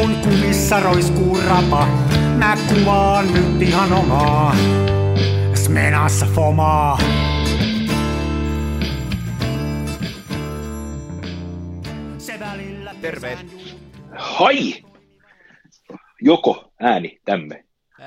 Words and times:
kun 0.00 0.16
kumissa 0.16 0.80
roiskuu 0.80 1.38
rapa, 1.48 1.86
mä 2.38 2.56
kuvaan 2.68 3.34
nyt 3.34 3.62
ihan 3.62 3.92
omaa. 3.92 4.56
Smenassa 5.54 6.26
fomaa. 6.26 6.98
Se 12.18 12.40
välillä 12.40 12.94
Terve. 13.00 13.38
Hai! 14.18 14.74
Joko 16.22 16.72
ääni 16.80 17.20
tämme? 17.24 17.64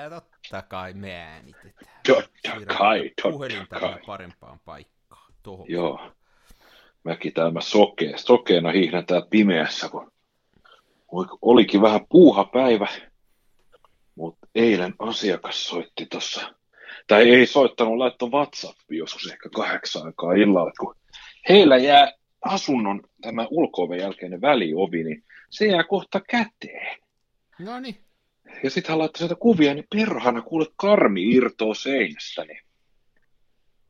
Totta 0.10 0.62
kai 0.62 0.94
me 0.94 1.16
äänitetään. 1.16 1.94
Totta 2.08 2.76
kai, 2.78 3.12
totta 3.22 3.80
kai. 3.80 4.00
parempaan 4.06 4.60
paikkaan. 4.66 5.34
Tuohon. 5.44 5.66
Joo. 5.70 6.12
Mäkin 7.04 7.34
täällä 7.34 7.62
sokee, 7.62 8.18
sokeena 8.18 8.72
hiihdän 8.72 9.06
täällä 9.06 9.28
pimeässä, 9.30 9.90
kun 9.90 10.13
olikin 11.42 11.82
vähän 11.82 12.08
puuha 12.10 12.44
päivä, 12.44 12.88
mutta 14.16 14.48
eilen 14.56 14.96
asiakas 15.00 15.68
soitti 15.68 16.06
tuossa, 16.06 16.54
tai 17.08 17.30
ei 17.30 17.46
soittanut, 17.46 17.98
laittoi 17.98 18.30
WhatsAppiin 18.30 19.00
joskus 19.00 19.32
ehkä 19.32 19.50
kahdeksan 19.56 20.06
aikaa 20.06 20.34
illalla, 20.34 20.72
kun 20.80 20.96
heillä 21.50 21.78
jää 21.78 22.12
asunnon 22.42 23.02
tämä 23.22 23.48
ulko 23.50 23.96
jälkeinen 23.96 24.42
väliovi, 24.42 25.04
niin 25.04 25.24
se 25.50 25.66
jää 25.66 25.84
kohta 25.84 26.22
käteen. 26.30 26.98
No 27.60 27.80
niin. 27.80 27.98
Ja 28.64 28.70
sitten 28.70 28.90
hän 28.90 29.00
laittoi 29.00 29.18
sieltä 29.18 29.36
kuvia, 29.36 29.74
niin 29.74 29.88
perhana 29.96 30.42
kuule 30.42 30.66
karmi 30.76 31.30
irtoo 31.30 31.74
seinästä, 31.74 32.46
niin 32.46 32.60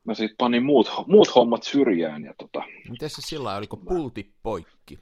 mä 0.04 0.14
sitten 0.14 0.36
panin 0.38 0.64
muut, 0.64 0.90
muut 1.06 1.34
hommat 1.34 1.62
syrjään. 1.62 2.24
Ja 2.24 2.34
tota, 2.38 2.62
Miten 2.90 3.10
se 3.10 3.22
sillä 3.22 3.56
oliko 3.56 3.76
pulti 3.76 4.32
poikki? 4.42 4.98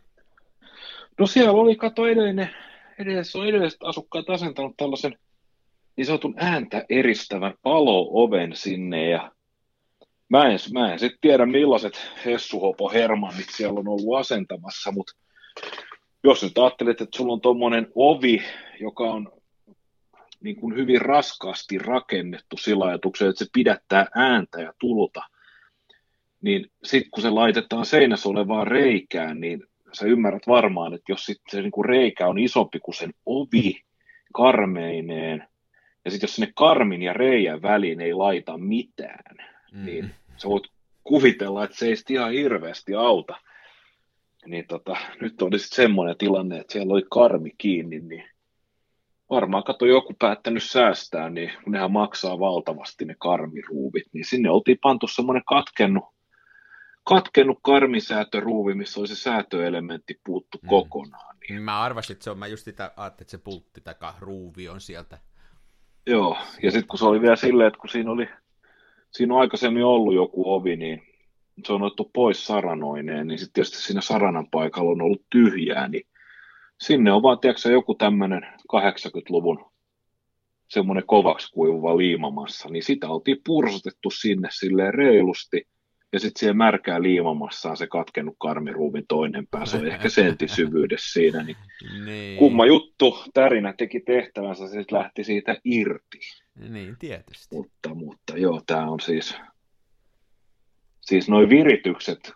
No 1.19 1.27
siellä 1.27 1.53
oli, 1.53 1.77
kato 1.77 2.07
edellinen, 2.07 2.51
edellis, 2.99 3.37
on 3.37 3.49
edelliset 3.49 3.83
asukkaat 3.83 4.31
asentanut 4.31 4.77
tällaisen 4.77 5.19
niin 5.97 6.07
sanotun 6.07 6.35
ääntä 6.37 6.85
eristävän 6.89 7.55
palo-oven 7.63 8.57
sinne 8.57 9.11
ja 9.11 9.33
mä 10.29 10.45
en, 10.45 10.59
mä 10.73 10.93
en 10.93 10.99
sitten 10.99 11.19
tiedä 11.21 11.47
millaiset 11.47 12.11
Hessuhopo 12.25 12.91
Hermannit 12.91 13.51
siellä 13.51 13.81
on 13.81 13.89
ollut 13.89 14.19
asentamassa, 14.19 14.93
mutta 14.93 15.13
jos 16.25 16.43
nyt 16.43 16.59
ajattelet, 16.59 17.01
että 17.01 17.17
sulla 17.17 17.33
on 17.33 17.41
tuommoinen 17.41 17.87
ovi, 17.95 18.43
joka 18.81 19.05
on 19.05 19.33
niin 20.41 20.57
kuin 20.57 20.77
hyvin 20.77 21.01
raskaasti 21.01 21.79
rakennettu 21.79 22.57
sillä 22.57 22.85
ajatuksella, 22.85 23.31
että 23.31 23.45
se 23.45 23.51
pidättää 23.53 24.07
ääntä 24.15 24.61
ja 24.61 24.73
tulta, 24.81 25.23
niin 26.41 26.71
sitten 26.85 27.11
kun 27.11 27.23
se 27.23 27.31
laitetaan 27.31 27.87
seinässä 27.87 28.29
olevaan 28.29 28.67
reikään, 28.67 29.41
niin 29.41 29.65
sä 29.93 30.07
ymmärrät 30.07 30.47
varmaan, 30.49 30.95
että 30.95 31.13
jos 31.13 31.25
sit 31.27 31.41
se 31.51 31.63
niin 31.63 31.71
kuin 31.71 31.85
reikä 31.85 32.29
on 32.29 32.39
isompi 32.39 32.81
kuin 32.81 32.95
sen 32.95 33.15
ovi 33.27 33.83
karmeineen, 34.35 35.49
ja 36.05 36.11
sitten 36.11 36.27
jos 36.27 36.35
sinne 36.35 36.53
karmin 36.57 37.03
ja 37.03 37.13
reijän 37.13 37.63
väliin 37.63 38.01
ei 38.01 38.15
laita 38.15 38.59
mitään, 38.59 39.37
Mm. 39.73 39.85
niin 39.85 40.11
sä 40.37 40.49
voit 40.49 40.65
kuvitella, 41.05 41.65
että 41.65 41.77
se 41.77 41.87
ei 41.87 41.97
sit 41.97 42.11
ihan 42.11 42.33
hirveästi 42.33 42.95
auta. 42.95 43.37
Niin 44.47 44.67
tota, 44.67 44.97
nyt 45.21 45.43
oli 45.43 45.59
sitten 45.59 45.77
semmoinen 45.77 46.19
tilanne, 46.19 46.59
että 46.59 46.73
siellä 46.73 46.93
oli 46.93 47.03
karmi 47.11 47.51
kiinni, 47.59 48.01
niin 48.01 48.25
varmaan 49.31 49.65
kato 49.65 49.87
joku 49.87 50.15
päättänyt 50.19 50.63
säästää, 50.63 51.31
niin 51.31 51.53
kun 51.65 51.73
nehän 51.73 51.93
maksaa 51.93 52.39
valtavasti 52.39 53.05
ne 53.05 53.15
karmiruuvit, 53.19 54.05
niin 54.13 54.25
sinne 54.25 54.51
oltiin 54.51 54.79
pantu 54.83 55.07
semmoinen 55.07 55.43
katkennut, 55.47 56.05
katkennut 57.05 57.59
karmisäätöruuvi, 57.63 58.75
missä 58.75 59.01
oli 59.01 59.09
se 59.09 59.17
säätöelementti 59.17 60.21
puuttu 60.27 60.59
Mm. 60.63 60.69
kokonaan. 60.69 61.37
Niin, 61.49 61.63
Mä 61.63 61.81
arvasin, 61.83 62.15
että 62.15 62.25
se 62.25 62.31
on, 62.31 62.39
mä 62.39 62.47
just 62.47 62.65
sitä 62.65 62.85
ajattelin, 62.97 63.25
että 63.25 63.31
se 63.31 63.39
pultti 63.39 63.81
tai 63.81 63.95
ruuvi 64.21 64.69
on 64.69 64.81
sieltä. 64.81 65.19
joo, 66.07 66.37
ja 66.63 66.71
sitten 66.71 66.89
kun 66.89 66.99
se 66.99 67.05
oli 67.05 67.21
vielä 67.21 67.37
silleen, 67.37 67.69
että 67.69 67.81
kun 67.81 67.89
siinä 67.91 68.11
oli, 68.11 68.29
siinä 69.11 69.35
on 69.35 69.41
aikaisemmin 69.41 69.85
ollut 69.85 70.15
joku 70.15 70.55
ovi, 70.55 70.77
niin 70.77 71.03
se 71.67 71.73
on 71.73 71.83
otettu 71.83 72.11
pois 72.15 72.47
saranoineen, 72.47 73.27
niin 73.27 73.39
sitten 73.39 73.53
tietysti 73.53 73.77
siinä 73.83 74.01
saranan 74.01 74.47
paikalla 74.51 74.91
on 74.91 75.03
ollut 75.03 75.23
tyhjää, 75.31 75.89
niin 75.89 76.07
sinne 76.81 77.13
on 77.13 77.23
vaan, 77.23 77.39
tiedätkö, 77.39 77.71
joku 77.73 77.95
tämmöinen 77.95 78.43
80-luvun 78.77 79.73
semmoinen 80.69 81.07
kovaksi 81.07 81.53
kuivuva 81.53 81.97
liimamassa, 81.97 82.69
niin 82.69 82.83
sitä 82.83 83.09
oltiin 83.09 83.37
pursotettu 83.47 84.11
sinne 84.11 84.49
silleen 84.53 84.95
reilusti, 84.95 85.69
ja 86.13 86.21
sitten 86.21 86.41
siihen 86.41 86.57
märkää 86.57 87.03
liimamassaan 87.03 87.77
se 87.77 87.87
katkennut 87.87 88.37
karmiruuvin 88.39 89.05
toinen 89.09 89.47
pää, 89.51 89.67
se 89.67 89.77
on 89.77 89.87
ehkä 89.87 90.09
sentin 90.09 90.49
syvyydessä 90.49 91.13
siinä, 91.13 91.43
niin 91.43 91.57
Niin. 92.05 92.39
kumma 92.39 92.67
juttu, 92.67 93.19
tärinä 93.35 93.75
teki 93.79 94.01
tehtävänsä, 94.01 94.69
se 94.69 94.85
lähti 94.91 95.25
siitä 95.25 95.57
irti. 95.65 96.19
Niin, 96.69 96.97
tietysti. 96.99 97.57
Mutta, 97.57 97.95
mutta 97.95 98.37
joo, 98.37 98.63
tämä 98.67 98.91
on 98.91 99.01
siis, 99.01 99.37
siis 101.01 101.29
noin 101.29 101.49
viritykset, 101.49 102.33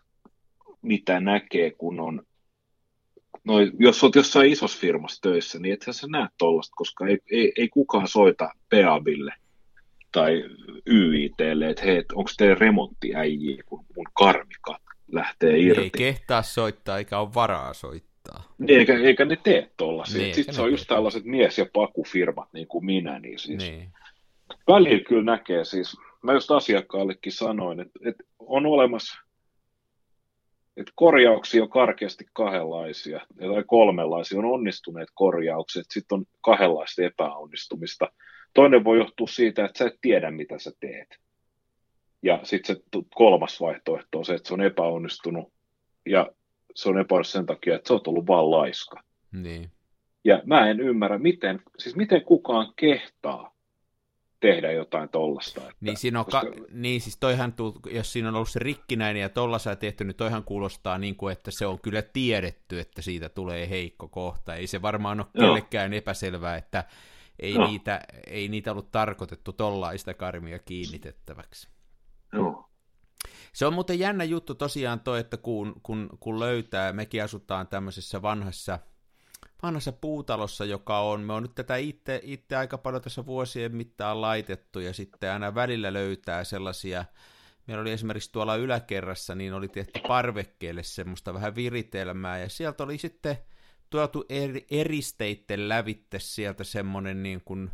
mitä 0.83 1.21
näkee, 1.21 1.71
kun 1.71 2.01
on, 2.01 2.23
noi, 3.45 3.73
jos 3.79 4.05
olet 4.05 4.15
jossain 4.15 4.53
isossa 4.53 4.81
firmassa 4.81 5.23
töissä, 5.23 5.59
niin 5.59 5.73
ethän 5.75 5.95
sä 5.95 6.07
näe 6.11 6.29
tollasta, 6.39 6.75
koska 6.77 7.07
ei, 7.07 7.19
ei, 7.31 7.53
ei 7.59 7.69
kukaan 7.69 8.09
soita 8.09 8.51
Peabille 8.69 9.33
tai 10.17 10.45
YITlle, 10.87 11.71
että 11.71 11.85
hei, 11.85 12.05
onko 12.15 12.31
teidän 12.37 12.59
remonttiäjiä, 12.59 13.63
kun 13.67 13.85
mun 13.97 14.07
karmikat 14.15 14.83
lähtee 15.13 15.59
irti. 15.59 15.81
Ei 15.83 15.91
kehtaa 15.91 16.43
soittaa, 16.43 16.99
eikä 16.99 17.19
ole 17.19 17.35
varaa 17.35 17.75
soittaa. 17.75 18.55
Niin, 18.59 18.79
eikä, 18.79 18.99
eikä 18.99 19.25
ne 19.25 19.37
tee 19.37 19.71
tollasia. 19.77 20.19
Niin, 20.23 20.35
Sitten 20.35 20.43
eikä 20.43 20.53
se 20.53 20.63
on 20.63 20.71
just 20.71 20.87
tällaiset 20.89 21.25
mies- 21.25 21.59
ja 21.59 21.67
pakufirmat, 21.73 22.49
niin 22.53 22.69
kuin 22.69 22.85
minä, 22.85 23.19
niin 23.19 23.39
siis 23.39 23.59
Niin. 23.59 23.93
välillä 24.69 25.05
kyllä 25.09 25.33
näkee 25.33 25.65
siis, 25.65 25.97
mä 26.23 26.33
just 26.33 26.51
asiakkaallekin 26.51 27.33
sanoin, 27.33 27.81
että, 27.81 27.99
että 28.05 28.25
on 28.39 28.67
olemassa, 28.67 29.19
että 30.77 30.93
korjauksia 30.95 31.63
on 31.63 31.71
karkeasti 31.71 32.25
kahdenlaisia, 32.33 33.21
tai 33.39 33.65
kolmenlaisia, 33.67 34.39
on 34.39 34.45
onnistuneet 34.45 35.09
korjaukset, 35.15 35.87
sitten 35.91 36.19
on 36.19 36.25
kahdenlaista 36.41 37.03
epäonnistumista. 37.03 38.09
Toinen 38.55 38.85
voi 38.85 38.99
johtua 38.99 39.27
siitä, 39.27 39.65
että 39.65 39.79
sä 39.79 39.85
et 39.87 39.99
tiedä, 40.01 40.31
mitä 40.31 40.59
sä 40.59 40.71
teet. 40.81 41.19
Ja 42.23 42.41
sitten 42.43 42.77
se 42.77 42.83
tu- 42.91 43.07
kolmas 43.15 43.61
vaihtoehto 43.61 44.19
on 44.19 44.25
se, 44.25 44.35
että 44.35 44.49
se 44.49 44.55
on 44.55 44.61
epäonnistunut, 44.61 45.53
ja 46.07 46.31
se 46.75 46.89
on 46.89 46.99
epäonnistunut 46.99 47.41
sen 47.43 47.47
takia, 47.57 47.75
että 47.77 47.89
sä 47.89 47.95
oot 47.95 48.09
ollut 48.09 48.27
vaan 48.27 48.51
laiska. 48.51 49.03
Niin. 49.33 49.71
Ja 50.25 50.43
mä 50.45 50.71
en 50.71 50.81
ymmärrä, 50.81 51.19
miten, 51.19 51.61
siis 51.79 51.97
miten 51.97 52.23
kukaan 52.25 52.73
kehtaa 52.77 53.57
tehdä 54.41 54.73
jotain 54.73 55.09
tollasta. 55.09 55.61
Että, 55.61 55.75
Niin, 55.81 55.97
siinä 55.97 56.19
on 56.19 56.25
koska, 56.25 56.41
ka- 56.41 56.65
niin 56.73 57.01
siis 57.01 57.17
toihan, 57.17 57.53
tuu, 57.53 57.81
jos 57.91 58.13
siinä 58.13 58.29
on 58.29 58.35
ollut 58.35 58.49
se 58.49 58.59
rikkinäinen 58.59 59.21
ja 59.23 59.29
tollasa 59.29 59.77
tehty, 59.77 60.05
niin 60.05 60.17
toihan 60.17 60.45
kuulostaa 60.45 60.99
niin 60.99 61.17
kuin, 61.17 61.33
että 61.33 61.51
se 61.51 61.67
on 61.67 61.81
kyllä 61.81 62.03
tiedetty, 62.03 62.81
että 62.81 63.03
siitä 63.03 63.29
tulee 63.29 63.71
heikko 63.71 64.09
kohta. 64.09 64.55
Ei 64.55 64.67
se 64.67 64.83
varmaan 64.83 65.21
ole 65.21 65.27
Joo. 65.35 65.47
kellekään 65.47 65.93
epäselvää, 65.93 66.57
että 66.57 66.85
ei, 67.39 67.55
Joo. 67.55 67.67
niitä, 67.67 68.01
ei 68.27 68.49
niitä 68.49 68.73
ollut 68.73 68.91
tarkoitettu 68.91 69.53
tollaista 69.53 70.15
karmia 70.15 70.59
kiinnitettäväksi. 70.59 71.69
joo, 72.33 72.71
Se 73.53 73.67
on 73.67 73.75
muuten 73.75 73.99
jännä 73.99 74.25
juttu 74.25 74.55
tosiaan 74.55 75.01
toi, 75.01 75.21
että 75.21 75.37
kun, 75.37 75.81
kun, 75.83 76.09
kun 76.21 76.41
löytää, 76.41 76.93
mekin 76.93 77.25
asutaan 77.25 77.69
tämmöisessä 77.69 78.23
vanhassa, 78.23 78.79
vanhassa 79.63 79.93
puutalossa, 79.93 80.65
joka 80.65 81.01
on, 81.01 81.21
me 81.21 81.33
on 81.33 81.43
nyt 81.43 81.55
tätä 81.55 81.77
itse, 81.77 82.21
itse 82.23 82.57
aika 82.57 82.79
paljon 82.79 83.03
tässä 83.03 83.27
vuosien 83.27 83.77
mittaan 83.77 84.21
laitettu, 84.21 84.81
ja 84.81 84.93
sitten 84.93 85.33
aina 85.33 85.55
välillä 85.55 85.93
löytää 85.93 86.45
sellaisia, 86.45 87.05
meillä 87.67 87.81
oli 87.81 87.93
esimerkiksi 87.93 88.33
tuolla 88.33 88.57
yläkerrassa, 88.57 89.35
niin 89.35 89.55
oli 89.55 89.69
tehty 89.69 90.01
parvekkeelle 90.09 90.83
semmoista 90.83 91.35
vähän 91.35 91.55
viritelmää, 91.55 92.39
ja 92.39 92.49
sieltä 92.49 92.85
oli 92.85 92.99
sitten 92.99 93.39
tuotu 93.91 94.25
eri, 94.29 94.67
eristeitten 94.71 95.69
lävitte 95.69 96.19
sieltä 96.19 96.65
semmoinen 96.65 97.23
niin 97.23 97.43
kuin, 97.45 97.71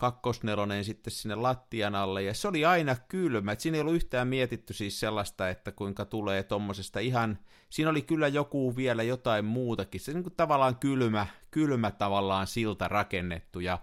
kakkosnelonen 0.00 0.84
sitten 0.84 1.10
sinne 1.10 1.34
lattian 1.34 1.94
alle, 1.94 2.22
ja 2.22 2.34
se 2.34 2.48
oli 2.48 2.64
aina 2.64 2.96
kylmä, 3.08 3.52
että 3.52 3.62
siinä 3.62 3.76
ei 3.76 3.80
ollut 3.80 3.94
yhtään 3.94 4.28
mietitty 4.28 4.72
siis 4.72 5.00
sellaista, 5.00 5.48
että 5.48 5.72
kuinka 5.72 6.04
tulee 6.04 6.42
tommosesta 6.42 7.00
ihan, 7.00 7.38
siinä 7.70 7.90
oli 7.90 8.02
kyllä 8.02 8.28
joku 8.28 8.76
vielä 8.76 9.02
jotain 9.02 9.44
muutakin, 9.44 10.00
se 10.00 10.12
niin 10.12 10.22
kuin 10.22 10.36
tavallaan 10.36 10.76
kylmä, 10.76 11.26
kylmä 11.50 11.90
tavallaan 11.90 12.46
silta 12.46 12.88
rakennettu, 12.88 13.60
ja 13.60 13.78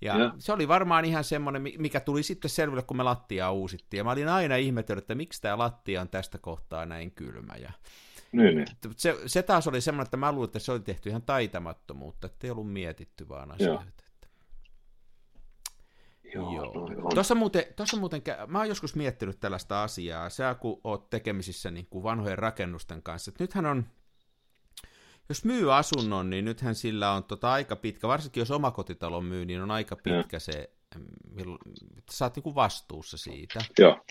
ja 0.00 0.14
se 0.38 0.52
oli 0.52 0.68
varmaan 0.68 1.04
ihan 1.04 1.24
semmoinen, 1.24 1.62
mi- 1.62 1.74
mikä 1.78 2.00
tuli 2.00 2.22
sitten 2.22 2.50
selville, 2.50 2.82
kun 2.82 2.96
me 2.96 3.02
lattiaa 3.02 3.52
uusittiin. 3.52 3.98
Ja 3.98 4.04
mä 4.04 4.10
olin 4.10 4.28
aina 4.28 4.56
ihmetellyt, 4.56 5.02
että 5.02 5.14
miksi 5.14 5.42
tämä 5.42 5.58
lattia 5.58 6.00
on 6.00 6.08
tästä 6.08 6.38
kohtaa 6.38 6.86
näin 6.86 7.10
kylmä. 7.10 7.54
Ja 7.54 7.72
niin, 8.32 8.56
niin. 8.56 8.66
se, 8.96 9.16
se 9.26 9.42
taas 9.42 9.68
oli 9.68 9.80
semmoinen, 9.80 10.06
että 10.06 10.16
mä 10.16 10.32
luulin, 10.32 10.48
että 10.48 10.58
se 10.58 10.72
oli 10.72 10.80
tehty 10.80 11.08
ihan 11.08 11.22
taitamattomuutta, 11.22 12.26
että 12.26 12.46
ei 12.46 12.50
ollut 12.50 12.72
mietitty 12.72 13.28
vaan 13.28 13.50
asioita. 13.50 13.84
Että. 13.88 14.06
Joo, 16.34 16.52
Joo. 16.52 16.72
on. 16.72 17.14
Tuossa 17.14 17.34
muuten, 17.34 17.64
tuossa 17.76 17.96
muuten, 17.96 18.22
mä 18.46 18.58
oon 18.58 18.68
joskus 18.68 18.94
miettinyt 18.94 19.40
tällaista 19.40 19.82
asiaa, 19.82 20.30
sä 20.30 20.54
kun 20.54 20.80
oot 20.84 21.10
tekemisissä 21.10 21.70
niin 21.70 21.86
kuin 21.90 22.02
vanhojen 22.02 22.38
rakennusten 22.38 23.02
kanssa, 23.02 23.30
että 23.30 23.44
nythän 23.44 23.66
on 23.66 23.86
jos 25.28 25.44
myy 25.44 25.74
asunnon, 25.74 26.30
niin 26.30 26.44
nythän 26.44 26.74
sillä 26.74 27.12
on 27.12 27.24
tota 27.24 27.52
aika 27.52 27.76
pitkä, 27.76 28.08
varsinkin 28.08 28.40
jos 28.40 28.50
omakotitalon 28.50 29.24
myy, 29.24 29.44
niin 29.44 29.62
on 29.62 29.70
aika 29.70 29.96
pitkä 29.96 30.36
ja. 30.36 30.40
se, 30.40 30.70
sä 32.10 32.24
oot 32.24 32.36
niinku 32.36 32.54
vastuussa 32.54 33.16
siitä. 33.16 33.60
Joo. 33.78 34.04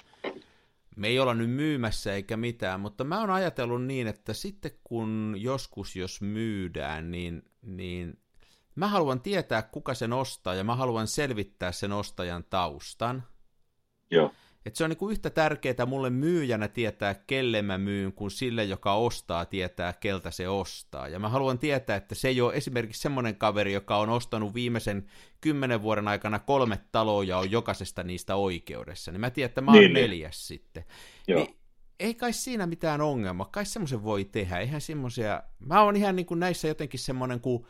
Me 0.95 1.07
ei 1.07 1.19
olla 1.19 1.33
nyt 1.33 1.49
myymässä 1.49 2.13
eikä 2.13 2.37
mitään, 2.37 2.79
mutta 2.79 3.03
mä 3.03 3.19
oon 3.19 3.29
ajatellut 3.29 3.83
niin, 3.83 4.07
että 4.07 4.33
sitten 4.33 4.71
kun 4.83 5.35
joskus 5.37 5.95
jos 5.95 6.21
myydään, 6.21 7.11
niin, 7.11 7.43
niin 7.61 8.19
mä 8.75 8.87
haluan 8.87 9.21
tietää, 9.21 9.61
kuka 9.61 9.93
sen 9.93 10.13
ostaa, 10.13 10.55
ja 10.55 10.63
mä 10.63 10.75
haluan 10.75 11.07
selvittää 11.07 11.71
sen 11.71 11.91
ostajan 11.91 12.43
taustan. 12.49 13.23
Joo. 14.11 14.33
Et 14.65 14.75
se 14.75 14.83
on 14.83 14.89
niinku 14.89 15.09
yhtä 15.09 15.29
tärkeää 15.29 15.85
mulle 15.87 16.09
myyjänä 16.09 16.67
tietää, 16.67 17.13
kelle 17.13 17.61
mä 17.61 17.77
myyn, 17.77 18.13
kuin 18.13 18.31
sille, 18.31 18.63
joka 18.63 18.93
ostaa, 18.93 19.45
tietää, 19.45 19.93
keltä 19.93 20.31
se 20.31 20.49
ostaa. 20.49 21.07
Ja 21.07 21.19
mä 21.19 21.29
haluan 21.29 21.59
tietää, 21.59 21.95
että 21.95 22.15
se 22.15 22.27
ei 22.27 22.41
ole 22.41 22.53
esimerkiksi 22.53 23.01
semmoinen 23.01 23.35
kaveri, 23.35 23.73
joka 23.73 23.97
on 23.97 24.09
ostanut 24.09 24.53
viimeisen 24.53 25.05
kymmenen 25.41 25.81
vuoden 25.81 26.07
aikana 26.07 26.39
kolme 26.39 26.79
taloa 26.91 27.23
ja 27.23 27.37
on 27.37 27.51
jokaisesta 27.51 28.03
niistä 28.03 28.35
oikeudessa. 28.35 29.11
Niin 29.11 29.21
mä 29.21 29.29
tiedän, 29.29 29.49
että 29.49 29.61
mä 29.61 29.71
oon 29.71 29.79
niin, 29.79 29.93
niin. 29.93 30.01
neljäs 30.01 30.49
niin. 30.49 30.59
sitten. 30.59 30.85
Joo. 31.27 31.39
Niin, 31.39 31.57
ei 31.99 32.13
kai 32.13 32.33
siinä 32.33 32.67
mitään 32.67 33.01
ongelmaa, 33.01 33.49
kai 33.51 33.65
semmoisen 33.65 34.03
voi 34.03 34.25
tehdä, 34.25 34.59
eihän 34.59 34.81
semmoisia, 34.81 35.43
mä 35.59 35.81
oon 35.81 35.95
ihan 35.95 36.15
niin 36.15 36.25
kuin 36.25 36.39
näissä 36.39 36.67
jotenkin 36.67 36.99
semmoinen, 36.99 37.39
kun 37.39 37.67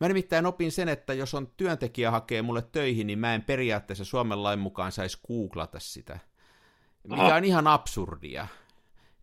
Mä 0.00 0.08
nimittäin 0.08 0.46
opin 0.46 0.72
sen, 0.72 0.88
että 0.88 1.14
jos 1.14 1.34
on 1.34 1.52
työntekijä 1.56 2.10
hakee 2.10 2.42
mulle 2.42 2.62
töihin, 2.62 3.06
niin 3.06 3.18
mä 3.18 3.34
en 3.34 3.42
periaatteessa 3.42 4.04
Suomen 4.04 4.42
lain 4.42 4.58
mukaan 4.58 4.92
saisi 4.92 5.18
googlata 5.28 5.78
sitä 5.78 6.18
mikä 7.04 7.22
Aha. 7.22 7.36
on 7.36 7.44
ihan 7.44 7.66
absurdia. 7.66 8.46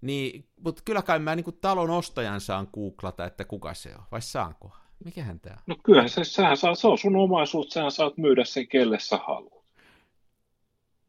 Niin, 0.01 0.45
mutta 0.61 0.81
kyllä 0.85 1.01
kai 1.01 1.19
mä 1.19 1.35
niin 1.35 1.57
talon 1.61 1.89
ostajan 1.89 2.41
saan 2.41 2.67
googlata, 2.73 3.25
että 3.25 3.45
kuka 3.45 3.73
se 3.73 3.95
on, 3.95 4.03
vai 4.11 4.21
saanko? 4.21 4.71
Mikähän 5.05 5.39
tämä 5.39 5.53
on? 5.53 5.63
No 5.67 5.75
kyllähän 5.83 6.09
se, 6.09 6.23
sähän 6.23 6.57
saa, 6.57 6.75
se 6.75 6.87
on 6.87 6.97
sun 6.97 7.15
omaisuus, 7.15 7.69
sähän 7.69 7.91
saat 7.91 8.17
myydä 8.17 8.45
sen 8.45 8.67
kelle 8.67 8.99
sä 8.99 9.19
haluat. 9.27 9.65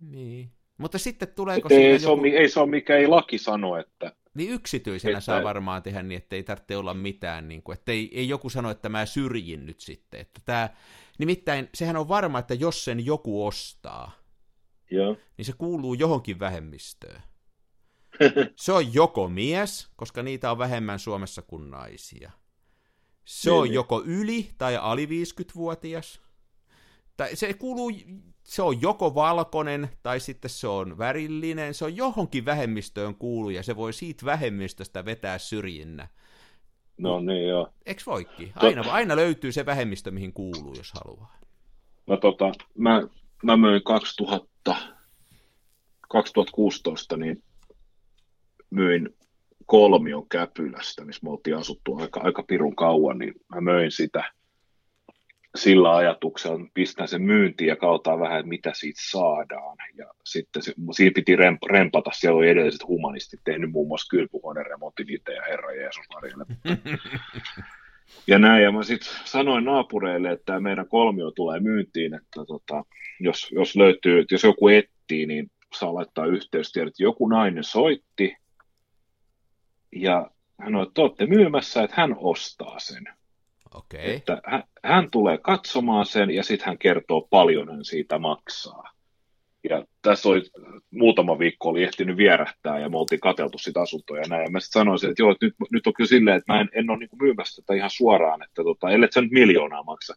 Niin. 0.01 0.51
Mutta 0.79 0.99
sitten 0.99 1.29
tuleeko 1.29 1.69
ei, 1.71 1.93
joku... 1.93 2.03
se 2.03 2.09
on, 2.09 2.27
ei 2.27 2.49
se 2.49 2.61
ole 2.61 2.71
mikä 2.71 2.97
ei 2.97 3.07
laki 3.07 3.39
sano, 3.39 3.77
että... 3.77 4.13
Niin 4.35 4.51
yksityisenä 4.51 5.19
että... 5.19 5.25
saa 5.25 5.43
varmaan 5.43 5.83
tehdä 5.83 6.03
niin, 6.03 6.19
että 6.19 6.37
ei 6.37 6.43
tarvitse 6.43 6.77
olla 6.77 6.95
mitään, 6.95 7.49
niin 7.49 7.63
kuin, 7.63 7.79
että 7.79 7.93
ei, 7.93 8.11
ei 8.13 8.29
joku 8.29 8.51
sano, 8.51 8.71
että 8.71 8.89
mä 8.89 9.07
syrjin 9.07 9.67
nyt 9.67 9.81
sitten. 9.81 10.21
Että 10.21 10.41
tämä... 10.45 10.69
Nimittäin 11.19 11.69
sehän 11.75 11.97
on 11.97 12.09
varma, 12.09 12.39
että 12.39 12.55
jos 12.55 12.85
sen 12.85 13.07
joku 13.07 13.47
ostaa, 13.47 14.13
Joo. 14.91 15.17
niin 15.37 15.45
se 15.45 15.53
kuuluu 15.53 15.95
johonkin 15.95 16.39
vähemmistöön. 16.39 17.23
Se 18.57 18.73
on 18.73 18.95
joko 18.95 19.29
mies, 19.29 19.89
koska 19.97 20.23
niitä 20.23 20.51
on 20.51 20.59
vähemmän 20.59 20.99
Suomessa 20.99 21.43
kuin 21.43 21.71
naisia. 21.71 22.31
Se 23.25 23.51
niin, 23.51 23.59
on 23.59 23.65
niin. 23.65 23.75
joko 23.75 24.03
yli 24.07 24.51
tai 24.59 24.77
ali 24.77 25.07
50-vuotias. 25.07 26.21
Tai 27.17 27.37
se 27.37 27.55
kuuluu, 27.55 27.91
se 28.45 28.63
on 28.63 28.83
joko 28.83 29.15
valkoinen 29.15 29.89
tai 30.03 30.21
sitten 30.21 30.51
se 30.51 30.69
on 30.69 30.99
värillinen. 30.99 31.75
Se 31.75 31.85
on 31.85 31.97
johonkin 31.97 32.45
vähemmistöön 32.45 33.15
kuulu 33.15 33.51
ja 33.51 33.63
se 33.63 33.77
voi 33.77 33.93
siitä 33.93 34.27
vähemmistöstä 34.27 35.05
vetää 35.05 35.39
syrjinnä. 35.39 36.09
No 36.99 37.21
niin 37.21 37.49
joo. 37.49 37.69
Eks 37.87 38.07
voikin? 38.07 38.53
Aina, 38.57 38.85
aina 38.91 39.17
löytyy 39.17 39.53
se 39.53 39.67
vähemmistö, 39.67 40.11
mihin 40.11 40.33
kuuluu, 40.33 40.75
jos 40.77 40.93
haluaa. 40.93 41.39
No 42.07 42.17
tota, 42.17 42.53
mä, 42.79 43.03
mä 43.43 43.57
möin 43.57 43.83
2000 43.85 44.77
2016 46.09 47.17
niin 47.17 47.43
myin 48.71 49.17
kolmion 49.67 50.29
Käpylästä, 50.29 51.05
missä 51.05 51.21
me 51.25 51.31
oltiin 51.31 51.57
asuttu 51.57 51.97
aika, 51.97 52.21
aika 52.21 52.43
pirun 52.43 52.77
kauan, 52.77 53.19
niin 53.19 53.35
mä 53.55 53.61
möin 53.61 53.91
sitä 53.91 54.33
sillä 55.57 55.97
ajatuksella, 55.97 56.57
että 56.57 56.71
pistän 56.75 57.09
sen 57.09 57.23
myyntiin 57.23 57.69
ja 57.69 57.77
kautaan 57.77 58.21
vähän, 58.21 58.39
että 58.39 58.49
mitä 58.49 58.73
siitä 58.75 59.01
saadaan. 59.11 59.77
Ja 59.95 60.07
sitten 60.25 60.63
se, 60.63 60.75
siinä 60.93 61.13
piti 61.15 61.37
remp, 61.37 61.63
rempata, 61.63 62.11
siellä 62.15 62.39
oli 62.39 62.49
edelliset 62.49 62.87
humanistit 62.87 63.41
tehnyt 63.45 63.71
muun 63.71 63.89
muassa 63.89 64.11
kylpyhuoneremontin 64.11 65.15
itse 65.15 65.33
ja 65.33 65.43
Herra 65.43 65.73
Jeesus 65.73 66.05
Marjalle. 66.15 66.45
ja 68.27 68.39
näin, 68.39 68.63
ja 68.63 68.73
mä 68.73 68.83
sitten 68.83 69.13
sanoin 69.25 69.65
naapureille, 69.65 70.33
että 70.33 70.45
tämä 70.45 70.61
meidän 70.61 70.89
kolmio 70.89 71.31
tulee 71.31 71.61
myyntiin, 71.61 72.15
että 72.15 72.45
tota, 72.47 72.85
jos, 73.21 73.53
jos 73.53 73.77
löytyy, 73.77 74.25
jos 74.31 74.43
joku 74.43 74.69
etsii, 74.69 75.27
niin 75.27 75.51
saa 75.75 75.95
laittaa 75.95 76.27
yhteystiedot. 76.27 76.95
Joku 76.99 77.29
nainen 77.29 77.65
soitti 77.65 78.37
ja 79.93 80.31
hän 80.59 80.69
sanoi, 80.69 80.87
että 80.87 81.03
olette 81.03 81.27
myymässä, 81.27 81.83
että 81.83 81.97
hän 82.01 82.17
ostaa 82.19 82.79
sen. 82.79 83.05
Okay. 83.75 84.01
Että 84.03 84.41
hän, 84.45 84.63
hän 84.85 85.11
tulee 85.11 85.39
katsomaan 85.39 86.07
sen 86.07 86.31
ja 86.31 86.43
sitten 86.43 86.67
hän 86.67 86.79
kertoo 86.79 87.21
paljon 87.31 87.69
hän 87.69 87.85
siitä 87.85 88.19
maksaa. 88.19 88.96
Ja 89.71 89.85
tässä 90.03 90.29
oli 90.29 90.43
muutama 90.91 91.39
viikko 91.39 91.69
oli 91.69 91.83
ehtinyt 91.83 92.17
vierähtää 92.17 92.79
ja 92.79 92.89
me 92.89 92.99
oltiin 92.99 93.21
katseltu 93.21 93.59
sitä 93.59 93.81
asuntoa 93.81 94.19
ja 94.19 94.25
näin. 94.29 94.45
Ja 94.45 94.51
mä 94.51 94.61
sitten 94.61 94.81
sanoisin, 94.81 95.11
että 95.11 95.23
joo, 95.23 95.31
että 95.31 95.47
nyt, 95.47 95.55
nyt 95.73 95.87
on 95.87 95.95
kyllä 95.95 96.09
silleen, 96.09 96.37
että 96.37 96.53
mä 96.53 96.61
en, 96.61 96.69
en 96.73 96.91
ole 96.91 96.99
niin 96.99 97.09
myymässä 97.21 97.63
tätä 97.63 97.75
ihan 97.75 97.91
suoraan, 97.91 98.43
että 98.43 98.63
tota, 98.65 98.91
ellei 98.91 99.09
se 99.13 99.21
nyt 99.21 99.31
miljoonaa 99.31 99.83
maksa, 99.83 100.15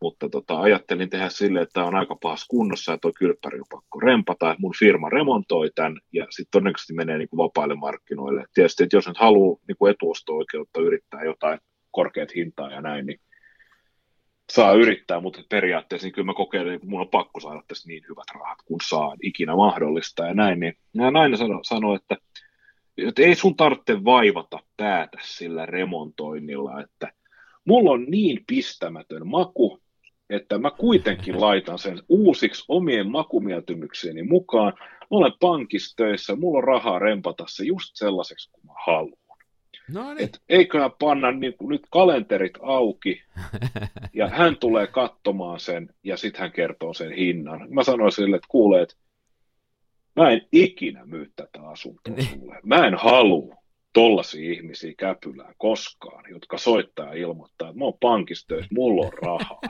mutta 0.00 0.28
tota, 0.28 0.60
ajattelin 0.60 1.10
tehdä 1.10 1.28
sille, 1.28 1.60
että 1.60 1.72
tämä 1.72 1.86
on 1.86 1.94
aika 1.94 2.16
pahassa 2.22 2.46
kunnossa 2.48 2.92
ja 2.92 2.98
tuo 2.98 3.12
kylppäri 3.18 3.58
on 3.58 3.66
pakko 3.70 4.00
rempata, 4.00 4.50
että 4.50 4.60
mun 4.60 4.74
firma 4.78 5.08
remontoi 5.08 5.70
tämän 5.74 5.98
ja 6.12 6.26
sitten 6.30 6.50
todennäköisesti 6.50 6.92
menee 6.92 7.18
niin 7.18 7.28
kuin 7.28 7.38
vapaille 7.38 7.74
markkinoille. 7.74 8.44
Tietysti, 8.54 8.82
että 8.82 8.96
jos 8.96 9.08
nyt 9.08 9.18
haluaa 9.18 9.60
niin 9.68 9.90
etuosto-oikeutta 9.90 10.80
yrittää 10.80 11.24
jotain 11.24 11.58
korkeat 11.90 12.34
hintaa 12.34 12.70
ja 12.70 12.80
näin, 12.80 13.06
niin 13.06 13.20
saa 14.52 14.72
yrittää, 14.72 15.20
mutta 15.20 15.42
periaatteessa 15.48 16.06
niin 16.06 16.12
kyllä 16.12 16.26
mä 16.26 16.34
kokeilen, 16.34 16.74
että 16.74 16.86
mun 16.86 17.00
on 17.00 17.08
pakko 17.08 17.40
saada 17.40 17.62
tässä 17.68 17.88
niin 17.88 18.02
hyvät 18.08 18.40
rahat, 18.40 18.58
kun 18.64 18.80
saan 18.88 19.18
ikinä 19.22 19.56
mahdollista 19.56 20.26
ja 20.26 20.34
näin, 20.34 20.60
niin 20.60 20.76
ja 20.94 21.10
näin 21.10 21.36
sanoi, 21.36 21.64
sano, 21.64 21.94
että, 21.94 22.16
että 22.98 23.22
ei 23.22 23.34
sun 23.34 23.56
tarvitse 23.56 24.04
vaivata 24.04 24.58
päätä 24.76 25.18
sillä 25.22 25.66
remontoinnilla, 25.66 26.80
että 26.80 27.12
mulla 27.64 27.90
on 27.90 28.04
niin 28.08 28.44
pistämätön 28.46 29.26
maku, 29.26 29.80
että 30.30 30.58
mä 30.58 30.70
kuitenkin 30.70 31.40
laitan 31.40 31.78
sen 31.78 32.02
uusiksi 32.08 32.64
omien 32.68 33.10
makumieltymyksieni 33.10 34.22
mukaan. 34.22 34.72
Mä 35.00 35.06
olen 35.10 35.32
pankissa 35.40 35.96
töissä, 35.96 36.36
mulla 36.36 36.58
on 36.58 36.64
rahaa 36.64 36.98
rempata 36.98 37.44
se 37.48 37.64
just 37.64 37.90
sellaiseksi 37.94 38.50
kuin 38.52 38.66
mä 38.66 38.72
haluan. 38.86 39.23
No 39.88 40.14
niin. 40.14 40.24
Et 40.24 40.42
eiköhän 40.48 40.90
panna 40.98 41.32
niin 41.32 41.54
kuin 41.56 41.68
nyt 41.68 41.82
kalenterit 41.90 42.58
auki 42.62 43.22
ja 44.12 44.28
hän 44.28 44.56
tulee 44.56 44.86
katsomaan 44.86 45.60
sen 45.60 45.94
ja 46.02 46.16
sitten 46.16 46.40
hän 46.40 46.52
kertoo 46.52 46.94
sen 46.94 47.12
hinnan. 47.12 47.66
Mä 47.70 47.84
sanoin 47.84 48.12
sille, 48.12 48.36
että 48.36 48.48
kuulee, 48.50 48.82
että 48.82 48.94
mä 50.16 50.30
en 50.30 50.46
ikinä 50.52 51.06
myy 51.06 51.32
tätä 51.36 51.68
asuntoa 51.68 52.14
niin. 52.14 52.28
sulle. 52.28 52.60
Mä 52.64 52.86
en 52.86 52.94
halua 52.94 53.54
tollaisia 53.92 54.52
ihmisiä 54.52 54.92
käpylään 54.98 55.54
koskaan, 55.58 56.24
jotka 56.30 56.58
soittaa 56.58 57.06
ja 57.06 57.12
ilmoittaa, 57.14 57.68
että 57.68 57.78
mä 57.78 57.84
oon 57.84 57.98
pankissa 58.00 58.46
töissä, 58.46 58.74
mulla 58.74 59.06
on 59.06 59.12
rahaa. 59.12 59.60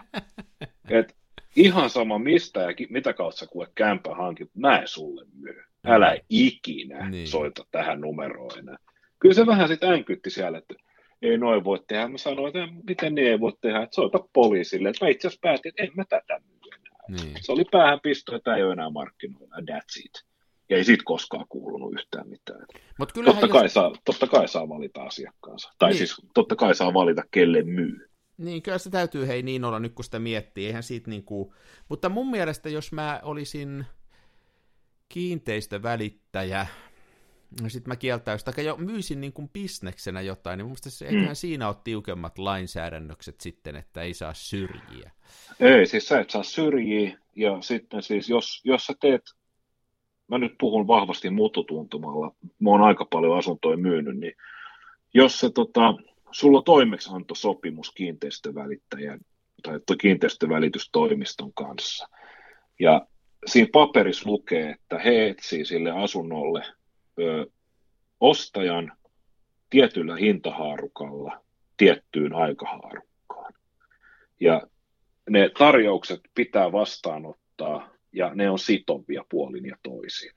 Et 0.91 1.17
ihan 1.57 1.91
sama 1.91 2.19
mistä 2.19 2.61
ja 2.61 2.75
mitä 2.91 3.13
kautta 3.13 3.39
sä 3.39 3.47
kuule 3.47 3.69
kämpä 3.75 4.15
hankit, 4.15 4.51
mä 4.55 4.79
en 4.79 4.89
sulle 4.89 5.25
myy. 5.33 5.63
Älä 5.85 6.17
ikinä 6.29 7.11
niin. 7.11 7.29
soita 7.29 7.67
tähän 7.71 8.01
numeroon 8.01 8.59
enää. 8.59 8.77
Kyllä 9.19 9.35
se 9.35 9.47
vähän 9.47 9.69
sitten 9.69 9.93
änkytti 9.93 10.31
siellä, 10.31 10.59
että 10.59 10.75
ei 11.23 11.39
noin 11.39 11.65
voi 11.65 11.79
tehdä. 11.89 12.09
Mä 12.09 12.19
sanoin, 12.19 12.47
että 12.57 12.75
miten 12.89 13.15
ne 13.15 13.23
ei 13.23 13.41
voi 13.41 13.53
tehdä, 13.61 13.83
että 13.83 13.95
soita 13.95 14.19
poliisille. 14.33 14.89
Että 14.89 15.05
mä 15.05 15.09
itse 15.09 15.29
asiassa 15.29 15.41
päätin, 15.43 15.69
että 15.69 15.83
en 15.83 15.91
mä 15.97 16.05
tätä 16.05 16.41
myy 16.49 16.59
enää. 16.75 17.25
Niin. 17.25 17.37
Se 17.45 17.53
oli 17.53 17.65
päähän 17.73 18.01
pisto, 18.03 18.37
että 18.37 18.57
ei 18.57 18.63
ole 18.63 18.73
enää 18.73 18.91
markkinoilla, 18.91 19.57
that's 19.57 20.05
it. 20.05 20.25
Ja 20.71 20.77
ei 20.77 20.85
siitä 20.85 21.03
koskaan 21.07 21.47
kuulunut 21.49 21.93
yhtään 21.93 22.29
mitään. 22.29 22.67
Mut 22.99 23.13
totta, 23.25 23.49
kai 23.49 23.65
jos... 23.65 23.75
saa, 23.75 23.93
totta 24.05 24.27
kai 24.27 24.49
saa 24.49 24.69
valita 24.69 25.03
asiakkaansa. 25.03 25.71
Tai 25.79 25.91
niin. 25.91 25.99
siis 25.99 26.17
totta 26.35 26.57
kai 26.57 26.75
saa 26.75 26.95
valita, 26.95 27.23
kelle 27.31 27.63
myy. 27.63 28.09
Niin, 28.39 28.63
kyllä 28.63 28.79
se 28.79 28.91
täytyy 28.91 29.27
hei 29.27 29.43
niin 29.43 29.65
olla 29.65 29.81
nyt, 29.81 29.95
kun 29.95 30.05
sitä 30.05 30.19
miettii. 30.19 30.67
Eihän 30.67 30.83
siitä 30.83 31.11
niin 31.11 31.25
kuin... 31.25 31.55
Mutta 31.89 32.09
mun 32.09 32.31
mielestä, 32.31 32.69
jos 32.69 32.93
mä 32.93 33.21
olisin 33.23 33.85
kiinteistövälittäjä, 35.09 36.67
no 37.63 37.69
sitten 37.69 37.89
mä 37.89 37.97
kieltäisin, 37.97 38.55
tai 38.55 38.65
jo 38.65 38.77
myisin 38.77 39.21
niin 39.21 39.33
kuin 39.33 39.49
bisneksenä 39.49 40.21
jotain, 40.21 40.59
niin 40.59 40.65
mun 40.65 40.71
mielestä 40.71 40.91
se, 40.91 41.11
mm. 41.11 41.29
siinä 41.33 41.69
ole 41.69 41.77
tiukemmat 41.85 42.39
lainsäädännökset 42.39 43.41
sitten, 43.41 43.77
että 43.77 44.03
ei 44.03 44.15
saa 44.15 44.35
syrjiä. 44.35 45.11
Ei, 45.61 45.87
siis 45.87 46.09
sä 46.09 46.21
et 46.21 46.31
saa 46.31 46.43
syrjiä, 46.43 47.19
ja 47.37 47.61
sitten 47.61 48.03
siis 48.03 48.29
jos, 48.29 48.61
jos 48.65 48.87
sä 48.87 48.93
teet, 49.01 49.23
mä 50.29 50.39
nyt 50.39 50.55
puhun 50.61 50.87
vahvasti 50.87 51.31
mututuntumalla, 51.31 52.35
mä 52.59 52.71
oon 52.71 52.83
aika 52.83 53.05
paljon 53.05 53.39
asuntoja 53.39 53.77
myynyt, 53.77 54.19
niin 54.19 54.35
jos 55.15 55.41
se 55.41 55.51
tota, 55.51 55.95
sulla 56.31 56.59
on 56.59 56.65
toimeksiantosopimus 56.65 57.91
kiinteistövälittäjän 57.91 59.21
tai 59.63 59.97
kiinteistövälitystoimiston 60.01 61.53
kanssa. 61.53 62.09
Ja 62.81 63.07
siinä 63.47 63.69
paperissa 63.73 64.31
lukee, 64.31 64.71
että 64.71 64.99
he 64.99 65.29
etsii 65.29 65.65
sille 65.65 65.91
asunnolle 65.91 66.65
ö, 67.21 67.47
ostajan 68.21 68.93
tietyllä 69.71 70.17
hintahaarukalla 70.17 71.45
tiettyyn 71.77 72.35
aikahaarukkaan. 72.35 73.53
Ja 74.41 74.63
ne 75.31 75.51
tarjoukset 75.59 76.21
pitää 76.35 76.73
vastaanottaa 76.73 77.91
ja 78.13 78.35
ne 78.35 78.51
on 78.51 78.59
sitovia 78.59 79.25
puolin 79.29 79.67
ja 79.67 79.77
toisin. 79.83 80.33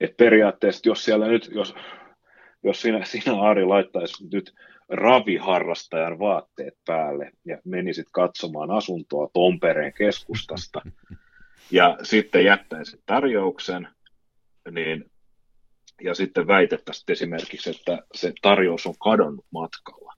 Et 0.00 0.16
periaatteessa, 0.16 0.88
jos 0.88 1.04
siellä 1.04 1.28
nyt, 1.28 1.48
jos, 1.52 1.74
jos 2.62 2.82
sinä, 2.82 3.04
sinä 3.04 3.40
Ari 3.40 3.64
laittaisi 3.64 4.28
nyt 4.32 4.54
raviharrastajan 4.88 6.18
vaatteet 6.18 6.74
päälle 6.84 7.32
ja 7.44 7.58
menisit 7.64 8.06
katsomaan 8.12 8.70
asuntoa 8.70 9.28
Tompereen 9.32 9.92
keskustasta 9.92 10.82
ja 11.70 11.98
sitten 12.02 12.44
jättäisit 12.44 13.00
tarjouksen, 13.06 13.88
niin, 14.70 15.10
ja 16.02 16.14
sitten 16.14 16.46
väitettäisiin 16.46 17.12
esimerkiksi, 17.12 17.70
että 17.70 17.98
se 18.14 18.32
tarjous 18.42 18.86
on 18.86 18.94
kadonnut 18.98 19.46
matkalla, 19.50 20.12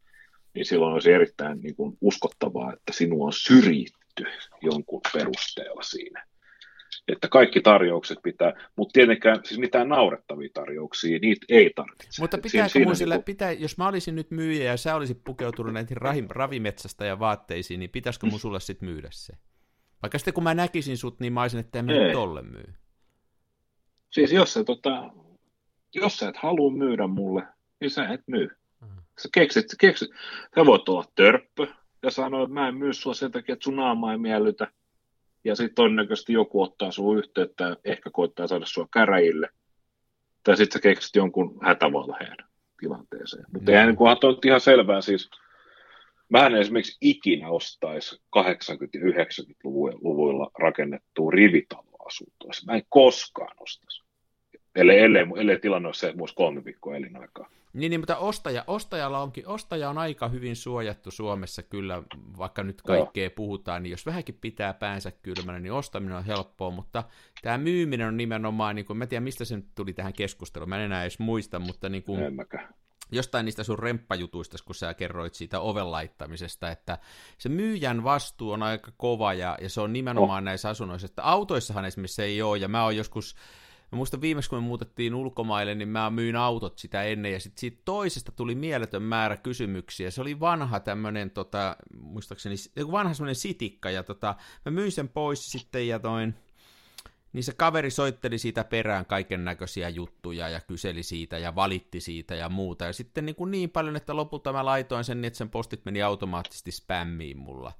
niin 0.55 0.65
silloin 0.65 0.93
olisi 0.93 1.13
erittäin 1.13 1.61
niin 1.61 1.77
kuin, 1.77 1.99
uskottavaa, 2.01 2.73
että 2.73 2.93
sinua 2.93 3.27
on 3.27 3.33
syrjitty 3.33 4.25
jonkun 4.63 5.01
perusteella 5.13 5.83
siinä 5.83 6.27
että 7.09 7.29
kaikki 7.29 7.61
tarjoukset 7.61 8.19
pitää, 8.23 8.53
mutta 8.77 8.93
tietenkään 8.93 9.41
siis 9.45 9.61
mitään 9.61 9.89
naurettavia 9.89 10.49
tarjouksia, 10.55 11.19
niitä 11.23 11.47
ei 11.49 11.71
tarvitse. 11.77 12.21
Mutta 12.21 12.39
pitääkö 12.39 12.69
siinä, 12.69 12.87
mun 12.87 12.97
sillä, 12.97 13.15
niin 13.15 13.21
kuin... 13.21 13.25
pitää, 13.25 13.53
jos 13.53 13.79
mä 13.79 13.89
olisin 13.89 14.15
nyt 14.15 14.31
myyjä 14.31 14.65
ja 14.65 14.77
sä 14.77 14.95
olisit 14.95 15.25
pukeutunut 15.25 15.73
näihin 15.73 16.31
ravimetsästä 16.31 17.05
ja 17.07 17.19
vaatteisiin, 17.19 17.81
niin 17.81 17.91
pitäisikö 17.91 18.27
mun 18.27 18.41
sulle 18.41 18.61
sitten 18.61 18.89
myydä 18.89 19.09
se? 19.13 19.33
Vaikka 20.03 20.19
sitten 20.19 20.35
kun 20.35 20.45
mä 20.45 20.55
näkisin 20.55 20.99
sut, 20.99 21.21
niin 21.21 21.33
mä 21.33 21.43
olisin, 21.43 21.61
että 21.61 21.79
en 21.79 21.85
mä 21.85 21.93
nyt 21.93 22.13
tolle 22.13 22.43
myy. 22.43 22.75
Siis 24.11 24.33
jos 24.33 24.53
sä, 24.53 24.65
tota, 24.65 25.11
jos 25.95 26.17
sä 26.17 26.29
et 26.29 26.37
halua 26.37 26.71
myydä 26.71 27.07
mulle, 27.07 27.43
niin 27.81 27.91
sä 27.91 28.09
et 28.09 28.21
myy. 28.27 28.51
Hmm. 28.81 29.03
Sä 29.19 29.29
keksit, 29.35 29.71
sä 29.71 29.77
keksit. 29.81 30.11
Sä 30.55 30.67
voit 30.67 30.89
olla 30.89 31.05
törppö 31.15 31.67
ja 32.03 32.11
sanoa, 32.11 32.43
että 32.43 32.55
mä 32.55 32.69
en 32.69 32.75
myy 32.75 32.93
sua 32.93 33.15
sen 33.15 33.31
takia, 33.31 33.53
että 33.53 33.65
sun 33.65 33.77
naama 33.77 34.13
ei 34.13 34.19
miellytä 34.19 34.67
ja 35.45 35.57
sitten 35.57 35.75
todennäköisesti 35.75 36.33
joku 36.33 36.63
ottaa 36.63 36.91
sinua 36.91 37.17
yhteyttä 37.17 37.65
ja 37.65 37.77
ehkä 37.85 38.11
koittaa 38.11 38.47
saada 38.47 38.67
sinua 38.67 38.89
käräjille. 38.93 39.49
Tai 40.45 40.57
sitten 40.57 40.79
sä 40.79 40.83
keksit 40.83 41.17
jonkun 41.17 41.59
hätävalheen 41.63 42.37
tilanteeseen. 42.81 43.45
Mutta 43.53 43.73
eihän 43.73 43.89
niin 43.89 44.39
ihan 44.45 44.61
selvää 44.61 45.01
siis, 45.01 45.31
Mä 46.31 46.47
en 46.47 46.55
esimerkiksi 46.55 46.99
ikinä 47.01 47.49
ostaisi 47.49 48.17
80- 48.17 48.21
ja 48.95 49.25
90-luvuilla 49.25 50.51
rakennettua 50.59 51.31
rivitaloasuntoa. 51.31 52.51
Mä 52.67 52.73
en 52.73 52.83
koskaan 52.89 53.57
ostaisi. 53.61 54.03
Ellei, 54.77 54.99
ellei, 54.99 55.27
ellei 55.37 55.59
tilanne 55.59 55.89
ole 55.89 55.95
se, 55.95 56.09
että 56.09 56.23
kolme 56.35 56.65
viikkoa 56.65 56.97
elinaikaa. 56.97 57.49
Niin, 57.73 57.91
niin, 57.91 58.01
mutta 58.01 58.17
ostaja, 58.17 58.65
ostajalla 58.67 59.23
onkin, 59.23 59.49
ostaja 59.49 59.91
on 59.91 59.99
aika 59.99 60.29
hyvin 60.29 60.57
suojattu 60.57 61.11
Suomessa 61.11 61.63
kyllä, 61.63 62.03
vaikka 62.39 62.63
nyt 62.63 62.83
kaikkea 62.83 63.25
Joo. 63.25 63.33
puhutaan, 63.37 63.83
niin 63.83 63.91
jos 63.91 64.07
vähänkin 64.07 64.39
pitää 64.41 64.75
päänsä 64.75 65.11
kylmänä, 65.11 65.59
niin 65.59 65.73
ostaminen 65.73 66.17
on 66.17 66.25
helppoa, 66.25 66.71
mutta 66.71 67.05
tämä 67.43 67.59
myyminen 67.59 68.09
on 68.09 68.17
nimenomaan, 68.17 68.77
niin 68.77 68.87
kuin, 68.87 68.97
mä 68.97 69.05
en 69.05 69.09
tiedä 69.09 69.25
mistä 69.25 69.45
se 69.45 69.57
nyt 69.57 69.69
tuli 69.75 69.93
tähän 69.93 70.13
keskusteluun, 70.13 70.69
mä 70.69 70.77
en 70.77 70.83
enää 70.83 71.03
edes 71.03 71.19
muista, 71.19 71.59
mutta 71.59 71.89
niin 71.89 72.03
kuin, 72.03 72.21
jostain 73.13 73.45
niistä 73.45 73.65
sun 73.65 73.79
remppajutuista, 73.79 74.59
kun 74.65 74.75
sä 74.75 74.95
kerroit 74.95 75.35
siitä 75.35 75.61
oven 75.61 75.91
laittamisesta, 75.91 76.71
että 76.71 76.99
se 77.39 77.49
myyjän 77.49 78.05
vastuu 78.05 78.51
on 78.51 78.63
aika 78.63 78.93
kova 78.97 79.35
ja, 79.35 79.59
ja 79.61 79.69
se 79.69 79.81
on 79.81 79.93
nimenomaan 79.93 80.43
oh. 80.43 80.45
näissä 80.45 80.69
asunnoissa, 80.69 81.07
että 81.07 81.23
autoissahan 81.23 81.85
esimerkiksi 81.85 82.15
se 82.15 82.25
ei 82.25 82.43
ole, 82.43 82.59
ja 82.59 82.69
mä 82.69 82.85
oon 82.85 82.97
joskus 82.97 83.37
Mä 83.93 83.97
muistan 83.97 84.21
viimeksi, 84.21 84.51
kun 84.51 84.59
me 84.59 84.63
muutettiin 84.63 85.15
ulkomaille, 85.15 85.75
niin 85.75 85.89
mä 85.89 86.11
myin 86.11 86.37
autot 86.37 86.79
sitä 86.79 87.03
ennen, 87.03 87.33
ja 87.33 87.41
sitten 87.41 87.61
siitä 87.61 87.83
toisesta 87.85 88.33
tuli 88.33 88.55
mieletön 88.55 89.03
määrä 89.03 89.37
kysymyksiä. 89.37 90.11
Se 90.11 90.21
oli 90.21 90.41
vanha 90.41 90.81
tämmönen, 90.81 91.31
tota, 91.31 91.77
muistaakseni, 92.01 92.55
vanha 92.91 93.15
semmoinen 93.15 93.35
sitikka, 93.35 93.91
ja 93.91 94.03
tota, 94.03 94.35
mä 94.65 94.73
myin 94.73 94.93
sen 94.93 95.09
pois 95.09 95.53
sitten, 95.53 95.89
ja 95.89 95.99
toin, 95.99 96.35
niin 97.33 97.45
se 97.45 97.53
kaveri 97.53 97.91
soitteli 97.91 98.39
siitä 98.39 98.65
perään 98.65 99.07
kaiken 99.07 99.45
näköisiä 99.45 99.89
juttuja 99.89 100.49
ja 100.49 100.61
kyseli 100.61 101.03
siitä 101.03 101.39
ja 101.39 101.55
valitti 101.55 102.01
siitä 102.01 102.35
ja 102.35 102.49
muuta. 102.49 102.85
Ja 102.85 102.93
sitten 102.93 103.27
niin, 103.27 103.37
kuin 103.37 103.51
niin 103.51 103.71
paljon, 103.71 103.97
että 103.97 104.17
lopulta 104.17 104.53
mä 104.53 104.65
laitoin 104.65 105.05
sen 105.05 105.21
niin, 105.21 105.27
että 105.27 105.39
sen 105.39 105.51
postit 105.51 105.85
meni 105.85 106.03
automaattisesti 106.03 106.71
spämmiin 106.71 107.39
mulla. 107.39 107.73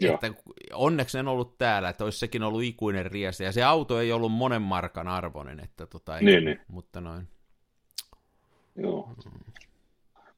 Joo. 0.00 0.14
Että 0.14 0.32
onneksi 0.72 1.18
en 1.18 1.28
ollut 1.28 1.58
täällä, 1.58 1.88
että 1.88 2.04
olisi 2.04 2.18
sekin 2.18 2.42
ollut 2.42 2.62
ikuinen 2.62 3.06
riesa. 3.06 3.44
Ja 3.44 3.52
se 3.52 3.62
auto 3.62 4.00
ei 4.00 4.12
ollut 4.12 4.32
monen 4.32 4.62
markan 4.62 5.08
arvoinen, 5.08 5.60
että 5.60 5.86
tota, 5.86 6.18
ei, 6.18 6.24
niin, 6.24 6.44
niin. 6.44 6.60
mutta 6.68 7.00
noin. 7.00 7.28
Joo. 8.76 9.10
Mm. 9.24 9.52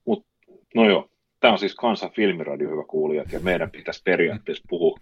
Mut, 0.05 0.27
no 0.75 0.89
joo, 0.89 1.11
tämä 1.41 1.53
on 1.53 1.59
siis 1.59 1.75
Kansan 1.75 2.11
filmiradio, 2.11 2.71
hyvä 2.71 2.85
kuulijat, 2.89 3.33
ja 3.33 3.41
meidän 3.41 3.71
pitäisi 3.71 4.03
periaatteessa 4.05 4.65
puhua 4.69 4.99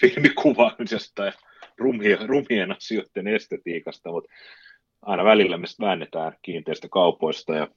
filmikuvaamisesta 0.00 1.24
ja 1.24 1.32
rumien, 1.78 2.28
rumien 2.28 2.72
asioiden 2.72 3.28
estetiikasta, 3.28 4.10
mutta 4.10 4.32
aina 5.02 5.24
välillä 5.24 5.58
me 5.58 5.66
väännetään 5.80 6.32
kiinteistökaupoista 6.42 7.54
ja 7.54 7.68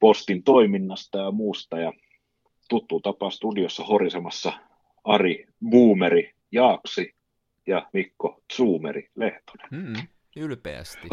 postin 0.00 0.42
toiminnasta 0.42 1.18
ja 1.18 1.30
muusta, 1.30 1.78
ja 1.78 1.92
tuttu 2.68 3.00
tapa 3.00 3.30
studiossa 3.30 3.84
horisemassa 3.84 4.52
Ari 5.04 5.46
Boomeri 5.70 6.34
Jaaksi 6.52 7.14
ja 7.66 7.90
Mikko 7.92 8.42
Zoomeri 8.56 9.10
Lehtonen. 9.14 9.68
Mm, 9.70 10.08
ylpeästi. 10.36 11.08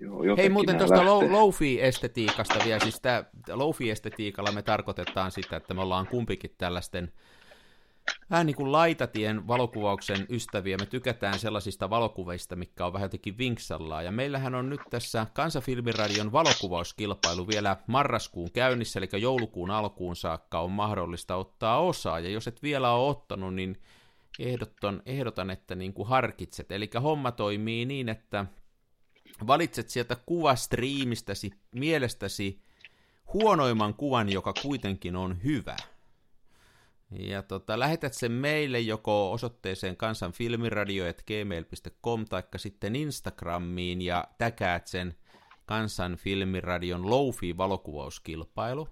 Joo, 0.00 0.36
Hei 0.36 0.48
muuten 0.48 0.78
tuosta 0.78 1.04
low-fi-estetiikasta 1.04 2.64
vielä, 2.64 2.80
siis 2.80 3.00
tämä 3.00 3.24
low-fi-estetiikalla 3.52 4.52
me 4.52 4.62
tarkoitetaan 4.62 5.30
sitä, 5.30 5.56
että 5.56 5.74
me 5.74 5.80
ollaan 5.80 6.06
kumpikin 6.06 6.54
tällaisten 6.58 7.12
vähän 8.30 8.46
niin 8.46 8.56
kuin 8.56 8.72
laitatien 8.72 9.48
valokuvauksen 9.48 10.26
ystäviä. 10.28 10.76
Me 10.76 10.86
tykätään 10.86 11.38
sellaisista 11.38 11.90
valokuvista, 11.90 12.56
mikä 12.56 12.86
on 12.86 12.92
vähän 12.92 13.04
jotenkin 13.04 13.38
vinksallaan. 13.38 14.04
Ja 14.04 14.12
meillähän 14.12 14.54
on 14.54 14.70
nyt 14.70 14.80
tässä 14.90 15.26
Kansafilmiradion 15.32 16.32
valokuvauskilpailu 16.32 17.48
vielä 17.48 17.76
marraskuun 17.86 18.50
käynnissä, 18.50 18.98
eli 18.98 19.08
joulukuun 19.20 19.70
alkuun 19.70 20.16
saakka 20.16 20.60
on 20.60 20.70
mahdollista 20.70 21.36
ottaa 21.36 21.80
osaa. 21.80 22.20
Ja 22.20 22.30
jos 22.30 22.48
et 22.48 22.62
vielä 22.62 22.92
ole 22.92 23.10
ottanut, 23.10 23.54
niin 23.54 23.82
ehdotan, 24.38 25.02
ehdotan 25.06 25.50
että 25.50 25.74
niin 25.74 25.94
kuin 25.94 26.08
harkitset. 26.08 26.72
Eli 26.72 26.90
homma 27.02 27.32
toimii 27.32 27.84
niin, 27.84 28.08
että 28.08 28.46
valitset 29.46 29.88
sieltä 29.88 30.16
kuvastriimistäsi 30.26 31.50
mielestäsi 31.72 32.62
huonoimman 33.32 33.94
kuvan, 33.94 34.28
joka 34.28 34.52
kuitenkin 34.62 35.16
on 35.16 35.42
hyvä– 35.44 35.76
ja 37.10 37.42
tota, 37.42 37.78
lähetät 37.78 38.14
sen 38.14 38.32
meille 38.32 38.80
joko 38.80 39.32
osoitteeseen 39.32 39.96
kansanfilmiradio.gmail.com 39.96 42.24
tai 42.24 42.42
sitten 42.56 42.96
Instagramiin 42.96 44.02
ja 44.02 44.24
täkäät 44.38 44.86
sen 44.86 45.14
kansanfilmiradion 45.66 47.10
Loufi 47.10 47.56
valokuvauskilpailu. 47.56 48.88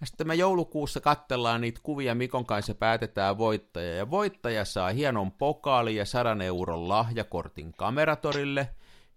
Ja 0.00 0.06
sitten 0.06 0.26
me 0.26 0.34
joulukuussa 0.34 1.00
kattellaan 1.00 1.60
niitä 1.60 1.80
kuvia, 1.82 2.14
Mikon 2.14 2.46
kanssa 2.46 2.74
päätetään 2.74 3.38
voittaja. 3.38 3.94
Ja 3.94 4.10
voittaja 4.10 4.64
saa 4.64 4.90
hienon 4.90 5.32
pokaali 5.32 5.96
ja 5.96 6.04
100 6.04 6.36
euron 6.44 6.88
lahjakortin 6.88 7.72
kameratorille, 7.72 8.68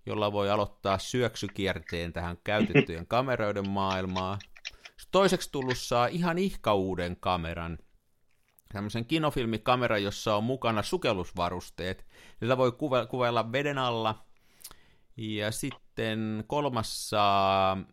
jolla 0.06 0.32
voi 0.32 0.50
aloittaa 0.50 0.98
syöksykierteen 0.98 2.14
tähän 2.14 2.38
käytettyjen 2.44 3.08
kameroiden 3.08 3.70
maailmaan. 3.70 4.40
Toiseksi 5.12 5.52
tullut 5.52 5.78
saa 5.78 6.08
ihan 6.08 6.38
ihka 6.38 6.74
uuden 6.74 7.18
kameran, 7.20 7.78
tämmöisen 8.76 9.06
kinofilmikameran, 9.06 10.04
jossa 10.04 10.36
on 10.36 10.44
mukana 10.44 10.84
sukellusvarusteet. 10.84 12.06
Niitä 12.42 12.58
voi 12.58 12.72
kuve- 12.72 13.08
kuvailla 13.10 13.52
veden 13.52 13.78
alla. 13.78 14.26
Ja 15.18 15.52
sitten 15.52 16.44
kolmas 16.48 17.10
saa 17.10 17.76
mm, 17.76 17.86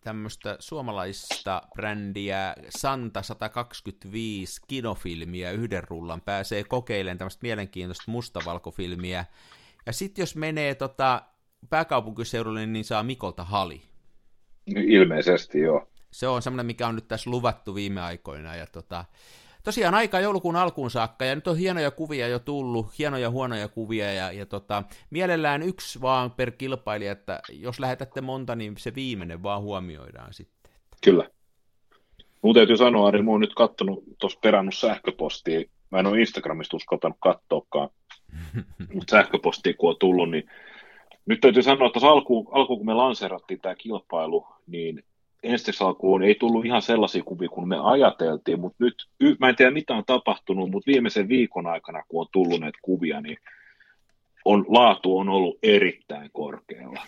tämmöistä 0.00 0.56
suomalaista 0.58 1.62
brändiä 1.74 2.54
Santa 2.68 3.22
125 3.22 4.60
kinofilmiä 4.68 5.50
yhden 5.50 5.84
rullan. 5.84 6.20
Pääsee 6.20 6.64
kokeilemaan 6.64 7.18
tämmöistä 7.18 7.42
mielenkiintoista 7.42 8.10
mustavalkofilmiä. 8.10 9.24
Ja 9.86 9.92
sitten 9.92 10.22
jos 10.22 10.36
menee 10.36 10.74
tota 10.74 11.22
pääkaupunkiseudulle, 11.70 12.66
niin 12.66 12.84
saa 12.84 13.02
Mikolta 13.02 13.44
hali. 13.44 13.82
Ilmeisesti 14.66 15.60
joo 15.60 15.88
se 16.10 16.28
on 16.28 16.42
semmoinen, 16.42 16.66
mikä 16.66 16.88
on 16.88 16.94
nyt 16.94 17.08
tässä 17.08 17.30
luvattu 17.30 17.74
viime 17.74 18.00
aikoina. 18.00 18.56
Ja 18.56 18.66
tota, 18.66 19.04
tosiaan 19.64 19.94
aika 19.94 20.20
joulukuun 20.20 20.56
alkuun 20.56 20.90
saakka, 20.90 21.24
ja 21.24 21.34
nyt 21.34 21.48
on 21.48 21.56
hienoja 21.56 21.90
kuvia 21.90 22.28
jo 22.28 22.38
tullut, 22.38 22.98
hienoja 22.98 23.30
huonoja 23.30 23.68
kuvia, 23.68 24.12
ja, 24.12 24.32
ja 24.32 24.46
tota, 24.46 24.82
mielellään 25.10 25.62
yksi 25.62 26.00
vaan 26.00 26.30
per 26.30 26.50
kilpailija, 26.50 27.12
että 27.12 27.40
jos 27.52 27.80
lähetätte 27.80 28.20
monta, 28.20 28.56
niin 28.56 28.74
se 28.78 28.94
viimeinen 28.94 29.42
vaan 29.42 29.62
huomioidaan 29.62 30.34
sitten. 30.34 30.72
Kyllä. 31.04 31.30
Mun 32.42 32.54
täytyy 32.54 32.76
sanoa, 32.76 33.08
Ari, 33.08 33.22
mä 33.22 33.30
oon 33.30 33.40
nyt 33.40 33.54
kattonut, 33.54 34.04
tuossa 34.18 34.38
perannut 34.42 34.74
sähköpostia, 34.74 35.62
mä 35.90 35.98
en 35.98 36.06
ole 36.06 36.20
Instagramista 36.20 36.76
uskaltanut 36.76 37.18
katsoakaan, 37.20 37.88
mutta 38.94 39.10
sähköpostia 39.10 39.74
kun 39.74 39.90
on 39.90 39.96
tullut, 39.98 40.30
niin 40.30 40.50
nyt 41.26 41.40
täytyy 41.40 41.62
sanoa, 41.62 41.86
että 41.86 42.08
alkuun, 42.08 42.48
alkuun 42.52 42.78
kun 42.78 42.86
me 42.86 42.94
lanseerattiin 42.94 43.60
tämä 43.60 43.74
kilpailu, 43.74 44.46
niin 44.66 45.04
ensi 45.42 45.72
alkuun 45.80 46.22
ei 46.22 46.34
tullut 46.34 46.64
ihan 46.64 46.82
sellaisia 46.82 47.22
kuvia 47.22 47.48
kuin 47.48 47.68
me 47.68 47.76
ajateltiin, 47.82 48.60
mutta 48.60 48.84
nyt, 48.84 48.94
mä 49.40 49.48
en 49.48 49.56
tiedä 49.56 49.70
mitä 49.70 49.94
on 49.94 50.04
tapahtunut, 50.06 50.70
mutta 50.70 50.86
viimeisen 50.86 51.28
viikon 51.28 51.66
aikana, 51.66 52.02
kun 52.08 52.20
on 52.20 52.26
tullut 52.32 52.60
näitä 52.60 52.78
kuvia, 52.82 53.20
niin 53.20 53.38
on, 54.44 54.64
laatu 54.68 55.18
on 55.18 55.28
ollut 55.28 55.58
erittäin 55.62 56.30
korkealla. 56.32 57.00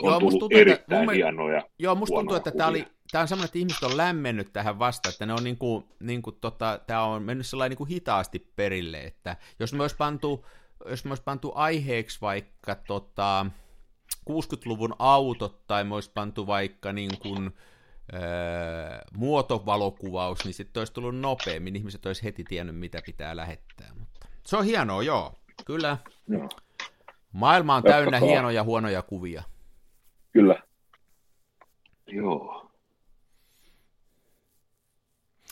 on 0.00 0.10
joo, 0.10 0.20
tullut 0.20 0.38
tuntuu, 0.38 0.58
erittäin 0.58 1.02
että, 1.02 1.12
hienoja 1.12 1.62
Joo, 1.78 1.94
musta 1.94 2.16
tuntuu, 2.16 2.36
että 2.36 2.50
tämä 2.50 2.68
oli, 2.68 2.86
tämä 3.10 3.22
on 3.22 3.28
semmoinen, 3.28 3.46
että 3.46 3.58
ihmiset 3.58 3.82
on 3.82 3.96
lämmennyt 3.96 4.52
tähän 4.52 4.78
vasta, 4.78 5.08
että 5.08 5.26
ne 5.26 5.32
on 5.32 5.44
niin 5.44 5.58
kuin, 5.58 5.84
niin 6.00 6.22
kuin 6.22 6.36
tota, 6.40 6.80
tämä 6.86 7.04
on 7.04 7.22
mennyt 7.22 7.46
sellainen 7.46 7.70
niin 7.70 7.78
kuin 7.78 7.88
hitaasti 7.88 8.52
perille, 8.56 9.00
että 9.00 9.36
jos 9.60 9.72
me 9.72 9.82
olisi 9.82 9.96
pantu, 9.96 10.46
jos 10.88 11.04
me 11.04 11.10
olisi 11.10 11.22
pantu 11.22 11.52
aiheeksi 11.54 12.20
vaikka 12.20 12.74
tota, 12.74 13.46
60-luvun 14.30 14.94
autot, 14.98 15.66
tai 15.66 15.84
me 15.84 15.94
olisi 15.94 16.10
pantu 16.14 16.46
vaikka 16.46 16.92
niin 16.92 17.18
kuin, 17.18 17.50
öö, 18.14 18.20
muotovalokuvaus, 19.16 20.44
niin 20.44 20.54
sitten 20.54 20.80
olisi 20.80 20.92
tullut 20.92 21.16
nopeammin, 21.16 21.76
ihmiset 21.76 22.06
olisi 22.06 22.24
heti 22.24 22.44
tiennyt, 22.44 22.76
mitä 22.76 23.02
pitää 23.06 23.36
lähettää. 23.36 23.90
Mutta 23.98 24.28
se 24.46 24.56
on 24.56 24.64
hienoa, 24.64 25.02
joo, 25.02 25.34
kyllä. 25.64 25.98
Joo. 26.28 26.48
Maailma 27.32 27.74
on 27.74 27.82
täynnä 27.82 28.16
Jatkakaa. 28.16 28.28
hienoja 28.28 28.64
huonoja 28.64 29.02
kuvia. 29.02 29.42
Kyllä. 30.32 30.62
Joo. 32.06 32.70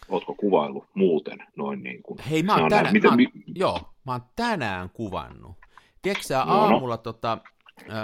Ootko 0.08 0.34
kuvailu 0.34 0.86
muuten 0.94 1.38
noin 1.56 1.82
niin 1.82 2.02
kuin? 2.02 2.18
Hei, 2.18 2.42
mä 2.42 2.56
oon, 2.56 2.70
tänään, 2.70 2.92
miten, 2.92 3.10
mä 3.10 3.12
oon, 3.12 3.16
mi... 3.16 3.44
joo, 3.54 3.80
mä 4.06 4.12
oon 4.12 4.22
tänään 4.36 4.90
kuvannut. 4.90 5.56
Tiedätkö 6.02 6.34
no, 6.34 6.52
aamulla 6.52 6.94
no. 6.94 7.02
tota, 7.02 7.38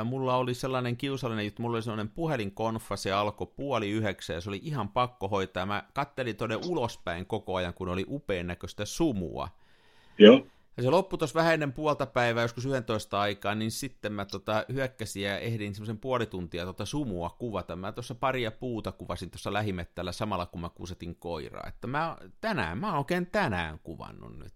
mulla 0.05 0.37
oli 0.37 0.55
sellainen 0.55 0.97
kiusallinen 0.97 1.45
juttu, 1.45 1.63
mulla 1.63 1.77
oli 1.77 1.83
sellainen 1.83 2.09
puhelinkonfa, 2.09 2.97
se 2.97 3.13
alkoi 3.13 3.53
puoli 3.57 3.91
yhdeksän 3.91 4.35
ja 4.35 4.41
se 4.41 4.51
oli 4.51 4.61
ihan 4.63 4.89
pakko 4.89 5.29
hoitaa. 5.29 5.67
Mä 5.67 5.85
kattelin 5.95 6.37
todella 6.37 6.67
ulospäin 6.69 7.27
koko 7.27 7.55
ajan, 7.55 7.75
kun 7.75 7.89
oli 7.89 8.05
upean 8.09 8.47
näköistä 8.47 8.85
sumua. 8.85 9.49
Joo. 10.19 10.47
Ja 10.77 10.83
se 10.83 10.91
loppui 10.91 11.19
tuossa 11.19 11.39
vähän 11.39 11.55
ennen 11.55 11.73
puolta 11.73 12.07
päivää, 12.07 12.43
joskus 12.43 12.67
11 12.67 13.21
aikaa, 13.21 13.55
niin 13.55 13.71
sitten 13.71 14.13
mä 14.13 14.25
tota, 14.25 14.65
hyökkäsin 14.73 15.23
ja 15.23 15.39
ehdin 15.39 15.75
semmoisen 15.75 15.99
puoli 15.99 16.27
tuntia 16.27 16.65
tota 16.65 16.87
sumua 16.87 17.31
kuvata. 17.31 17.77
Mä 17.77 17.93
tuossa 17.93 18.15
paria 18.15 18.51
puuta 18.51 18.93
kuvasin 18.93 19.31
tuossa 19.31 19.53
lähimettällä 19.53 20.13
samalla, 20.13 20.47
kun 20.47 20.61
mä 20.61 20.69
kusetin 20.69 21.17
koiraa. 21.17 21.69
Että 21.69 21.87
mä, 21.87 22.17
tänään, 22.41 22.79
mä 22.79 22.89
oon 22.89 22.99
oikein 22.99 23.27
tänään 23.27 23.79
kuvannut 23.83 24.39
nyt. 24.39 24.55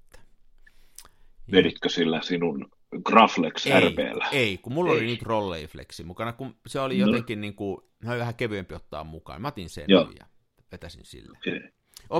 Veditkö 1.53 1.89
sillä 1.89 2.23
sinun 2.23 2.71
Graflex 3.05 3.67
ei, 3.67 3.81
RPllä? 3.81 4.29
Ei, 4.33 4.59
kun 4.59 4.73
mulla 4.73 4.93
ei. 4.93 4.99
oli 4.99 5.07
nyt 5.07 5.23
Rolleiflexi 5.23 6.05
mukana, 6.05 6.33
kun 6.33 6.57
se 6.67 6.81
oli 6.81 6.99
no. 6.99 7.07
jotenkin 7.07 7.41
niin 7.41 7.55
kuin, 7.55 7.83
vähän 8.07 8.35
kevyempi 8.35 8.75
ottaa 8.75 9.05
mukaan. 9.05 9.43
Mä 9.43 9.49
otin 9.49 9.69
sen 9.69 9.85
Joo. 9.89 10.13
ja 10.21 10.27
vetäsin 10.73 11.05
sillä. 11.05 11.39
Okay. 11.39 11.61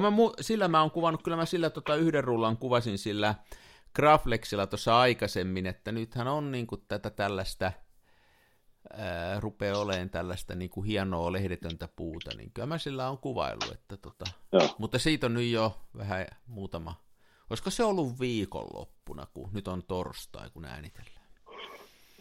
Mä 0.01 0.11
mu- 0.11 0.35
sillä 0.41 0.69
mä 0.69 0.81
oon 0.81 0.91
kuvannut, 0.91 1.23
kyllä 1.23 1.37
mä 1.37 1.47
sillä 1.47 1.71
tota 1.71 1.95
yhden 1.95 2.25
rullan 2.25 2.57
kuvasin 2.57 2.99
sillä 2.99 3.35
Graflexilla 3.95 4.67
tuossa 4.67 4.99
aikaisemmin, 5.01 5.67
että 5.67 5.93
nythän 5.93 6.29
on 6.29 6.53
niin 6.53 6.67
kuin 6.67 6.85
tätä 6.89 7.11
tällaista, 7.11 7.73
ää, 8.93 9.41
rupeaa 9.41 9.79
olemaan 9.79 10.11
tällaista 10.11 10.55
niin 10.55 10.71
kuin 10.71 10.87
hienoa 10.87 11.33
lehdetöntä 11.33 11.89
puuta, 11.97 12.31
niin 12.37 12.51
kyllä 12.55 12.67
mä 12.67 12.79
sillä 12.79 13.09
on 13.09 13.19
kuvailu, 13.19 13.73
että 13.73 13.97
tota, 13.97 14.25
mutta 14.79 14.99
siitä 14.99 15.27
on 15.27 15.35
nyt 15.35 15.51
jo 15.51 15.81
vähän 15.97 16.27
muutama, 16.47 17.02
olisiko 17.53 17.71
se 17.71 17.85
ollut 17.85 18.21
viikonloppuna, 18.21 19.27
kun 19.35 19.51
nyt 19.53 19.69
on 19.69 19.83
torstai, 19.83 20.51
kun 20.51 20.65
äänitellään. 20.65 21.27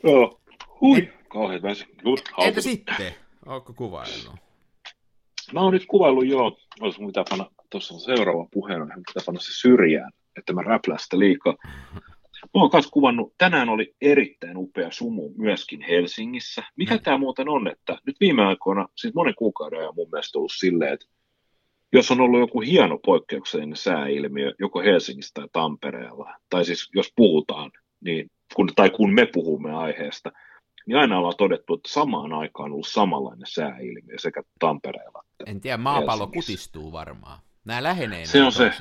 Joo, 0.04 0.42
hui, 0.82 0.98
En, 0.98 1.14
kauhean 1.30 1.62
väsi. 1.62 1.86
Entä 2.38 2.62
sitten, 2.62 3.14
onko 3.46 3.74
kuvailu? 3.74 4.32
Mä 5.54 5.62
oon 5.62 5.74
nyt 5.74 5.86
kuvaillut 5.86 6.28
jo, 6.28 6.58
olisi 6.80 7.04
mitä 7.06 7.24
panna 7.30 7.52
tuossa 7.70 8.00
seuraava 8.00 8.48
puheen, 8.52 8.82
mitä 8.82 9.22
panna 9.26 9.42
se 9.42 9.60
syrjään 9.62 10.12
että 10.38 10.54
mä 10.54 10.62
räplästä 10.62 11.20
liikaa. 11.20 11.56
Mä 12.54 12.62
oon 12.62 12.70
kanssa 12.70 12.92
kuvannut, 12.92 13.34
tänään 13.38 13.70
oli 13.70 13.96
erittäin 14.02 14.58
upea 14.58 14.92
sumu 14.92 15.30
myöskin 15.38 15.82
Helsingissä. 15.82 16.64
Mikä 16.76 16.96
mm. 16.96 17.02
tämä 17.02 17.18
muuten 17.18 17.50
on, 17.50 17.68
että 17.68 17.98
nyt 18.06 18.16
viime 18.20 18.46
aikoina, 18.46 18.88
siis 18.96 19.14
monen 19.14 19.36
kuukauden 19.36 19.80
ajan 19.80 19.96
mun 19.96 20.10
mielestä 20.12 20.38
ollut 20.38 20.52
silleen, 20.56 20.94
että 20.94 21.06
jos 21.94 22.12
on 22.12 22.22
ollut 22.22 22.40
joku 22.40 22.62
hieno 22.62 22.98
poikkeuksellinen 23.06 23.76
sääilmiö, 23.76 24.54
joko 24.60 24.82
Helsingissä 24.82 25.32
tai 25.34 25.48
Tampereella, 25.54 26.36
tai 26.50 26.66
siis 26.66 26.90
jos 26.96 27.14
puhutaan, 27.16 27.72
niin, 28.02 28.32
kun, 28.56 28.70
tai 28.76 28.90
kun 28.90 29.14
me 29.14 29.26
puhumme 29.26 29.74
aiheesta, 29.74 30.32
niin 30.86 30.98
aina 30.98 31.18
ollaan 31.18 31.38
todettu, 31.38 31.74
että 31.74 31.90
samaan 31.90 32.34
aikaan 32.34 32.66
on 32.66 32.74
ollut 32.74 32.88
samanlainen 32.88 33.48
sääilmiö 33.48 34.20
sekä 34.20 34.44
Tampereella. 34.60 35.24
En 35.46 35.62
tiedä, 35.62 35.78
maapallo 35.78 36.28
kutistuu 36.28 36.92
varmaan. 36.92 37.40
Nämä 37.66 37.84
lähenee 37.84 38.26
se 38.26 38.44
on 38.44 38.52
se. 38.52 38.72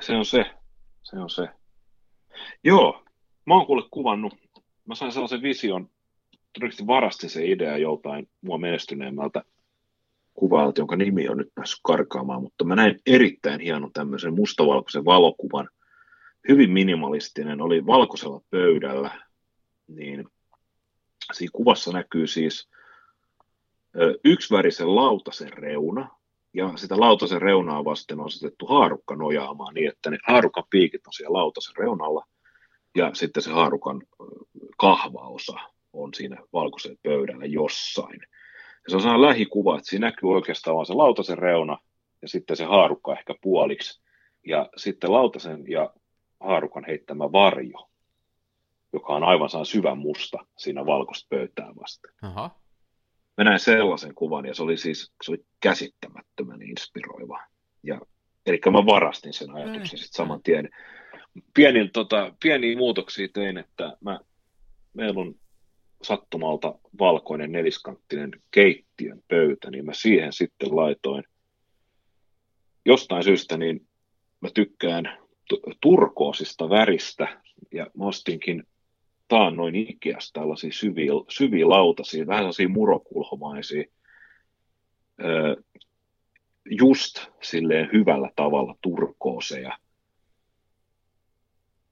Se 0.00 0.16
on 0.16 0.24
se. 0.24 0.44
Se 1.02 1.18
on 1.18 1.30
se. 1.30 1.48
Joo, 2.64 3.04
mä 3.46 3.54
oon 3.54 3.66
kuule 3.66 3.82
kuvannut, 3.90 4.34
mä 4.86 4.94
sain 4.94 5.12
sellaisen 5.12 5.42
vision, 5.42 5.90
todennäköisesti 6.52 6.86
varastin 6.86 7.30
se 7.30 7.46
idea 7.46 7.78
joltain 7.78 8.28
mua 8.40 8.58
menestyneemmältä 8.58 9.42
kuvaalta, 10.34 10.80
jonka 10.80 10.96
nimi 10.96 11.28
on 11.28 11.36
nyt 11.38 11.54
päässyt 11.54 11.80
karkaamaan, 11.82 12.42
mutta 12.42 12.64
mä 12.64 12.76
näin 12.76 13.00
erittäin 13.06 13.60
hienon 13.60 13.92
tämmöisen 13.92 14.34
mustavalkoisen 14.34 15.04
valokuvan, 15.04 15.68
hyvin 16.48 16.70
minimalistinen, 16.70 17.60
oli 17.60 17.86
valkoisella 17.86 18.40
pöydällä, 18.50 19.10
niin 19.88 20.24
siinä 21.32 21.50
kuvassa 21.52 21.92
näkyy 21.92 22.26
siis 22.26 22.68
yksivärisen 24.24 24.94
lautasen 24.94 25.52
reuna, 25.52 26.08
ja 26.54 26.72
sitä 26.76 27.00
lautasen 27.00 27.42
reunaa 27.42 27.84
vasten 27.84 28.20
on 28.20 28.26
asetettu 28.26 28.66
haarukka 28.66 29.16
nojaamaan 29.16 29.74
niin, 29.74 29.88
että 29.88 30.10
ne 30.10 30.18
haarukan 30.28 30.64
piikit 30.70 31.06
on 31.06 31.12
siellä 31.12 31.38
lautasen 31.38 31.76
reunalla 31.76 32.24
ja 32.94 33.10
sitten 33.14 33.42
se 33.42 33.50
haarukan 33.50 34.02
kahvaosa 34.78 35.58
on 35.92 36.14
siinä 36.14 36.36
valkoisen 36.52 36.96
pöydällä 37.02 37.46
jossain. 37.46 38.20
Ja 38.84 38.90
se 38.90 38.96
on 38.96 39.02
sellainen 39.02 39.28
lähikuva, 39.28 39.76
että 39.76 39.90
siinä 39.90 40.06
näkyy 40.06 40.30
oikeastaan 40.30 40.76
vain 40.76 40.86
se 40.86 40.92
lautasen 40.92 41.38
reuna 41.38 41.78
ja 42.22 42.28
sitten 42.28 42.56
se 42.56 42.64
haarukka 42.64 43.12
ehkä 43.12 43.34
puoliksi 43.42 44.02
ja 44.46 44.68
sitten 44.76 45.12
lautasen 45.12 45.64
ja 45.68 45.90
haarukan 46.40 46.84
heittämä 46.86 47.32
varjo, 47.32 47.90
joka 48.92 49.14
on 49.14 49.24
aivan 49.24 49.66
syvän 49.66 49.98
musta 49.98 50.38
siinä 50.58 50.86
valkoista 50.86 51.26
pöytää 51.30 51.72
vasten. 51.76 52.14
Aha 52.22 52.50
mä 53.36 53.44
näin 53.44 53.60
sellaisen 53.60 54.14
kuvan 54.14 54.46
ja 54.46 54.54
se 54.54 54.62
oli 54.62 54.76
siis 54.76 55.12
se 55.22 55.30
oli 55.30 55.44
käsittämättömän 55.60 56.62
inspiroiva. 56.62 57.40
Ja, 57.82 58.00
eli 58.46 58.60
mä 58.72 58.86
varastin 58.86 59.32
sen 59.32 59.54
ajatuksen 59.54 59.98
sitten 59.98 60.16
saman 60.16 60.42
tien. 60.42 60.70
Pienin, 61.54 61.90
tota, 61.90 62.34
pieniä 62.42 62.76
muutoksia 62.76 63.28
tein, 63.34 63.58
että 63.58 63.96
mä, 64.00 64.20
meillä 64.94 65.20
on 65.20 65.34
sattumalta 66.04 66.78
valkoinen 66.98 67.52
neliskanttinen 67.52 68.30
keittiön 68.50 69.22
pöytä, 69.28 69.70
niin 69.70 69.84
mä 69.84 69.92
siihen 69.94 70.32
sitten 70.32 70.76
laitoin 70.76 71.24
jostain 72.84 73.24
syystä, 73.24 73.56
niin 73.56 73.86
mä 74.40 74.48
tykkään 74.54 75.18
turkoosista 75.80 76.68
väristä, 76.68 77.42
ja 77.72 77.86
mä 77.98 78.06
ostinkin 78.06 78.64
taannoin 79.28 79.74
Ikeasta 79.74 80.40
tällaisia 80.40 80.72
syviä, 80.72 81.12
syviä 81.28 81.68
lautasia, 81.68 82.26
vähän 82.26 82.40
sellaisia 82.40 82.68
murokulhomaisia, 82.68 83.84
just 86.70 87.26
silleen 87.42 87.88
hyvällä 87.92 88.30
tavalla 88.36 88.74
turkooseja. 88.80 89.78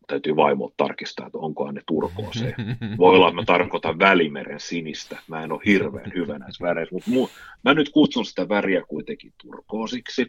Täytyy 0.07 0.37
vaimo 0.37 0.73
tarkistaa, 0.77 1.27
että 1.27 1.39
onko 1.39 1.73
ne 1.73 1.81
turkooseja. 1.87 2.57
Voi 2.99 3.17
olla, 3.17 3.29
että 3.29 3.41
mä 3.41 3.45
tarkoitan 3.45 3.99
välimeren 3.99 4.61
sinistä. 4.61 5.19
Mä 5.29 5.45
en 5.45 5.53
ole 5.53 5.61
hirveän 5.67 6.13
hyvä 6.15 6.39
näissä 6.39 6.65
väreissä, 6.65 6.95
mutta 6.95 7.11
mu- 7.11 7.31
mä 7.65 7.75
nyt 7.75 7.91
kutsun 7.91 8.25
sitä 8.25 8.49
väriä 8.49 8.83
kuitenkin 8.89 9.33
turkoosiksi. 9.43 10.27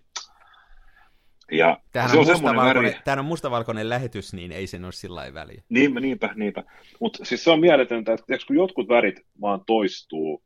Ja 1.52 1.78
tämähän 1.92 2.12
se 2.12 2.18
on, 2.18 2.26
on 2.26 2.32
mustavalkoinen, 2.32 2.92
väri... 2.92 3.02
tämähän 3.04 3.20
on 3.20 3.26
mustavalkoinen 3.26 3.90
lähetys, 3.90 4.34
niin 4.34 4.52
ei 4.52 4.68
sen 4.68 4.86
ole 4.86 4.92
sillä 4.92 5.34
väliä. 5.34 5.64
Niinpä, 5.70 6.00
niinpä, 6.00 6.30
niinpä. 6.36 6.64
Mutta 7.00 7.26
siis 7.26 7.44
se 7.44 7.52
on 7.52 7.60
mieletöntä, 7.60 8.14
että 8.14 8.48
kun 8.48 8.56
jotkut 8.56 8.90
värit 8.90 9.22
vaan 9.42 9.62
toistuu 9.66 10.44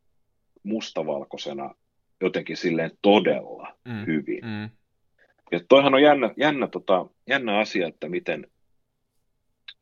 mustavalkoisena 0.63 1.75
jotenkin 2.21 2.57
silleen 2.57 2.91
todella 3.01 3.75
mm, 3.85 4.05
hyvin. 4.05 4.45
Mm. 4.45 4.69
Ja 5.51 5.59
toihan 5.69 5.93
on 5.93 6.01
jännä, 6.01 6.33
jännä, 6.37 6.67
tota, 6.67 7.05
jännä 7.27 7.59
asia, 7.59 7.87
että 7.87 8.09
miten, 8.09 8.47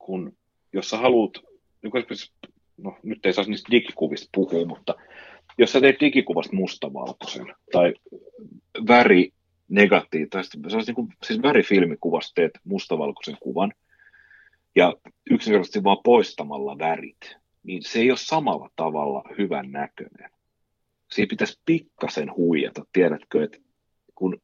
kun, 0.06 0.38
jos 0.74 0.90
sä 0.90 0.98
haluat, 0.98 1.32
niin 1.82 1.92
no 2.78 2.98
nyt 3.04 3.26
ei 3.26 3.34
saisi 3.34 3.50
niistä 3.50 3.72
digikuvista 3.72 4.30
puhua, 4.36 4.66
mutta 4.66 4.96
jos 5.58 5.72
sä 5.72 5.82
teet 5.82 6.00
digikuvasta 6.00 6.56
mustavalkoisen 6.56 7.56
tai 7.72 7.94
väri 8.88 9.34
negatiivista, 9.70 10.44
se 10.44 10.76
olisi 10.76 10.92
niin 10.92 10.96
kuin, 10.96 11.08
siis 11.24 11.42
värifilmikuvasta 11.42 12.32
teet 12.36 12.52
mustavalkoisen 12.64 13.38
kuvan, 13.40 13.74
ja 14.76 14.94
yksinkertaisesti 15.32 15.84
vaan 15.84 15.98
poistamalla 16.04 16.78
värit, 16.78 17.38
niin 17.64 17.84
se 17.84 18.00
ei 18.00 18.12
ole 18.12 18.18
samalla 18.18 18.70
tavalla 18.76 19.24
hyvän 19.38 19.72
näköinen. 19.72 20.30
Siinä 21.12 21.30
pitäisi 21.30 21.60
pikkasen 21.66 22.36
huijata, 22.36 22.86
tiedätkö, 22.94 23.44
että 23.44 23.58
kun 24.16 24.42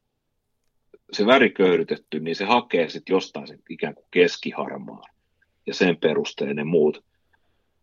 se 1.12 1.26
väri 1.26 1.50
köyrytetty, 1.50 2.20
niin 2.20 2.36
se 2.36 2.44
hakee 2.44 2.88
sitten 2.88 3.14
jostain 3.14 3.46
sen 3.46 3.58
ikään 3.70 3.94
kuin 3.94 4.06
keskiharmaan 4.10 5.11
ja 5.66 5.74
sen 5.74 5.96
perusteella 5.96 6.54
ne 6.54 6.64
muut. 6.64 7.04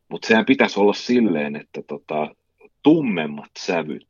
Mutta 0.09 0.27
sehän 0.27 0.45
pitäisi 0.45 0.79
olla 0.79 0.93
silleen, 0.93 1.55
että 1.55 1.81
tota, 1.87 2.35
tummemmat 2.83 3.51
sävyt, 3.59 4.07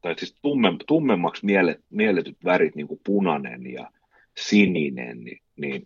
tai 0.00 0.14
siis 0.18 0.36
tumme, 0.42 0.68
tummemmaksi 0.86 1.46
miele, 1.46 1.80
mielletyt 1.90 2.36
värit, 2.44 2.74
niin 2.74 2.88
kuin 2.88 3.00
punainen 3.04 3.72
ja 3.72 3.90
sininen, 4.36 5.24
niin, 5.24 5.42
niin 5.56 5.84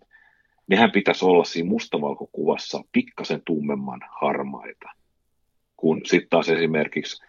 nehän 0.67 0.91
pitäisi 0.91 1.25
olla 1.25 1.43
siinä 1.43 1.69
mustavalkokuvassa 1.69 2.83
pikkasen 2.91 3.41
tummemman 3.45 3.99
harmaita, 4.21 4.89
kun 5.77 6.01
sitten 6.05 6.29
taas 6.29 6.49
esimerkiksi 6.49 7.23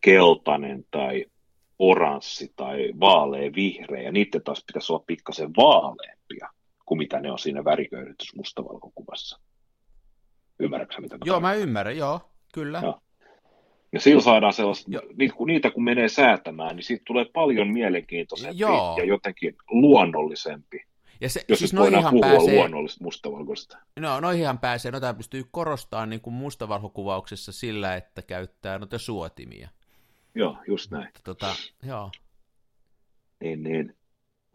keltainen 0.00 0.84
tai 0.90 1.24
oranssi 1.78 2.52
tai 2.56 2.92
vaalea 3.00 3.52
vihreä, 3.54 4.02
ja 4.02 4.12
niiden 4.12 4.42
taas 4.42 4.64
pitäisi 4.66 4.92
olla 4.92 5.04
pikkasen 5.06 5.50
vaaleampia 5.56 6.48
kuin 6.86 6.98
mitä 6.98 7.20
ne 7.20 7.32
on 7.32 7.38
siinä 7.38 7.64
väriköydytys 7.64 8.34
mustavalkokuvassa. 8.34 9.40
Ymmärrätkö 10.58 11.00
mitä 11.00 11.18
Joo, 11.24 11.40
mä 11.40 11.54
ymmärrän, 11.54 11.96
joo, 11.96 12.20
kyllä. 12.54 12.80
Joo. 12.82 13.00
Ja 13.92 14.00
sillä 14.00 14.22
saadaan 14.22 14.52
sellaista, 14.52 14.90
niitä 15.16 15.34
kun, 15.34 15.46
niitä 15.46 15.70
kun 15.70 15.84
menee 15.84 16.08
säätämään, 16.08 16.76
niin 16.76 16.84
siitä 16.84 17.02
tulee 17.06 17.24
paljon 17.24 17.68
mielenkiintoisempi 17.68 18.58
Joo. 18.58 18.96
ja 18.98 19.04
jotenkin 19.04 19.56
luonnollisempi. 19.70 20.84
Ja 21.20 21.28
se, 21.28 21.44
Jos 21.48 21.58
siis 21.58 21.70
siis 21.70 21.80
voidaan 21.80 22.04
puhua 22.10 22.20
pääsee, 22.20 22.54
luonnollista 22.54 23.04
mustavalkoista. 23.04 23.78
no, 24.00 24.20
noihinhan 24.20 24.58
pääsee, 24.58 24.92
noita 24.92 25.14
pystyy 25.14 25.44
korostamaan 25.50 26.10
niin 26.10 26.20
kuin 26.20 26.34
mustavalhokuvauksessa 26.34 27.52
sillä, 27.52 27.96
että 27.96 28.22
käyttää 28.22 28.78
noita 28.78 28.98
suotimia. 28.98 29.68
Joo, 30.34 30.56
just 30.68 30.90
näin. 30.90 31.08
Tota, 31.24 31.54
joo. 31.82 32.10
Niin, 33.40 33.62
niin. 33.62 33.96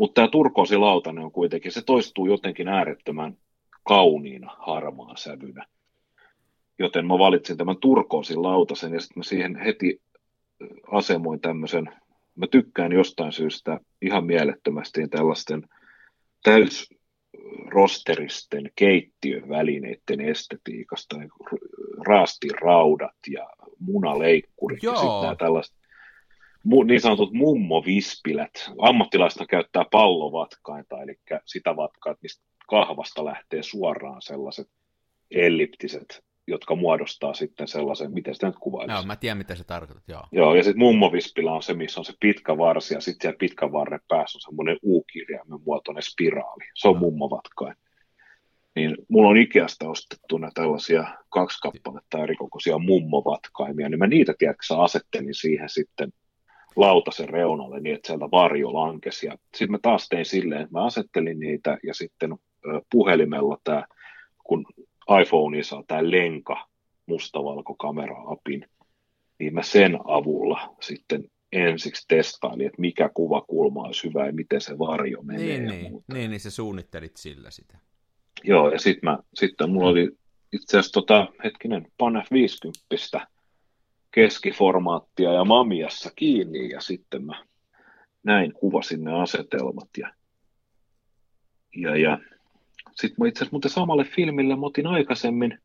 Mutta 0.01 0.21
tämä 0.21 0.27
turkoosilautanen 0.27 1.23
on 1.23 1.31
kuitenkin, 1.31 1.71
se 1.71 1.81
toistuu 1.81 2.25
jotenkin 2.25 2.67
äärettömän 2.67 3.37
kauniina 3.83 4.55
harmaan 4.59 5.17
sävynä. 5.17 5.65
Joten 6.79 7.07
mä 7.07 7.19
valitsin 7.19 7.57
tämän 7.57 7.77
turkoosin 7.77 8.43
lautasen 8.43 8.93
ja 8.93 8.99
sitten 8.99 9.19
mä 9.19 9.23
siihen 9.23 9.55
heti 9.55 10.01
asemoin 10.91 11.39
tämmöisen, 11.39 11.85
mä 12.35 12.47
tykkään 12.47 12.91
jostain 12.91 13.31
syystä 13.31 13.79
ihan 14.01 14.25
mielettömästi 14.25 15.07
tällaisten 15.07 15.69
täysrosteristen 16.43 18.71
keittiövälineiden 18.75 20.21
estetiikasta, 20.21 21.17
niin 21.17 21.29
raastiraudat 22.07 23.17
ja 23.27 23.49
munaleikkurit 23.79 24.83
ja 24.83 24.91
Joo. 24.91 24.95
sitten 24.95 25.21
nämä 25.21 25.35
tällaiset 25.35 25.80
niin 26.63 27.01
sanotut 27.01 27.33
mummovispilät. 27.33 28.71
Ammattilaista 28.81 29.45
käyttää 29.45 29.85
pallovatkainta, 29.91 31.01
eli 31.01 31.15
sitä 31.45 31.75
vatkaa, 31.75 32.15
mistä 32.21 32.43
kahvasta 32.67 33.25
lähtee 33.25 33.63
suoraan 33.63 34.21
sellaiset 34.21 34.67
elliptiset, 35.31 36.23
jotka 36.47 36.75
muodostaa 36.75 37.33
sitten 37.33 37.67
sellaisen, 37.67 38.13
miten 38.13 38.33
sitä 38.33 38.47
nyt 38.47 38.59
kuvailisi? 38.59 38.97
Joo, 38.97 39.03
mä 39.03 39.15
tiedän 39.15 39.37
mitä 39.37 39.55
se 39.55 39.63
tarkoitat, 39.63 40.03
joo. 40.07 40.23
Joo, 40.31 40.55
ja 40.55 40.63
sitten 40.63 40.79
mummovispila 40.79 41.53
on 41.53 41.63
se, 41.63 41.73
missä 41.73 42.01
on 42.01 42.05
se 42.05 42.13
pitkä 42.19 42.57
varsi, 42.57 42.93
ja 42.93 43.01
sitten 43.01 43.21
siellä 43.21 43.37
pitkän 43.37 43.71
varren 43.71 43.99
päässä 44.07 44.37
on 44.37 44.41
semmoinen 44.41 44.77
U-kirjaimen 44.83 45.59
muotoinen 45.65 46.03
spiraali. 46.03 46.63
Se 46.75 46.87
on 46.87 46.97
mummovatkain. 46.97 47.75
Niin 48.75 48.97
mulla 49.09 49.29
on 49.29 49.37
Ikeasta 49.37 49.89
ostettuna 49.89 50.51
tällaisia 50.53 51.17
kaksi 51.29 51.59
kappaletta 51.61 52.23
erikokoisia 52.23 52.77
mummovatkaimia, 52.77 53.89
niin 53.89 53.99
mä 53.99 54.07
niitä, 54.07 54.33
tiedätkö, 54.37 54.77
asettelin 54.77 55.33
siihen 55.33 55.69
sitten 55.69 56.13
lautasen 56.75 57.29
reunalle 57.29 57.79
niin, 57.79 57.95
että 57.95 58.07
sieltä 58.07 58.31
varjo 58.31 58.73
lankesi. 58.73 59.25
Ja 59.25 59.37
sitten 59.55 59.71
mä 59.71 59.79
taas 59.81 60.07
tein 60.09 60.25
silleen, 60.25 60.61
että 60.61 60.73
mä 60.73 60.85
asettelin 60.85 61.39
niitä, 61.39 61.77
ja 61.83 61.93
sitten 61.93 62.35
puhelimella 62.91 63.57
tämä, 63.63 63.85
kun 64.43 64.65
iPhone 65.21 65.63
saa 65.63 65.83
tämä 65.87 66.11
lenka 66.11 66.67
mustavalkokamera-apin, 67.05 68.65
niin 69.39 69.53
mä 69.53 69.63
sen 69.63 69.99
avulla 70.03 70.75
sitten 70.81 71.23
ensiksi 71.51 72.05
testailin, 72.07 72.67
että 72.67 72.81
mikä 72.81 73.09
kuvakulma 73.13 73.83
olisi 73.83 74.07
hyvä 74.07 74.25
ja 74.25 74.33
miten 74.33 74.61
se 74.61 74.77
varjo 74.77 75.21
menee. 75.21 75.45
Niin, 75.45 75.63
ja 75.63 75.71
niin, 75.71 75.91
muuta. 75.91 76.13
niin, 76.13 76.31
niin 76.31 76.39
se 76.39 76.51
suunnittelit 76.51 77.17
sillä 77.17 77.51
sitä. 77.51 77.77
Joo, 78.43 78.69
ja 78.69 78.79
sitten 78.79 79.09
mä, 79.09 79.17
sitten 79.33 79.69
mulla 79.69 79.89
oli 79.89 80.11
itse 80.53 80.77
asiassa 80.77 80.93
tota, 80.93 81.27
hetkinen, 81.43 81.87
Pan 81.97 82.23
50 82.31 82.79
keskiformaattia 84.11 85.33
ja 85.33 85.45
Mamiassa 85.45 86.11
kiinni, 86.15 86.69
ja 86.69 86.81
sitten 86.81 87.25
mä 87.25 87.45
näin 88.23 88.53
kuvasin 88.53 89.03
ne 89.03 89.21
asetelmat, 89.21 89.89
ja, 89.97 90.13
ja, 91.75 91.97
ja 91.97 92.19
sitten 92.91 93.15
mä 93.19 93.27
itse 93.27 93.37
asiassa 93.37 93.53
muuten 93.53 93.71
samalle 93.71 94.03
filmille 94.03 94.55
mä 94.55 94.65
otin 94.65 94.87
aikaisemmin, 94.87 95.59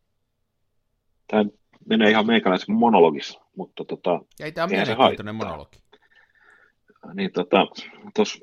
tämä 1.26 1.44
menee 1.88 2.10
ihan 2.10 2.26
meikäläisen 2.26 2.74
monologissa, 2.74 3.40
mutta 3.56 3.84
tota, 3.84 4.20
ei 4.40 4.52
tämä 4.52 4.64
ole 4.64 4.72
Eihän 4.72 4.86
se 4.86 4.94
haittaa. 4.94 5.32
monologi. 5.32 5.78
niin 7.14 7.32
tota, 7.32 7.66
tos, 8.14 8.42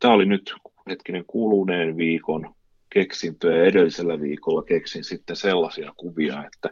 tämä 0.00 0.14
oli 0.14 0.26
nyt 0.26 0.54
hetkinen 0.88 1.24
kuluneen 1.26 1.96
viikon 1.96 2.54
keksintö 2.90 3.56
ja 3.56 3.64
edellisellä 3.64 4.20
viikolla 4.20 4.62
keksin 4.62 5.04
sitten 5.04 5.36
sellaisia 5.36 5.92
kuvia, 5.96 6.44
että 6.46 6.70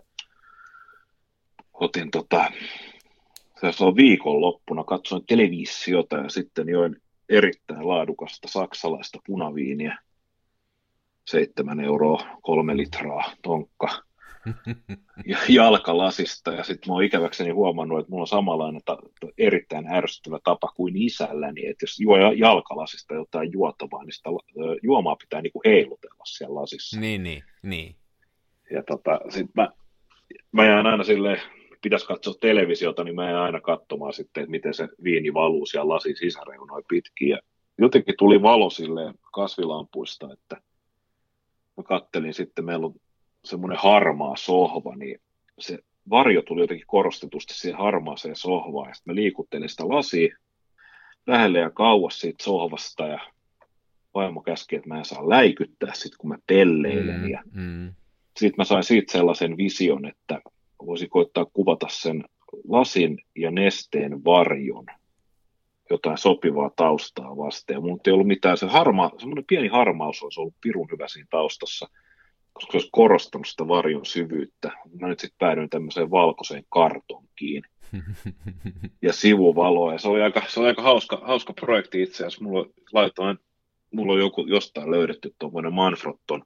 otin 1.74 2.10
tota, 2.10 2.52
se 3.70 3.84
on 3.84 3.96
viikonloppuna, 3.96 4.84
katsoin 4.84 5.26
televisiota 5.26 6.16
ja 6.16 6.28
sitten 6.28 6.68
join 6.68 6.96
erittäin 7.28 7.88
laadukasta 7.88 8.48
saksalaista 8.48 9.18
punaviiniä, 9.26 9.98
seitsemän 11.26 11.80
euroa, 11.80 12.38
kolme 12.42 12.76
litraa, 12.76 13.32
tonkka, 13.42 14.02
ja 15.26 15.38
jalkalasista, 15.48 16.52
ja 16.52 16.64
sitten 16.64 16.90
mä 16.90 16.94
oon 16.94 17.04
ikäväkseni 17.04 17.50
huomannut, 17.50 18.00
että 18.00 18.10
mulla 18.10 18.22
on 18.22 18.26
samanlainen 18.26 18.82
ta- 18.84 18.98
erittäin 19.38 19.86
ärsyttävä 19.86 20.38
tapa 20.44 20.72
kuin 20.76 20.96
isälläni, 20.96 21.66
että 21.66 21.82
jos 21.84 22.00
juo 22.00 22.16
ja- 22.16 22.32
jalkalasista 22.32 23.14
jotain 23.14 23.52
juotavaa, 23.52 24.04
niin 24.04 24.12
sitä 24.12 24.30
juomaa 24.82 25.16
pitää 25.16 25.42
niinku 25.42 25.62
heilutella 25.64 26.24
siellä 26.24 26.60
lasissa. 26.60 27.00
Niin, 27.00 27.22
niin, 27.22 27.42
niin. 27.62 27.96
Ja 28.70 28.82
tota, 28.82 29.20
sit 29.28 29.46
mä, 29.54 29.68
mä 30.52 30.66
jään 30.66 30.86
aina 30.86 31.04
silleen, 31.04 31.40
pitäisi 31.84 32.06
katsoa 32.06 32.34
televisiota, 32.40 33.04
niin 33.04 33.14
mä 33.14 33.30
jään 33.30 33.42
aina 33.42 33.60
katsomaan 33.60 34.12
sitten, 34.12 34.42
että 34.42 34.50
miten 34.50 34.74
se 34.74 34.88
viini 35.04 35.34
valuu 35.34 35.66
siellä 35.66 35.94
lasin 35.94 36.16
sisäreunoin 36.16 36.84
pitkin. 36.88 37.28
Ja 37.28 37.38
jotenkin 37.78 38.14
tuli 38.18 38.42
valo 38.42 38.70
silleen 38.70 39.14
kasvilampuista, 39.32 40.32
että 40.32 40.56
mä 41.76 41.82
kattelin 41.82 42.34
sitten, 42.34 42.64
meillä 42.64 42.86
on 42.86 42.94
semmoinen 43.44 43.78
harmaa 43.78 44.36
sohva, 44.36 44.96
niin 44.96 45.20
se 45.58 45.78
varjo 46.10 46.42
tuli 46.42 46.60
jotenkin 46.60 46.86
korostetusti 46.86 47.54
siihen 47.54 47.78
harmaaseen 47.78 48.36
sohvaan, 48.36 48.88
ja 48.88 48.94
sitten 48.94 49.14
mä 49.14 49.14
liikuttelin 49.14 49.68
sitä 49.68 49.88
lasia 49.88 50.36
lähelle 51.26 51.58
ja 51.58 51.70
kauas 51.70 52.20
siitä 52.20 52.44
sohvasta, 52.44 53.06
ja 53.06 53.18
vaimo 54.14 54.42
käski, 54.42 54.76
että 54.76 54.88
mä 54.88 54.98
en 54.98 55.04
saa 55.04 55.28
läikyttää 55.28 55.94
sit, 55.94 56.16
kun 56.18 56.30
mä 56.30 56.38
pelleilen, 56.46 57.20
Mm, 57.20 57.28
ja 57.28 57.42
mm. 57.52 57.94
sitten 58.36 58.54
mä 58.56 58.64
sain 58.64 58.84
siitä 58.84 59.12
sellaisen 59.12 59.56
vision, 59.56 60.06
että 60.06 60.40
voisi 60.86 61.08
koittaa 61.08 61.46
kuvata 61.52 61.86
sen 61.90 62.24
lasin 62.68 63.18
ja 63.36 63.50
nesteen 63.50 64.24
varjon 64.24 64.86
jotain 65.90 66.18
sopivaa 66.18 66.70
taustaa 66.76 67.36
vasten. 67.36 67.74
Ja 67.74 67.80
ei 68.06 68.12
ollut 68.12 68.26
mitään, 68.26 68.56
se 68.56 68.66
harma, 68.66 69.10
semmoinen 69.18 69.44
pieni 69.44 69.68
harmaus 69.68 70.22
olisi 70.22 70.40
ollut 70.40 70.54
pirun 70.60 70.88
hyvä 70.92 71.08
siinä 71.08 71.26
taustassa, 71.30 71.88
koska 72.52 72.72
se 72.72 72.76
olisi 72.76 72.88
korostanut 72.92 73.46
sitä 73.46 73.68
varjon 73.68 74.06
syvyyttä. 74.06 74.70
Mä 75.00 75.08
nyt 75.08 75.20
sitten 75.20 75.38
päädyin 75.38 75.70
tämmöiseen 75.70 76.10
valkoiseen 76.10 76.64
kartonkiin 76.68 77.62
ja 79.02 79.12
sivuvaloa, 79.12 79.92
ja 79.92 79.98
se 79.98 80.08
oli 80.08 80.22
aika, 80.22 80.42
se 80.48 80.60
oli 80.60 80.68
aika 80.68 80.82
hauska, 80.82 81.20
hauska 81.22 81.52
projekti 81.52 82.02
itse 82.02 82.26
asiassa. 82.26 82.44
Mulla 82.44 82.66
laitoin, 82.92 83.38
mulla 83.92 84.12
on 84.12 84.18
joku 84.18 84.46
jostain 84.46 84.90
löydetty 84.90 85.34
tuommoinen 85.38 85.72
Manfrotton 85.72 86.42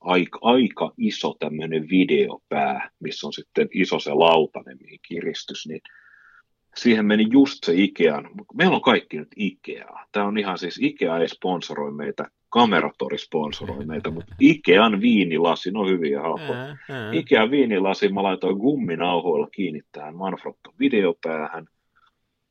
aika, 0.00 0.38
aika 0.42 0.92
iso 0.98 1.36
tämmöinen 1.38 1.88
videopää, 1.90 2.90
missä 3.00 3.26
on 3.26 3.32
sitten 3.32 3.68
iso 3.74 3.98
se 3.98 4.12
lautanen, 4.12 4.78
mihin 4.80 5.00
kiristys, 5.08 5.66
niin 5.66 5.80
siihen 6.76 7.06
meni 7.06 7.26
just 7.30 7.64
se 7.64 7.72
Ikean, 7.74 8.30
meillä 8.54 8.76
on 8.76 8.82
kaikki 8.82 9.18
nyt 9.18 9.28
Ikeaa. 9.36 10.06
Tämä 10.12 10.26
on 10.26 10.38
ihan 10.38 10.58
siis, 10.58 10.78
Ikea 10.82 11.18
ei 11.18 11.28
sponsoroi 11.28 11.92
meitä, 11.92 12.24
Kameratori 12.50 13.18
sponsoroi 13.18 13.86
meitä, 13.86 14.10
mutta 14.10 14.34
Ikean 14.40 15.00
viinilasi, 15.00 15.70
no 15.70 15.86
hyviä 15.86 16.20
halpoja. 16.20 16.58
Ää. 16.90 17.12
Ikean 17.12 17.50
viinilasi 17.50 18.08
mä 18.08 18.22
laitoin 18.22 18.56
gumminauhoilla 18.56 19.48
kiinni 19.50 19.80
tähän 19.92 20.16
Manfrotton 20.16 20.74
videopäähän. 20.78 21.66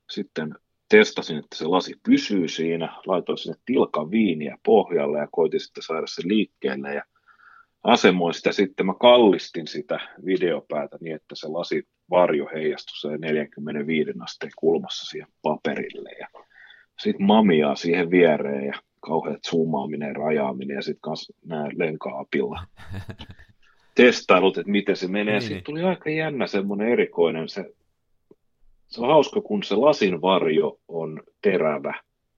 Sitten 0.09 0.55
testasin, 0.89 1.37
että 1.37 1.55
se 1.55 1.65
lasi 1.65 1.95
pysyy 2.05 2.47
siinä, 2.47 2.95
laitoin 3.05 3.37
sinne 3.37 3.57
tilkan 3.65 4.11
viiniä 4.11 4.57
pohjalle 4.65 5.19
ja 5.19 5.27
koitin 5.31 5.59
sitten 5.59 5.83
saada 5.83 6.07
sen 6.07 6.27
liikkeelle. 6.27 6.93
Ja 6.93 7.03
asemoin 7.83 8.33
sitä 8.33 8.51
sitten, 8.51 8.85
mä 8.85 8.93
kallistin 8.93 9.67
sitä 9.67 9.99
videopäätä 10.25 10.97
niin, 11.01 11.15
että 11.15 11.35
se 11.35 11.47
lasi 11.47 11.83
varjo 12.09 12.49
heijastui 12.53 12.97
se 12.97 13.17
45 13.17 14.11
asteen 14.19 14.51
kulmassa 14.55 15.05
siihen 15.05 15.27
paperille 15.41 16.11
ja 16.19 16.27
sitten 16.99 17.27
mamiaa 17.27 17.75
siihen 17.75 18.11
viereen 18.11 18.65
ja 18.65 18.73
kauheat 18.99 19.43
zoomaaminen, 19.43 20.15
rajaaminen 20.15 20.75
ja 20.75 20.81
sitten 20.81 21.01
kanssa 21.01 21.33
nämä 21.45 21.67
lenkaapilla 21.75 22.63
testailut, 23.95 24.57
että 24.57 24.71
miten 24.71 24.95
se 24.95 25.07
menee. 25.07 25.33
Niin. 25.33 25.41
Sitten 25.41 25.63
tuli 25.63 25.83
aika 25.83 26.09
jännä 26.09 26.47
semmoinen 26.47 26.87
erikoinen, 26.87 27.49
se, 27.49 27.73
se 28.87 29.01
on 29.01 29.07
hauska, 29.07 29.41
kun 29.41 29.63
se 29.63 29.75
lasin 29.75 30.21
varjo 30.21 30.79
on 30.87 31.23
terävä. 31.41 31.93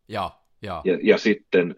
Ja, 0.08 0.32
ja. 0.62 0.82
Ja, 0.86 0.99
ja 1.04 1.17
sitten 1.17 1.75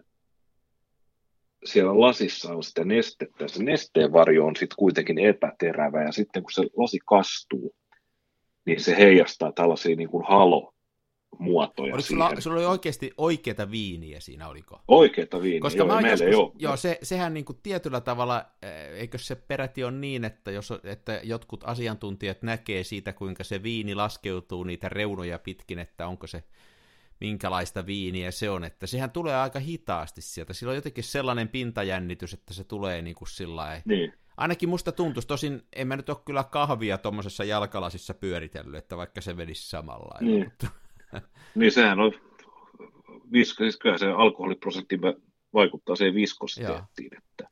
siellä 1.64 2.00
lasissa 2.00 2.52
on 2.52 2.62
sitä 2.62 2.84
nestettä, 2.84 3.44
ja 3.44 3.48
se 3.48 3.62
nesteen 3.62 4.12
varjo 4.12 4.46
on 4.46 4.56
sitten 4.56 4.76
kuitenkin 4.76 5.18
epäterävä, 5.18 6.02
ja 6.02 6.12
sitten 6.12 6.42
kun 6.42 6.52
se 6.52 6.62
lasi 6.76 6.98
kastuu, 7.06 7.74
niin 8.66 8.80
se 8.80 8.96
heijastaa 8.96 9.52
tällaisia 9.52 9.96
niin 9.96 10.08
kuin 10.08 10.24
halo 10.28 10.72
muotoja 11.38 11.94
Oliko 11.94 12.06
sulla, 12.06 12.40
sulla 12.40 12.56
oli 12.56 12.66
oikeasti 12.66 13.12
oikeita 13.16 13.70
viiniä 13.70 14.20
siinä, 14.20 14.48
oliko? 14.48 14.80
Oikeita 14.88 15.42
viiniä, 15.42 15.60
Koska 15.60 15.78
joo, 15.78 16.00
mä 16.00 16.10
joskus, 16.10 16.30
joo. 16.30 16.52
joo 16.58 16.76
se, 16.76 16.98
sehän 17.02 17.34
niin 17.34 17.44
kuin 17.44 17.58
tietyllä 17.62 18.00
tavalla, 18.00 18.44
eh, 18.62 18.98
eikö 18.98 19.18
se 19.18 19.34
peräti 19.34 19.84
ole 19.84 19.92
niin, 19.92 20.24
että, 20.24 20.50
jos, 20.50 20.72
että 20.84 21.20
jotkut 21.22 21.64
asiantuntijat 21.64 22.42
näkee 22.42 22.84
siitä, 22.84 23.12
kuinka 23.12 23.44
se 23.44 23.62
viini 23.62 23.94
laskeutuu 23.94 24.64
niitä 24.64 24.88
reunoja 24.88 25.38
pitkin, 25.38 25.78
että 25.78 26.06
onko 26.06 26.26
se 26.26 26.42
minkälaista 27.22 27.86
viiniä 27.86 28.30
se 28.30 28.50
on, 28.50 28.64
että 28.64 28.86
sehän 28.86 29.10
tulee 29.10 29.36
aika 29.36 29.58
hitaasti 29.58 30.22
sieltä. 30.22 30.52
Sillä 30.52 30.70
on 30.70 30.76
jotenkin 30.76 31.04
sellainen 31.04 31.48
pintajännitys, 31.48 32.34
että 32.34 32.54
se 32.54 32.64
tulee 32.64 33.02
niin 33.02 33.14
kuin 33.14 33.28
sillä 33.28 33.82
niin. 33.84 34.12
Ainakin 34.36 34.68
musta 34.68 34.92
tuntuisi, 34.92 35.28
tosin 35.28 35.62
en 35.76 35.88
mä 35.88 35.96
nyt 35.96 36.08
ole 36.08 36.16
kyllä 36.24 36.44
kahvia 36.44 36.98
tuommoisessa 36.98 37.44
jalkalasissa 37.44 38.14
pyöritellyt, 38.14 38.78
että 38.78 38.96
vaikka 38.96 39.20
se 39.20 39.36
vedisi 39.36 39.70
samalla. 39.70 40.18
Niin. 40.20 40.44
Mutta... 40.44 40.66
niin 41.54 41.72
sehän 41.72 42.00
on, 42.00 42.12
siis 43.32 43.78
kyllä 43.78 43.98
se 43.98 44.06
alkoholiprosentti 44.06 44.98
vaikuttaa 45.54 45.96
siihen 45.96 46.14
viskositeettiin, 46.14 47.10
että 47.18 47.48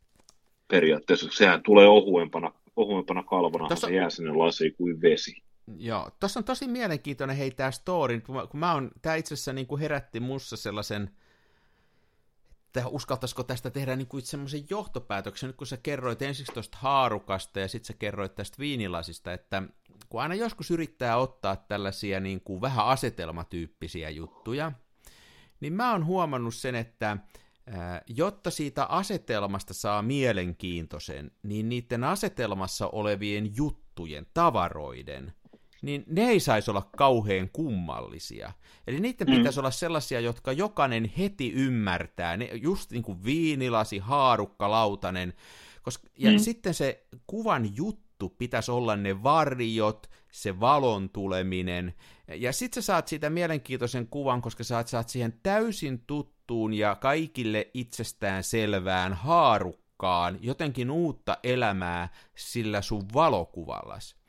periaatteessa 0.68 1.28
sehän 1.32 1.62
tulee 1.62 1.88
ohuempana, 1.88 2.52
ohuempana 2.76 3.22
kalvona, 3.22 3.68
Tossa... 3.68 3.86
se 3.86 3.94
jää 3.94 4.10
sinne 4.10 4.32
lasiin 4.32 4.74
kuin 4.76 5.02
vesi. 5.02 5.42
Joo, 5.76 6.10
tuossa 6.20 6.40
on 6.40 6.44
tosi 6.44 6.68
mielenkiintoinen 6.68 7.36
hei 7.36 7.50
tämä 7.50 7.70
story, 7.70 8.20
kun 8.20 8.34
mä, 8.34 8.46
kun 8.46 8.60
mä 8.60 8.72
on, 8.72 8.90
tämä 9.02 9.14
itse 9.14 9.34
asiassa 9.34 9.52
niin 9.52 9.66
kuin 9.66 9.80
herätti 9.80 10.20
mussa 10.20 10.56
sellaisen, 10.56 11.10
että 12.66 12.88
uskaltaisiko 12.88 13.42
tästä 13.42 13.70
tehdä 13.70 13.96
niin 13.96 14.08
kuin 14.08 14.22
semmoisen 14.22 14.64
johtopäätöksen, 14.70 15.46
nyt 15.46 15.56
kun 15.56 15.66
sä 15.66 15.76
kerroit 15.76 16.22
ensiksi 16.22 16.52
tuosta 16.52 16.78
haarukasta 16.80 17.60
ja 17.60 17.68
sitten 17.68 17.86
sä 17.86 17.94
kerroit 17.98 18.34
tästä 18.34 18.58
viinilasista, 18.58 19.32
että 19.32 19.62
kun 20.08 20.22
aina 20.22 20.34
joskus 20.34 20.70
yrittää 20.70 21.16
ottaa 21.16 21.56
tällaisia 21.56 22.20
niin 22.20 22.40
kuin 22.40 22.60
vähän 22.60 22.86
asetelmatyyppisiä 22.86 24.10
juttuja, 24.10 24.72
niin 25.60 25.72
mä 25.72 25.92
oon 25.92 26.06
huomannut 26.06 26.54
sen, 26.54 26.74
että 26.74 27.16
jotta 28.06 28.50
siitä 28.50 28.84
asetelmasta 28.84 29.74
saa 29.74 30.02
mielenkiintoisen, 30.02 31.30
niin 31.42 31.68
niiden 31.68 32.04
asetelmassa 32.04 32.88
olevien 32.88 33.56
juttujen, 33.56 34.26
tavaroiden, 34.34 35.32
niin 35.82 36.04
ne 36.06 36.22
ei 36.22 36.40
saisi 36.40 36.70
olla 36.70 36.90
kauhean 36.96 37.48
kummallisia. 37.52 38.52
Eli 38.86 39.00
niiden 39.00 39.28
mm. 39.28 39.34
pitäisi 39.34 39.60
olla 39.60 39.70
sellaisia, 39.70 40.20
jotka 40.20 40.52
jokainen 40.52 41.12
heti 41.18 41.52
ymmärtää, 41.52 42.36
ne, 42.36 42.50
just 42.52 42.90
niin 42.90 43.02
kuin 43.02 43.24
viinilasi, 43.24 43.98
haarukka, 43.98 44.70
lautanen, 44.70 45.34
koska, 45.82 46.08
ja 46.18 46.30
mm. 46.30 46.38
sitten 46.38 46.74
se 46.74 47.06
kuvan 47.26 47.76
juttu 47.76 48.28
pitäisi 48.28 48.70
olla 48.70 48.96
ne 48.96 49.22
varjot, 49.22 50.10
se 50.32 50.60
valon 50.60 51.10
tuleminen, 51.10 51.94
ja 52.34 52.52
sitten 52.52 52.82
sä 52.82 52.86
saat 52.86 53.08
siitä 53.08 53.30
mielenkiintoisen 53.30 54.06
kuvan, 54.06 54.42
koska 54.42 54.64
sä 54.64 54.84
saat 54.86 55.08
siihen 55.08 55.40
täysin 55.42 56.04
tuttuun 56.06 56.74
ja 56.74 56.94
kaikille 56.94 57.70
itsestään 57.74 58.44
selvään 58.44 59.14
haarukkaan 59.14 60.38
jotenkin 60.40 60.90
uutta 60.90 61.38
elämää 61.42 62.08
sillä 62.36 62.82
sun 62.82 63.04
valokuvallas. 63.14 64.19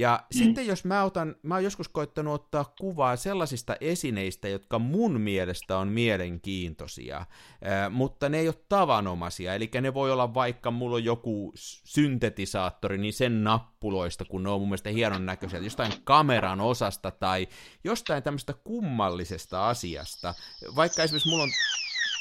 Ja 0.00 0.24
mm. 0.34 0.38
sitten 0.38 0.66
jos 0.66 0.84
mä 0.84 1.04
otan, 1.04 1.36
mä 1.42 1.54
oon 1.54 1.64
joskus 1.64 1.88
koittanut 1.88 2.34
ottaa 2.34 2.74
kuvaa 2.80 3.16
sellaisista 3.16 3.76
esineistä, 3.80 4.48
jotka 4.48 4.78
mun 4.78 5.20
mielestä 5.20 5.78
on 5.78 5.88
mielenkiintoisia, 5.88 7.26
mutta 7.90 8.28
ne 8.28 8.38
ei 8.38 8.48
ole 8.48 8.54
tavanomaisia, 8.68 9.54
eli 9.54 9.70
ne 9.80 9.94
voi 9.94 10.12
olla 10.12 10.34
vaikka 10.34 10.70
mulla 10.70 10.96
on 10.96 11.04
joku 11.04 11.52
syntetisaattori, 11.84 12.98
niin 12.98 13.12
sen 13.12 13.44
nappuloista, 13.44 14.24
kun 14.24 14.42
ne 14.42 14.50
on 14.50 14.60
mun 14.60 14.68
mielestä 14.68 14.90
hienon 14.90 15.26
näköisiä, 15.26 15.60
jostain 15.60 15.92
kameran 16.04 16.60
osasta 16.60 17.10
tai 17.10 17.48
jostain 17.84 18.22
tämmöistä 18.22 18.54
kummallisesta 18.64 19.68
asiasta, 19.68 20.34
vaikka 20.76 21.02
esimerkiksi 21.02 21.28
mulla 21.28 21.42
on 21.42 21.50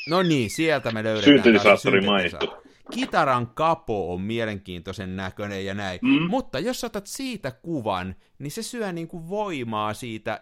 No 0.07 0.21
niin, 0.23 0.49
sieltä 0.49 0.91
me 0.91 1.03
löydetään. 1.03 1.35
Syntetisaattori 1.35 2.01
mainittu 2.01 2.68
kitaran 2.91 3.47
kapo 3.47 4.13
on 4.13 4.21
mielenkiintoisen 4.21 5.15
näköinen 5.15 5.65
ja 5.65 5.73
näin, 5.73 5.99
mm. 6.01 6.29
mutta 6.29 6.59
jos 6.59 6.83
otat 6.83 7.07
siitä 7.07 7.51
kuvan, 7.51 8.15
niin 8.39 8.51
se 8.51 8.63
syö 8.63 8.91
niin 8.91 9.07
kuin 9.07 9.29
voimaa 9.29 9.93
siitä 9.93 10.41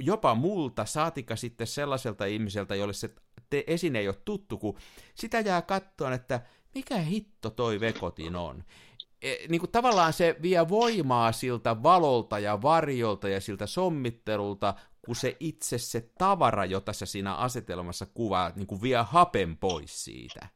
jopa 0.00 0.34
multa, 0.34 0.84
saatika 0.84 1.36
sitten 1.36 1.66
sellaiselta 1.66 2.24
ihmiseltä, 2.24 2.74
jolle 2.74 2.92
se 2.92 3.14
te 3.50 3.64
esine 3.66 3.98
ei 3.98 4.08
ole 4.08 4.16
tuttu, 4.24 4.58
kun 4.58 4.78
sitä 5.14 5.40
jää 5.40 5.62
kattoon, 5.62 6.12
että 6.12 6.40
mikä 6.74 6.96
hitto 6.96 7.50
toi 7.50 7.80
vekotin 7.80 8.36
on. 8.36 8.64
E, 9.22 9.34
niin 9.48 9.60
kuin 9.60 9.70
tavallaan 9.72 10.12
se 10.12 10.36
vie 10.42 10.68
voimaa 10.68 11.32
siltä 11.32 11.82
valolta 11.82 12.38
ja 12.38 12.62
varjolta 12.62 13.28
ja 13.28 13.40
siltä 13.40 13.66
sommittelulta, 13.66 14.74
kun 15.04 15.16
se 15.16 15.36
itse 15.40 15.78
se 15.78 16.10
tavara, 16.18 16.64
jota 16.64 16.92
sä 16.92 17.06
siinä 17.06 17.34
asetelmassa 17.34 18.06
kuvaat, 18.06 18.56
niin 18.56 18.66
kuin 18.66 18.82
vie 18.82 19.04
hapen 19.08 19.56
pois 19.56 20.04
siitä. 20.04 20.48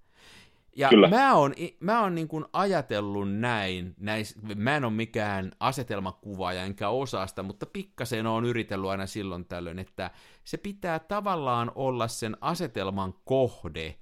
Ja 0.77 0.89
Kyllä. 0.89 1.09
mä 1.09 1.35
oon, 1.35 1.55
mä 1.81 2.03
oon 2.03 2.15
niin 2.15 2.29
kuin 2.29 2.45
ajatellut 2.53 3.33
näin, 3.33 3.95
näis, 4.01 4.37
mä 4.57 4.77
en 4.77 4.85
ole 4.85 4.93
mikään 4.93 5.53
asetelmakuvaaja 5.61 6.63
enkä 6.63 6.89
osasta, 6.89 7.43
mutta 7.43 7.67
pikkasen 7.67 8.27
on 8.27 8.45
yritellyt 8.45 8.91
aina 8.91 9.07
silloin 9.07 9.45
tällöin, 9.45 9.79
että 9.79 10.11
se 10.45 10.57
pitää 10.57 10.99
tavallaan 10.99 11.73
olla 11.75 12.09
sen 12.09 12.37
asetelman 12.41 13.15
kohde 13.25 13.95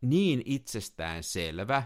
niin 0.00 0.42
itsestään 0.44 1.22
selvä, 1.22 1.82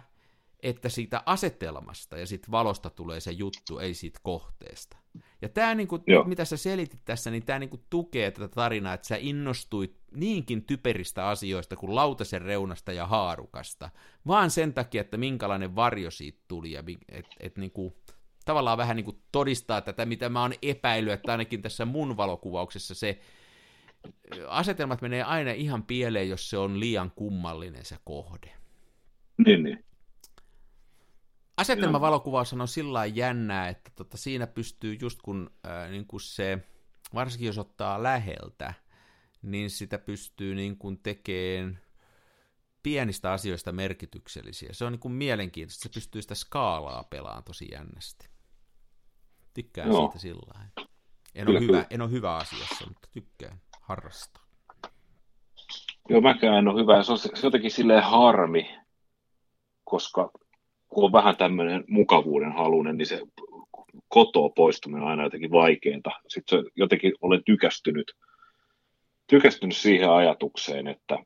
että 0.62 0.88
siitä 0.88 1.22
asetelmasta 1.26 2.18
ja 2.18 2.26
siitä 2.26 2.50
valosta 2.50 2.90
tulee 2.90 3.20
se 3.20 3.30
juttu, 3.30 3.78
ei 3.78 3.94
siitä 3.94 4.20
kohteesta. 4.22 4.96
Ja 5.42 5.48
tämä, 5.48 5.74
niin 5.74 5.88
kuin, 5.88 6.02
mitä 6.24 6.44
sä 6.44 6.56
selitit 6.56 7.00
tässä, 7.04 7.30
niin 7.30 7.44
tämä 7.44 7.58
niin 7.58 7.70
kuin, 7.70 7.84
tukee 7.90 8.30
tätä 8.30 8.48
tarinaa, 8.48 8.94
että 8.94 9.06
sä 9.06 9.16
innostuit 9.20 9.96
niinkin 10.14 10.64
typeristä 10.64 11.28
asioista 11.28 11.76
kuin 11.76 11.94
lautasen 11.94 12.42
reunasta 12.42 12.92
ja 12.92 13.06
haarukasta, 13.06 13.90
vaan 14.26 14.50
sen 14.50 14.72
takia, 14.74 15.00
että 15.00 15.16
minkälainen 15.16 15.76
varjo 15.76 16.10
siitä 16.10 16.38
tuli, 16.48 16.72
ja 16.72 16.84
et, 17.08 17.26
et, 17.40 17.58
niin 17.58 17.70
kuin, 17.70 17.94
tavallaan 18.44 18.78
vähän 18.78 18.96
niin 18.96 19.04
kuin 19.04 19.22
todistaa 19.32 19.80
tätä, 19.80 20.06
mitä 20.06 20.28
mä 20.28 20.42
oon 20.42 20.54
epäillyt, 20.62 21.12
että 21.12 21.32
ainakin 21.32 21.62
tässä 21.62 21.84
mun 21.84 22.16
valokuvauksessa 22.16 22.94
se 22.94 23.20
asetelmat 24.48 25.02
menee 25.02 25.22
aina 25.22 25.50
ihan 25.50 25.82
pieleen, 25.82 26.28
jos 26.28 26.50
se 26.50 26.58
on 26.58 26.80
liian 26.80 27.12
kummallinen 27.16 27.84
se 27.84 27.96
kohde. 28.04 28.52
Niin, 29.46 29.62
niin. 29.62 29.85
Asetelmavalokuvaus 31.56 32.52
on 32.52 32.68
sillä 32.68 33.06
jännää, 33.06 33.68
että 33.68 33.90
tota, 33.94 34.16
siinä 34.16 34.46
pystyy 34.46 34.96
just 35.00 35.22
kun 35.22 35.50
äh, 35.66 35.90
niin 35.90 36.06
kuin 36.06 36.20
se, 36.20 36.58
varsinkin 37.14 37.46
jos 37.46 37.58
ottaa 37.58 38.02
läheltä, 38.02 38.74
niin 39.42 39.70
sitä 39.70 39.98
pystyy 39.98 40.54
niin 40.54 40.78
kuin 40.78 40.98
tekemään 40.98 41.78
pienistä 42.82 43.32
asioista 43.32 43.72
merkityksellisiä. 43.72 44.68
Se 44.72 44.84
on 44.84 44.92
niin 44.92 45.00
kuin 45.00 45.12
mielenkiintoista, 45.12 45.82
se 45.82 45.88
pystyy 45.88 46.22
sitä 46.22 46.34
skaalaa 46.34 47.04
pelaamaan 47.04 47.44
tosi 47.44 47.68
jännästi. 47.72 48.28
Tykkään 49.54 49.88
no. 49.88 50.00
siitä 50.00 50.18
sillä 50.18 50.68
En 51.34 51.48
ole, 51.48 51.60
hyvä, 51.60 51.86
en 51.90 52.02
ole 52.02 52.10
hyvä 52.10 52.36
asiassa, 52.36 52.86
mutta 52.86 53.08
tykkään 53.12 53.60
harrastaa. 53.80 54.46
Joo, 56.08 56.20
mäkään 56.20 56.58
en 56.58 56.68
ole 56.68 56.80
hyvä. 56.80 57.02
Se 57.02 57.12
on, 57.12 57.18
jotenkin 57.42 57.70
silleen 57.70 58.02
harmi, 58.02 58.78
koska 59.84 60.30
kun 60.88 61.04
on 61.04 61.12
vähän 61.12 61.36
tämmöinen 61.36 61.84
mukavuuden 61.88 62.52
halunen, 62.52 62.96
niin 62.96 63.06
se 63.06 63.20
kotoa 64.08 64.48
poistuminen 64.48 65.02
on 65.02 65.08
aina 65.08 65.22
jotenkin 65.22 65.50
vaikeaa. 65.50 66.20
Sitten 66.28 66.64
jotenkin 66.76 67.12
olen 67.20 67.44
tykästynyt, 67.44 68.12
tykästynyt 69.26 69.76
siihen 69.76 70.10
ajatukseen, 70.10 70.86
että 70.86 71.18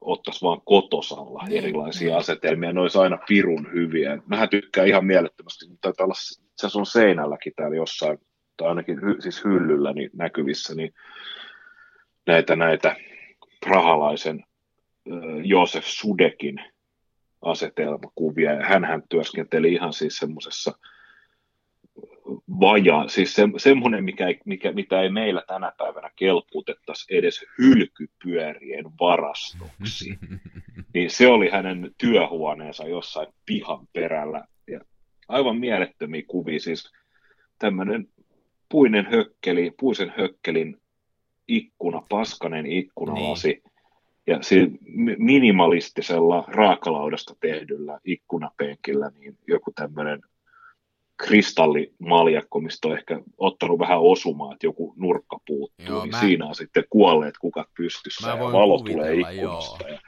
ottaisi 0.00 0.42
vaan 0.42 0.60
kotosalla 0.64 1.42
niin. 1.48 1.64
erilaisia 1.64 2.16
asetelmia, 2.16 2.72
ne 2.72 2.80
olisi 2.80 2.98
aina 2.98 3.18
pirun 3.28 3.72
hyviä. 3.72 4.18
Mähän 4.26 4.48
tykkään 4.48 4.88
ihan 4.88 5.04
mielettömästi, 5.04 5.68
mutta 5.68 5.80
taitaa 5.88 6.04
olla, 6.04 6.14
se 6.56 6.78
on 6.78 6.86
seinälläkin 6.86 7.52
täällä 7.56 7.76
jossain, 7.76 8.18
tai 8.56 8.68
ainakin 8.68 9.00
hy, 9.02 9.16
siis 9.20 9.44
hyllyllä 9.44 9.92
niin 9.92 10.10
näkyvissä, 10.12 10.74
niin 10.74 10.94
näitä, 12.26 12.56
näitä 12.56 12.96
prahalaisen 13.66 14.44
Joosef 15.44 15.84
Sudekin 15.84 16.60
asetelmakuvia, 17.42 18.52
ja 18.52 18.66
hän 18.66 19.02
työskenteli 19.08 19.72
ihan 19.72 19.92
siis 19.92 20.16
semmoisessa 20.16 20.72
vaja, 22.60 23.04
siis 23.08 23.34
se, 23.34 23.42
semmoinen, 23.56 24.04
mikä, 24.04 24.26
mikä, 24.44 24.72
mitä 24.72 25.02
ei 25.02 25.10
meillä 25.10 25.42
tänä 25.46 25.72
päivänä 25.78 26.10
kelputettaisi 26.16 27.16
edes 27.16 27.44
hylkypyörien 27.58 28.84
varastoksi, 29.00 30.18
niin 30.94 31.10
se 31.10 31.26
oli 31.28 31.50
hänen 31.50 31.90
työhuoneensa 31.98 32.88
jossain 32.88 33.28
pihan 33.46 33.86
perällä. 33.92 34.44
Ja 34.66 34.80
aivan 35.28 35.56
mielettömiä 35.56 36.22
kuvia, 36.28 36.60
siis 36.60 36.92
tämmöinen 37.58 38.08
puinen 38.68 39.06
hökkeli, 39.10 39.72
puisen 39.80 40.12
hökkelin 40.16 40.76
ikkuna, 41.48 42.02
paskanen 42.08 42.66
ikkunalasi, 42.66 43.48
niin. 43.48 43.69
Ja 44.30 44.38
minimalistisella 45.18 46.44
raakalaudasta 46.48 47.34
tehdyllä 47.40 47.98
ikkunapenkillä, 48.04 49.10
niin 49.18 49.38
joku 49.46 49.72
tämmöinen 49.74 50.20
kristallimaljakko, 51.16 52.60
mistä 52.60 52.88
on 52.88 52.98
ehkä 52.98 53.20
ottanut 53.38 53.78
vähän 53.78 54.00
osumaa, 54.00 54.52
että 54.52 54.66
joku 54.66 54.94
nurkka 54.96 55.40
puuttuu, 55.46 55.86
joo, 55.88 56.02
niin 56.02 56.10
mä... 56.10 56.20
siinä 56.20 56.46
on 56.46 56.54
sitten 56.54 56.84
kuolleet 56.90 57.38
kukat 57.38 57.68
pystyssä 57.76 58.28
ja 58.28 58.38
valo 58.38 58.78
tulee 58.78 59.14
ikkunasta. 59.14 59.88
Ja 59.88 60.00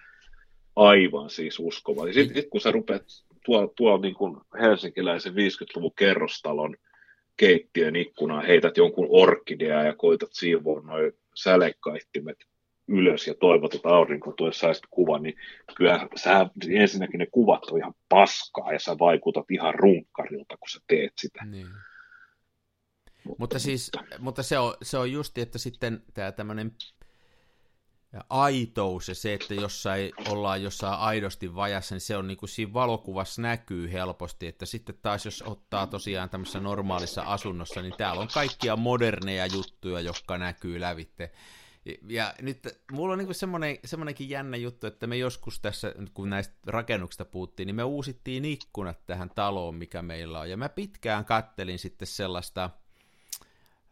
aivan 0.77 1.31
siis 1.31 1.59
uskova. 1.59 2.13
Sitten 2.13 2.35
sit, 2.35 2.51
kun 2.51 2.61
sä 2.61 2.71
rupeat 2.71 3.03
tuolla 3.45 3.73
tuo 3.77 3.99
niin 3.99 4.15
kuin 4.15 4.37
helsinkiläisen 4.61 5.33
50-luvun 5.33 5.93
kerrostalon 5.97 6.77
keittiön 7.37 7.97
ikkunaan, 7.97 8.47
heität 8.47 8.77
jonkun 8.77 9.07
orkidea 9.11 9.83
ja 9.83 9.95
koitat 9.97 10.31
siivoa 10.33 10.81
noin 10.81 11.13
sälekkaihtimet 11.35 12.39
ylös 12.92 13.26
ja 13.26 13.35
toivot, 13.35 13.74
että 13.74 13.88
aurinko 13.88 14.33
tuossa 14.33 14.61
saisit 14.61 14.85
kuvan, 14.90 15.22
niin 15.22 15.35
kyllä 15.76 16.09
sä, 16.16 16.46
ensinnäkin 16.70 17.18
ne 17.18 17.26
kuvat 17.26 17.64
on 17.70 17.78
ihan 17.78 17.94
paskaa 18.09 18.72
ja 18.72 18.78
sä 18.78 18.98
vaikutat 18.98 19.50
ihan 19.50 19.74
runkkarilta, 19.74 20.57
kun 20.57 20.68
sä 20.68 20.81
teet 20.87 21.12
sitä. 21.20 21.44
Niin. 21.44 21.66
Mutta, 23.24 23.37
mutta, 23.38 23.59
siis, 23.59 23.90
mutta 24.18 24.42
se, 24.42 24.59
on, 24.59 24.74
se 24.83 24.98
on 24.98 25.12
justi, 25.12 25.40
että 25.40 25.59
sitten 25.59 26.02
tämä 26.14 26.33
tämmöinen 26.33 26.72
aitous 28.31 29.09
ja 29.09 29.14
se, 29.14 29.35
että 29.35 29.55
jossain 29.55 30.12
ollaan 30.28 30.62
jossain 30.62 30.98
aidosti 30.98 31.55
vajassa, 31.55 31.94
niin 31.94 32.00
se 32.00 32.16
on 32.16 32.26
niin 32.26 32.37
kuin 32.37 32.48
siinä 32.48 32.72
valokuvassa 32.72 33.42
näkyy 33.42 33.92
helposti, 33.92 34.46
että 34.46 34.66
sitten 34.66 34.98
taas 35.02 35.24
jos 35.24 35.42
ottaa 35.46 35.87
tosiaan 35.87 36.31
tämmöisessä 36.31 36.61
normaalissa 36.61 37.22
asunnossa, 37.22 37.83
niin 37.83 37.94
täällä 37.98 38.22
on 38.22 38.28
kaikkia 38.35 38.76
moderneja 38.76 39.46
juttuja, 39.46 40.00
jotka 40.00 40.38
näkyy 40.38 40.81
lävitte. 40.81 41.31
Ja 42.09 42.35
nyt 42.40 42.68
mulla 42.92 43.12
on 43.12 43.18
niin 43.18 43.35
semmoinen, 43.35 43.79
semmoinenkin 43.85 44.29
jännä 44.29 44.57
juttu, 44.57 44.87
että 44.87 45.07
me 45.07 45.16
joskus 45.16 45.61
tässä, 45.61 45.95
kun 46.14 46.31
näistä 46.31 46.55
rakennuksista 46.66 47.25
puhuttiin, 47.25 47.66
niin 47.66 47.77
me 47.77 47.85
uusittiin 47.85 48.45
ikkunat 48.45 49.07
tähän 49.07 49.31
taloon, 49.31 49.75
mikä 49.75 50.03
meillä 50.03 50.40
on. 50.40 50.51
Ja 50.51 50.57
mä 50.57 50.68
pitkään 50.68 51.25
kattelin 51.25 51.79
sitten 51.79 52.09
sellaista 52.09 52.71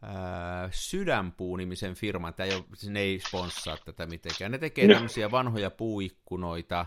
ää, 0.01 0.69
Sydänpuu-nimisen 0.71 1.95
firman, 1.95 2.33
tämä 2.33 2.47
ei 2.47 2.55
ole, 2.55 2.65
ne 2.89 2.99
ei 2.99 3.19
sponssaa 3.27 3.77
tätä 3.85 4.05
mitenkään. 4.05 4.51
Ne 4.51 4.57
tekee 4.57 4.87
no. 4.87 4.93
tämmöisiä 4.93 5.31
vanhoja 5.31 5.71
puuikkunoita 5.71 6.85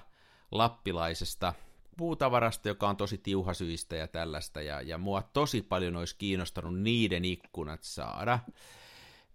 lappilaisesta 0.51 1.55
puutavarasta, 1.97 2.69
joka 2.69 2.89
on 2.89 2.97
tosi 2.97 3.19
tiuhasyistä 3.19 3.97
ja 3.97 4.09
tällaista. 4.09 4.63
Ja, 4.63 4.81
ja 4.81 4.99
mua 4.99 5.23
tosi 5.23 5.63
paljon 5.63 5.97
olisi 5.97 6.17
kiinnostanut 6.19 6.81
niiden 6.81 7.25
ikkunat 7.25 7.83
saada. 7.83 8.39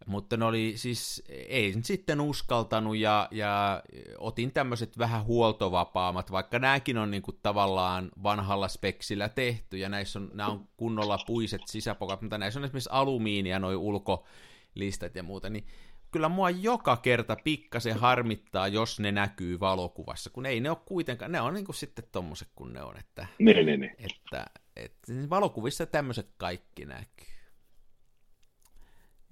Mutta 0.06 0.38
ne 0.38 0.46
oli 0.46 0.74
siis, 0.76 1.24
ei 1.30 1.74
sitten 1.84 2.22
uskaltanut 2.22 2.98
ja, 2.98 3.28
ja 3.32 3.84
otin 4.18 4.52
tämmöiset 4.52 4.98
vähän 4.98 5.26
huoltovapaammat, 5.26 6.32
vaikka 6.32 6.60
nämäkin 6.60 6.98
on 6.98 7.12
niinku 7.12 7.32
tavallaan 7.32 8.10
vanhalla 8.24 8.68
speksillä 8.68 9.30
tehty 9.30 9.78
ja 9.78 9.90
näissä 9.90 10.20
on, 10.20 10.32
nämä 10.34 10.50
on 10.50 10.68
kunnolla 10.78 11.20
puiset 11.28 11.62
sisäpokat, 11.66 12.22
mutta 12.22 12.38
näissä 12.38 12.60
on 12.60 12.64
esimerkiksi 12.64 12.90
alumiinia, 12.92 13.60
noin 13.60 13.78
ulkolistat 13.78 15.16
ja 15.16 15.24
muuta, 15.24 15.50
niin 15.50 15.66
kyllä 16.12 16.30
mua 16.30 16.50
joka 16.50 16.98
kerta 16.98 17.38
pikkasen 17.44 18.00
harmittaa, 18.00 18.68
jos 18.68 19.00
ne 19.00 19.12
näkyy 19.12 19.60
valokuvassa, 19.60 20.30
kun 20.30 20.46
ei 20.46 20.60
ne 20.60 20.70
ole 20.70 20.78
kuitenkaan, 20.86 21.32
ne 21.32 21.42
on 21.42 21.54
niinku 21.54 21.74
sitten 21.74 22.06
tommoset 22.12 22.50
kuin 22.56 22.74
ne 22.74 22.84
on, 22.84 22.98
että, 22.98 23.28
ne, 23.40 23.54
ne, 23.54 23.78
ne. 23.78 23.96
että, 23.98 24.46
että 24.76 25.14
valokuvissa 25.30 25.86
tämmöiset 25.86 26.34
kaikki 26.38 26.86
näkyy. 26.86 27.28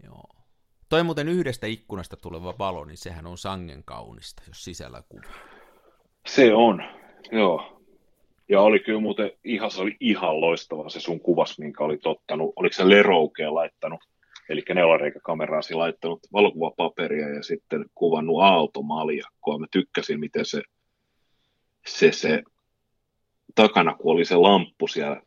Joo. 0.04 0.37
Toi 0.90 1.04
muuten 1.04 1.28
yhdestä 1.28 1.68
ikkunasta 1.68 2.18
tuleva 2.18 2.54
valo, 2.60 2.86
niin 2.86 2.98
sehän 2.98 3.28
on 3.28 3.38
sangen 3.38 3.84
kaunista, 3.84 4.44
jos 4.48 4.64
sisällä 4.64 5.04
kuvaa. 5.10 5.36
Se 6.26 6.54
on, 6.54 6.84
joo. 7.32 7.82
Ja 8.50 8.62
oli 8.62 8.80
kyllä 8.80 9.00
muuten 9.00 9.32
ihan, 9.44 9.72
se 9.72 9.82
oli 9.82 9.96
ihan 10.00 10.42
loistava 10.42 10.90
se 10.90 11.00
sun 11.00 11.20
kuvas, 11.20 11.60
minkä 11.60 11.84
oli 11.84 12.00
ottanut. 12.06 12.54
Oliko 12.56 12.74
se 12.74 12.90
Leroukeen 12.90 13.56
laittanut, 13.56 14.00
eli 14.50 14.64
neulareikäkameraasi 14.76 15.74
laittanut 15.74 16.20
valokuvapaperia 16.34 17.30
ja 17.30 17.44
sitten 17.44 17.86
kuvannut 17.96 18.42
aaltomaljakkoa. 18.42 19.60
Mä 19.60 19.66
tykkäsin, 19.72 20.20
miten 20.20 20.46
se, 20.46 20.62
se, 21.88 22.12
se 22.12 22.44
takana, 23.56 23.96
kun 23.96 24.12
oli 24.14 24.26
se 24.26 24.36
lamppu 24.36 24.88
siellä 24.88 25.22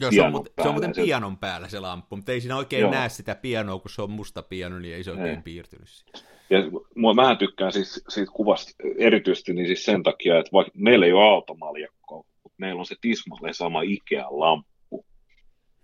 Joo, 0.00 0.12
se 0.12 0.22
on, 0.22 0.30
muuten, 0.30 0.52
se 0.62 0.68
on 0.68 0.74
muuten 0.74 0.92
pianon 0.96 1.36
päällä 1.36 1.68
se 1.68 1.80
lamppu, 1.80 2.16
mutta 2.16 2.32
ei 2.32 2.40
siinä 2.40 2.56
oikein 2.56 2.80
Joo. 2.80 2.90
näe 2.90 3.08
sitä 3.08 3.34
pianoa, 3.34 3.78
kun 3.78 3.90
se 3.90 4.02
on 4.02 4.10
musta 4.10 4.42
piano, 4.42 4.78
niin 4.78 4.94
ei 4.94 5.04
se 5.04 5.10
oikein 5.10 5.28
ei. 5.28 5.42
piirtynyt 5.44 5.88
siihen. 5.88 6.28
Ja 6.50 6.58
mua, 6.94 7.14
mä 7.14 7.36
tykkään 7.36 7.72
siis 7.72 8.04
siitä 8.08 8.32
kuvasta 8.32 8.72
erityisesti 8.98 9.52
niin 9.52 9.66
siis 9.66 9.84
sen 9.84 10.02
takia, 10.02 10.38
että 10.38 10.52
vaikka 10.52 10.72
meillä 10.74 11.06
ei 11.06 11.12
ole 11.12 11.24
automaljakkoa, 11.24 12.24
mutta 12.42 12.56
meillä 12.58 12.80
on 12.80 12.86
se 12.86 12.96
tismalleen 13.00 13.54
sama 13.54 13.82
Ikea-lamppu. 13.82 15.04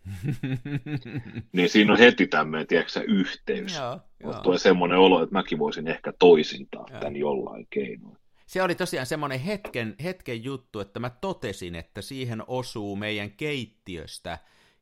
niin 1.53 1.69
siinä 1.69 1.93
on 1.93 1.99
heti 1.99 2.27
tämmöinen, 2.27 2.67
tiedätkö 2.67 3.01
yhteys. 3.09 3.77
Joo, 3.77 4.01
joo. 4.23 4.43
Tulee 4.43 4.59
semmoinen 4.59 4.99
olo, 4.99 5.23
että 5.23 5.33
mäkin 5.33 5.59
voisin 5.59 5.89
ehkä 5.89 6.13
toisintaa 6.19 6.87
joo. 6.91 7.01
tämän 7.01 7.17
jollain 7.17 7.67
keinoin 7.71 8.24
se 8.47 8.63
oli 8.63 8.75
tosiaan 8.75 9.07
semmoinen 9.07 9.41
hetken, 9.41 9.95
hetken 10.05 10.45
juttu, 10.45 10.81
että 10.81 11.01
mä 11.01 11.11
totesin, 11.11 11.75
että 11.75 12.03
siihen 12.03 12.43
osuu 12.47 12.97
meidän 12.97 13.31
keittiöstä 13.31 14.39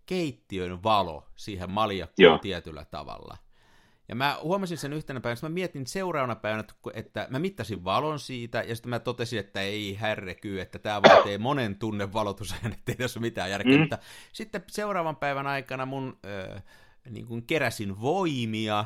keittiön 0.06 0.82
valo 0.82 1.26
siihen 1.36 1.70
maljakkoon 1.70 2.40
tietyllä 2.40 2.84
tavalla. 2.84 3.36
Ja 4.08 4.14
mä 4.14 4.38
huomasin 4.42 4.78
sen 4.78 4.92
yhtenä 4.92 5.20
päivänä, 5.20 5.32
että 5.32 5.48
mä 5.48 5.54
mietin 5.54 5.86
seuraavana 5.86 6.34
päivänä, 6.34 6.64
että 6.94 7.26
mä 7.30 7.38
mittasin 7.38 7.84
valon 7.84 8.18
siitä, 8.18 8.62
ja 8.62 8.76
sitten 8.76 8.90
mä 8.90 8.98
totesin, 8.98 9.38
että 9.38 9.60
ei 9.60 9.94
härreky, 9.94 10.60
että 10.60 10.78
tämä 10.78 11.02
vaatii 11.02 11.38
monen 11.38 11.78
tunnen 11.78 12.12
valotusajan, 12.12 12.72
ettei 12.72 12.94
tässä 12.94 13.20
ole 13.20 13.26
mitään 13.26 13.50
järkeä. 13.50 13.78
Mm. 13.78 13.88
Sitten 14.32 14.64
seuraavan 14.66 15.16
päivän 15.16 15.46
aikana 15.46 15.86
mun 15.86 16.18
äh, 16.54 16.62
niin 17.10 17.26
kuin 17.26 17.46
keräsin 17.46 18.00
voimia, 18.00 18.84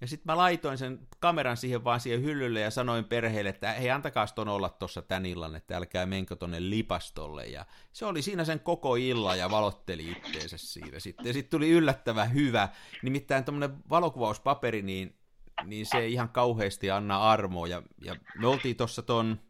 ja 0.00 0.06
sitten 0.06 0.32
mä 0.32 0.36
laitoin 0.36 0.78
sen 0.78 1.08
kameran 1.18 1.56
siihen 1.56 1.84
vaan 1.84 2.00
siihen 2.00 2.22
hyllylle 2.22 2.60
ja 2.60 2.70
sanoin 2.70 3.04
perheelle, 3.04 3.50
että 3.50 3.72
hei 3.72 3.90
antakaa 3.90 4.26
ton 4.26 4.48
olla 4.48 4.68
tuossa 4.68 5.02
tän 5.02 5.26
illan, 5.26 5.56
että 5.56 5.76
älkää 5.76 6.06
menkö 6.06 6.36
tonne 6.36 6.70
lipastolle. 6.70 7.46
Ja 7.46 7.66
se 7.92 8.06
oli 8.06 8.22
siinä 8.22 8.44
sen 8.44 8.60
koko 8.60 8.96
illan 8.96 9.38
ja 9.38 9.50
valotteli 9.50 10.10
itteensä 10.10 10.58
siitä 10.58 11.00
sitten. 11.00 11.26
Ja 11.26 11.32
sitten 11.32 11.50
tuli 11.50 11.70
yllättävän 11.70 12.34
hyvä, 12.34 12.68
nimittäin 13.02 13.44
tuommoinen 13.44 13.76
valokuvauspaperi, 13.90 14.82
niin, 14.82 15.16
niin 15.64 15.86
se 15.86 15.98
ei 15.98 16.12
ihan 16.12 16.28
kauheasti 16.28 16.90
anna 16.90 17.30
armoa. 17.30 17.66
Ja, 17.66 17.82
ja 18.04 18.16
me 18.38 18.46
oltiin 18.46 18.76
tuossa 18.76 19.02
ton 19.02 19.40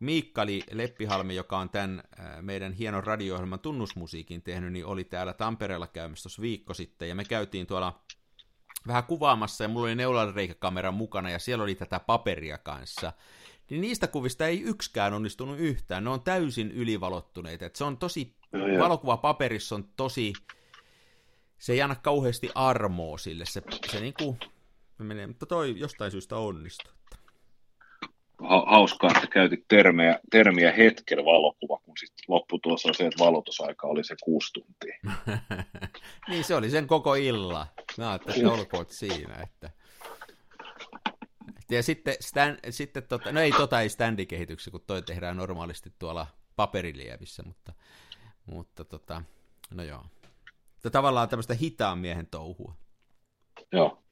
Miikkali 0.00 0.62
Leppihalmi, 0.70 1.34
joka 1.34 1.58
on 1.58 1.70
tämän 1.70 2.02
meidän 2.40 2.72
hienon 2.72 3.04
radio-ohjelman 3.04 3.60
tunnusmusiikin 3.60 4.42
tehnyt, 4.42 4.72
niin 4.72 4.86
oli 4.86 5.04
täällä 5.04 5.32
Tampereella 5.32 5.86
käymässä 5.86 6.22
tuossa 6.22 6.42
viikko 6.42 6.74
sitten, 6.74 7.08
ja 7.08 7.14
me 7.14 7.24
käytiin 7.24 7.66
tuolla 7.66 8.00
vähän 8.86 9.04
kuvaamassa 9.04 9.64
ja 9.64 9.68
mulla 9.68 9.86
oli 9.86 9.94
neulareikäkamera 9.94 10.92
mukana 10.92 11.30
ja 11.30 11.38
siellä 11.38 11.62
oli 11.62 11.74
tätä 11.74 12.00
paperia 12.00 12.58
kanssa, 12.58 13.12
niin 13.70 13.80
niistä 13.80 14.06
kuvista 14.06 14.46
ei 14.46 14.62
yksikään 14.62 15.14
onnistunut 15.14 15.58
yhtään. 15.58 16.04
Ne 16.04 16.10
on 16.10 16.22
täysin 16.22 16.72
ylivalottuneita. 16.72 17.66
Et 17.66 17.76
se 17.76 17.84
on 17.84 17.98
tosi, 17.98 18.34
no, 18.52 18.78
valokuva 18.78 19.16
paperissa 19.16 19.74
on 19.74 19.84
tosi, 19.96 20.32
se 21.58 21.72
ei 21.72 21.82
anna 21.82 21.96
kauheasti 21.96 22.50
armoa 22.54 23.18
sille. 23.18 23.44
Se, 23.44 23.62
se 23.90 24.00
niinku 24.00 24.36
menee, 24.98 25.26
mutta 25.26 25.46
toi 25.46 25.74
jostain 25.78 26.10
syystä 26.10 26.36
onnistuu 26.36 26.92
hauskaa, 28.66 29.10
että 29.16 29.26
käytit 29.26 29.64
termiä, 29.68 30.18
termiä 30.30 30.72
hetken 30.72 31.24
valokuva, 31.24 31.80
kun 31.98 32.06
sitten 32.06 32.24
lopputulos 32.28 32.86
on 32.86 32.94
se, 32.94 33.06
että 33.06 33.24
valotusaika 33.24 33.86
oli 33.86 34.04
se 34.04 34.16
kuusi 34.22 34.52
tuntia. 34.52 34.98
niin 36.28 36.44
se 36.44 36.54
oli 36.54 36.70
sen 36.70 36.86
koko 36.86 37.14
illa. 37.14 37.66
Mä 37.98 38.10
ajattelin, 38.10 38.38
että 38.38 38.52
olkoot 38.52 38.90
siinä. 38.90 39.34
Että... 39.34 39.70
Ja 41.70 41.82
sitten, 41.82 42.14
stand, 42.20 42.58
sitten 42.70 43.02
tota, 43.02 43.32
no 43.32 43.40
ei 43.40 43.52
tota 43.52 43.80
ei 43.80 43.88
standikehityksessä, 43.88 44.70
kun 44.70 44.84
toi 44.86 45.02
tehdään 45.02 45.36
normaalisti 45.36 45.92
tuolla 45.98 46.26
paperilievissä, 46.56 47.42
mutta, 47.42 47.72
mutta 48.46 48.84
tota, 48.84 49.22
no 49.70 49.82
joo. 49.82 50.04
Mutta 50.74 50.90
tavallaan 50.90 51.28
tämmöistä 51.28 51.54
hitaan 51.54 51.98
miehen 51.98 52.26
touhua. 52.26 52.74
Joo. 53.72 54.02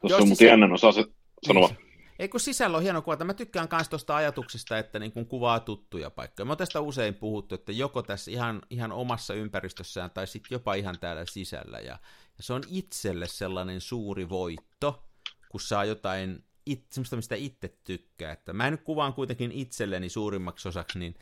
Tuossa 0.00 0.16
on 0.16 0.22
siis... 0.22 0.28
mutta 0.28 0.44
jännän 0.44 0.72
osa 0.72 0.92
se, 0.92 1.04
sanoa. 1.46 1.68
Niin. 1.68 1.85
Ei 2.18 2.28
kun 2.28 2.40
sisällä 2.40 2.76
on 2.76 2.82
hieno 2.82 3.02
kuvata. 3.02 3.24
Mä 3.24 3.34
tykkään 3.34 3.68
myös 3.72 3.88
tuosta 3.88 4.16
ajatuksesta, 4.16 4.78
että 4.78 4.98
niin 4.98 5.12
kun 5.12 5.26
kuvaa 5.26 5.60
tuttuja 5.60 6.10
paikkoja. 6.10 6.44
Mä 6.44 6.50
oon 6.50 6.58
tästä 6.58 6.80
usein 6.80 7.14
puhuttu, 7.14 7.54
että 7.54 7.72
joko 7.72 8.02
tässä 8.02 8.30
ihan, 8.30 8.62
ihan 8.70 8.92
omassa 8.92 9.34
ympäristössään 9.34 10.10
tai 10.10 10.26
sitten 10.26 10.54
jopa 10.54 10.74
ihan 10.74 10.98
täällä 10.98 11.26
sisällä. 11.26 11.78
Ja, 11.78 11.98
ja 12.36 12.42
se 12.42 12.52
on 12.52 12.62
itselle 12.68 13.26
sellainen 13.28 13.80
suuri 13.80 14.28
voitto, 14.28 15.04
kun 15.48 15.60
saa 15.60 15.84
jotain 15.84 16.44
it, 16.66 16.92
semmoista, 16.92 17.16
mistä 17.16 17.34
itse 17.34 17.78
tykkää. 17.84 18.32
Että 18.32 18.52
mä 18.52 18.70
nyt 18.70 18.82
kuvaan 18.82 19.14
kuitenkin 19.14 19.52
itselleni 19.52 20.08
suurimmaksi 20.08 20.68
osaksi, 20.68 20.98
niin 20.98 21.14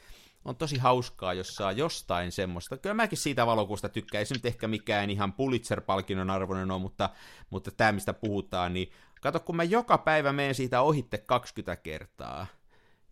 on 0.45 0.57
tosi 0.57 0.79
hauskaa, 0.79 1.35
jos 1.35 1.57
saa 1.57 1.73
jostain 1.73 2.33
semmoista. 2.33 2.77
Kyllä 2.77 2.95
mäkin 2.95 3.19
siitä 3.19 3.47
valokuusta 3.47 3.89
tykkään. 3.89 4.21
Ei 4.21 4.27
se 4.27 4.35
nyt 4.35 4.47
ehkä 4.47 4.69
mikään 4.69 5.11
ihan 5.11 5.33
Pulitzer-palkinnon 5.33 6.31
arvoinen 6.31 6.71
ole, 6.71 6.81
mutta, 6.81 7.11
mutta 7.51 7.71
tämä, 7.71 7.93
mistä 7.93 8.13
puhutaan, 8.13 8.73
niin 8.73 8.93
kato, 9.25 9.41
kun 9.41 9.57
mä 9.57 9.65
joka 9.65 9.99
päivä 9.99 10.33
menen 10.33 10.55
siitä 10.55 10.81
ohitte 10.81 11.19
20 11.19 11.77
kertaa, 11.83 12.47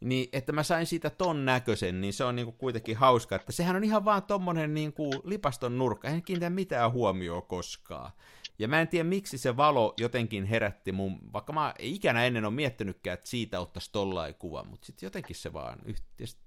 niin 0.01 0.29
että 0.33 0.53
mä 0.53 0.63
sain 0.63 0.87
siitä 0.87 1.11
ton 1.11 1.45
näköisen, 1.45 2.01
niin 2.01 2.13
se 2.13 2.25
on 2.25 2.37
niinku 2.37 2.53
kuitenkin 2.53 2.97
hauska, 2.97 3.37
että 3.37 3.53
sehän 3.53 3.77
on 3.77 3.85
ihan 3.85 4.05
vaan 4.05 4.23
tommonen 4.23 4.75
niinku 4.75 5.11
lipaston 5.25 5.79
nurkka, 5.79 6.09
en 6.09 6.23
kiinnitä 6.23 6.51
mitään 6.51 6.93
huomioon 6.93 7.43
koskaan. 7.43 8.13
Ja 8.59 8.69
mä 8.69 8.81
en 8.81 8.89
tiedä, 8.89 9.09
miksi 9.09 9.39
se 9.39 9.57
valo 9.57 9.95
jotenkin 9.99 10.45
herätti 10.45 10.93
mun, 10.93 11.19
vaikka 11.33 11.53
mä 11.53 11.75
ikänä 11.79 12.25
ennen 12.25 12.45
on 12.45 12.55
miettinytkään, 12.55 13.15
että 13.15 13.31
siitä 13.31 13.61
ottaisi 13.61 13.93
tollain 13.93 14.35
kuva, 14.35 14.65
mutta 14.65 14.87
sitten 14.87 15.07
jotenkin 15.07 15.37
se 15.37 15.53
vaan 15.53 15.79
yhteisesti 15.85 16.43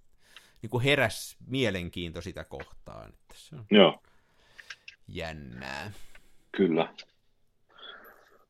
niin 0.62 0.70
kuin 0.70 0.84
heräs 0.84 1.38
mielenkiinto 1.48 2.22
sitä 2.22 2.44
kohtaan. 2.44 3.10
Että 3.10 3.36
se 3.38 3.56
on 3.56 3.66
Joo, 3.72 4.04
jännää. 5.08 5.92
kyllä. 6.52 6.94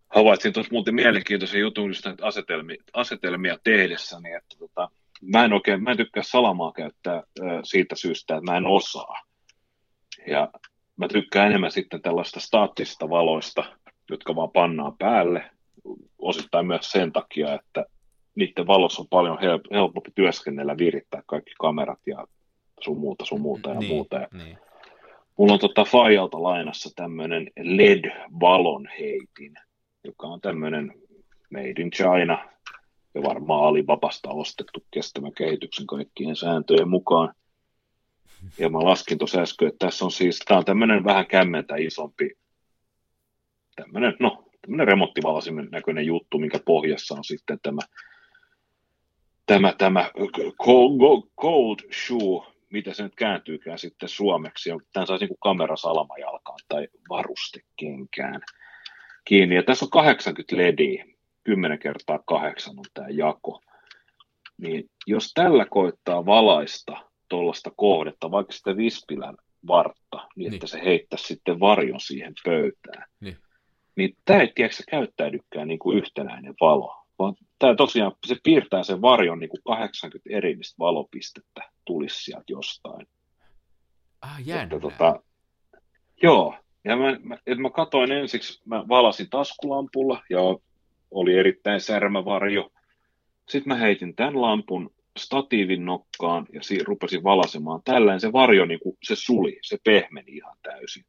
Havaitsin 0.10 0.53
tuossa 0.53 0.74
muuten 0.74 0.95
mielenkiintoisen 0.95 1.62
jutun 1.62 1.88
just 1.89 2.06
näitä 2.06 2.26
asetelmia, 2.26 2.84
asetelmia 2.93 3.58
tehdessäni, 3.64 4.32
että 4.34 4.56
tota, 4.60 4.89
mä 5.22 5.45
en 5.45 5.53
oikein, 5.53 5.84
mä 5.84 5.91
en 5.91 5.97
tykkää 5.97 6.24
salamaa 6.24 6.72
käyttää 6.72 7.24
ö, 7.39 7.43
siitä 7.64 7.95
syystä, 7.95 8.36
että 8.36 8.51
mä 8.51 8.58
en 8.58 8.66
osaa. 8.66 9.22
Ja 10.28 10.49
mä 10.97 11.08
tykkään 11.08 11.47
enemmän 11.47 11.72
sitten 11.72 12.01
tällaista 12.01 12.39
staattisista 12.39 13.10
valoista, 13.10 13.64
jotka 14.10 14.36
vaan 14.36 14.51
pannaan 14.51 14.97
päälle, 14.97 15.51
osittain 16.20 16.68
myös 16.68 16.91
sen 16.91 17.12
takia, 17.12 17.53
että 17.53 17.86
niiden 18.36 18.68
valossa 18.68 19.01
on 19.01 19.08
paljon 19.10 19.38
help- 19.38 19.74
helpompi 19.76 20.12
työskennellä, 20.16 20.78
virittää 20.78 21.24
kaikki 21.26 21.51
kamerat 21.60 21.99
ja 22.06 22.28
sun 22.82 22.99
muuta, 22.99 23.26
sun 23.26 23.41
muuta 23.41 23.70
ja 23.70 23.80
niin, 23.80 23.91
muuta. 23.91 24.16
Ja 24.16 24.28
Niin. 24.34 24.58
mulla 25.38 25.53
on 25.53 25.60
tota 25.60 25.86
Fajalta 25.86 26.43
lainassa 26.43 26.89
tämmöinen 26.95 27.51
LED-valonheitin, 27.60 29.53
joka 30.06 30.28
on 30.28 30.41
tämmöinen 30.41 30.93
Made 31.49 31.82
in 31.82 31.91
China 31.91 32.49
ja 33.16 33.24
varmaan 33.24 33.64
Alibabasta 33.64 34.30
ostettu 34.30 34.86
kestävän 34.91 35.34
kehityksen 35.34 35.88
kaikkien 35.88 36.36
sääntöjen 36.36 36.89
mukaan. 36.89 37.34
Ja 38.60 38.70
mä 38.70 38.80
laskin 38.80 39.18
tuossa 39.18 39.41
äsken, 39.41 39.68
että 39.68 39.86
tässä 39.86 40.06
on 40.06 40.12
siis, 40.12 40.39
tämä 40.39 40.58
on 40.58 40.66
tämmöinen 40.66 41.03
vähän 41.03 41.28
kämmentä 41.28 41.76
isompi, 41.76 42.32
tämmöinen, 43.76 44.16
no, 44.20 44.43
tämmöinen 44.62 44.88
remonttivalasimen 44.88 45.68
näköinen 45.72 46.06
juttu, 46.06 46.38
minkä 46.38 46.60
pohjassa 46.66 47.16
on 47.16 47.24
sitten 47.24 47.60
tämä, 47.64 47.82
tämä, 49.45 49.74
tämä 49.78 50.12
cold, 50.66 51.24
cold 51.41 51.80
shoe, 51.93 52.53
mitä 52.70 52.93
se 52.93 53.03
nyt 53.03 53.16
kääntyykään 53.16 53.80
sitten 53.80 54.10
suomeksi. 54.10 54.70
Tämän 54.93 55.08
saisi 55.08 55.26
niin 55.26 55.38
kamera 55.39 55.76
salamajalkaan 55.76 56.60
tai 56.68 56.88
varustekenkään 57.10 58.41
kiinni. 59.26 59.55
Ja 59.55 59.63
tässä 59.63 59.86
on 59.86 59.89
80 59.89 60.57
lediä, 60.57 61.05
10 61.43 61.80
kertaa 61.80 62.19
8 62.28 62.80
on 62.80 62.86
tämä 62.93 63.07
jako. 63.09 63.61
Niin 64.57 64.89
jos 65.07 65.32
tällä 65.34 65.65
koittaa 65.69 66.26
valaista 66.26 66.97
tuollaista 67.30 67.71
kohdetta, 67.76 68.32
vaikka 68.32 68.53
sitä 68.53 68.78
vispilän 68.78 69.38
vartta, 69.67 70.17
niin, 70.17 70.30
Niin. 70.36 70.53
että 70.53 70.67
se 70.67 70.82
heittäisi 70.84 71.28
sitten 71.28 71.59
varjon 71.59 71.99
siihen 71.99 72.34
pöytään, 72.45 73.09
Niin. 73.19 73.38
niin 73.95 74.17
tämä 74.26 74.39
ei 74.41 74.51
tiedätkö, 74.55 74.84
käyttäydykään 74.89 75.67
niin 75.67 75.80
kuin 75.80 75.97
yhtenäinen 75.97 76.53
valo, 76.61 77.05
vaan 77.19 77.36
tämä 77.59 77.76
tosiaan, 77.76 78.11
se 78.28 78.36
piirtää 78.43 78.84
sen 78.84 79.01
varjon 79.01 79.39
niin 79.39 79.49
kuin 79.49 79.61
80 79.63 80.30
erillistä 80.38 80.76
valopistettä 80.80 81.61
tulisi 81.86 82.23
sieltä 82.23 82.43
jostain. 82.49 83.07
Ah, 84.21 84.39
jännää. 84.47 84.63
Että, 84.63 84.80
tota, 84.80 85.19
joo, 86.23 86.55
ja 86.86 86.97
mä, 86.97 87.17
mä, 87.23 87.38
et 87.47 87.57
mä 87.57 87.69
katoin 87.69 88.11
ensiksi, 88.11 88.61
mä 88.65 88.88
valasin 88.88 89.29
taskulampulla 89.29 90.23
ja 90.29 90.39
oli 91.11 91.38
erittäin 91.38 91.81
särmä 91.81 92.25
varjo. 92.25 92.71
Sitten 93.49 93.73
mä 93.73 93.75
heitin 93.75 94.15
tämän 94.15 94.41
lampun 94.41 94.93
statiivin 95.19 95.86
nokkaan 95.86 96.45
ja 96.53 96.63
si- 96.63 96.83
rupesin 96.83 97.23
valasemaan. 97.23 97.81
Tällään 97.86 98.19
se 98.19 98.33
varjo, 98.33 98.65
niin 98.65 98.79
kuin, 98.79 98.97
se 99.03 99.15
suli, 99.15 99.59
se 99.61 99.77
pehmeni 99.83 100.31
ihan 100.31 100.57
täysin. 100.63 101.05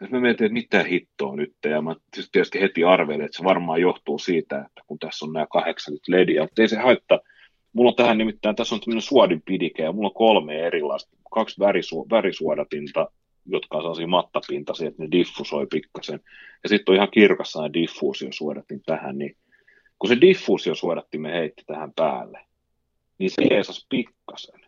Ja 0.00 0.06
mä 0.10 0.20
mietin, 0.20 0.44
että 0.44 0.52
mitä 0.52 0.82
hittoa 0.82 1.36
nyt, 1.36 1.54
ja 1.64 1.82
mä 1.82 1.96
tietysti 2.32 2.60
heti 2.60 2.84
arvelin, 2.84 3.24
että 3.24 3.36
se 3.36 3.44
varmaan 3.44 3.80
johtuu 3.80 4.18
siitä, 4.18 4.58
että 4.58 4.82
kun 4.86 4.98
tässä 4.98 5.24
on 5.24 5.32
nämä 5.32 5.46
80 5.50 6.12
lediä, 6.12 6.42
mutta 6.42 6.62
ei 6.62 6.68
se 6.68 6.76
haittaa. 6.76 7.20
Mulla 7.72 7.90
on 7.90 7.96
tähän 7.96 8.18
nimittäin, 8.18 8.56
tässä 8.56 8.74
on 8.74 8.80
tämmöinen 8.80 9.02
suodinpidike, 9.02 9.82
ja 9.82 9.92
mulla 9.92 10.08
on 10.08 10.14
kolme 10.14 10.58
erilaista, 10.58 11.16
kaksi 11.34 11.60
värisu- 11.60 12.06
värisuodatinta, 12.10 13.06
jotka 13.48 13.76
on 13.76 13.82
sellaisia 13.82 14.06
mattapintaisia, 14.06 14.88
että 14.88 15.02
ne 15.02 15.08
diffusoi 15.10 15.66
pikkasen. 15.66 16.20
Ja 16.62 16.68
sitten 16.68 16.92
on 16.92 16.96
ihan 16.96 17.10
kirkassa 17.10 17.62
ja 17.62 17.72
diffuusiosuodatin 17.72 18.82
tähän, 18.86 19.18
niin 19.18 19.36
kun 19.98 20.08
se 20.08 20.20
diffuusiosuodattimen 20.20 21.32
heitti 21.32 21.62
tähän 21.66 21.92
päälle, 21.96 22.40
niin 23.18 23.30
se 23.30 23.42
jeesas 23.50 23.86
pikkasen. 23.88 24.60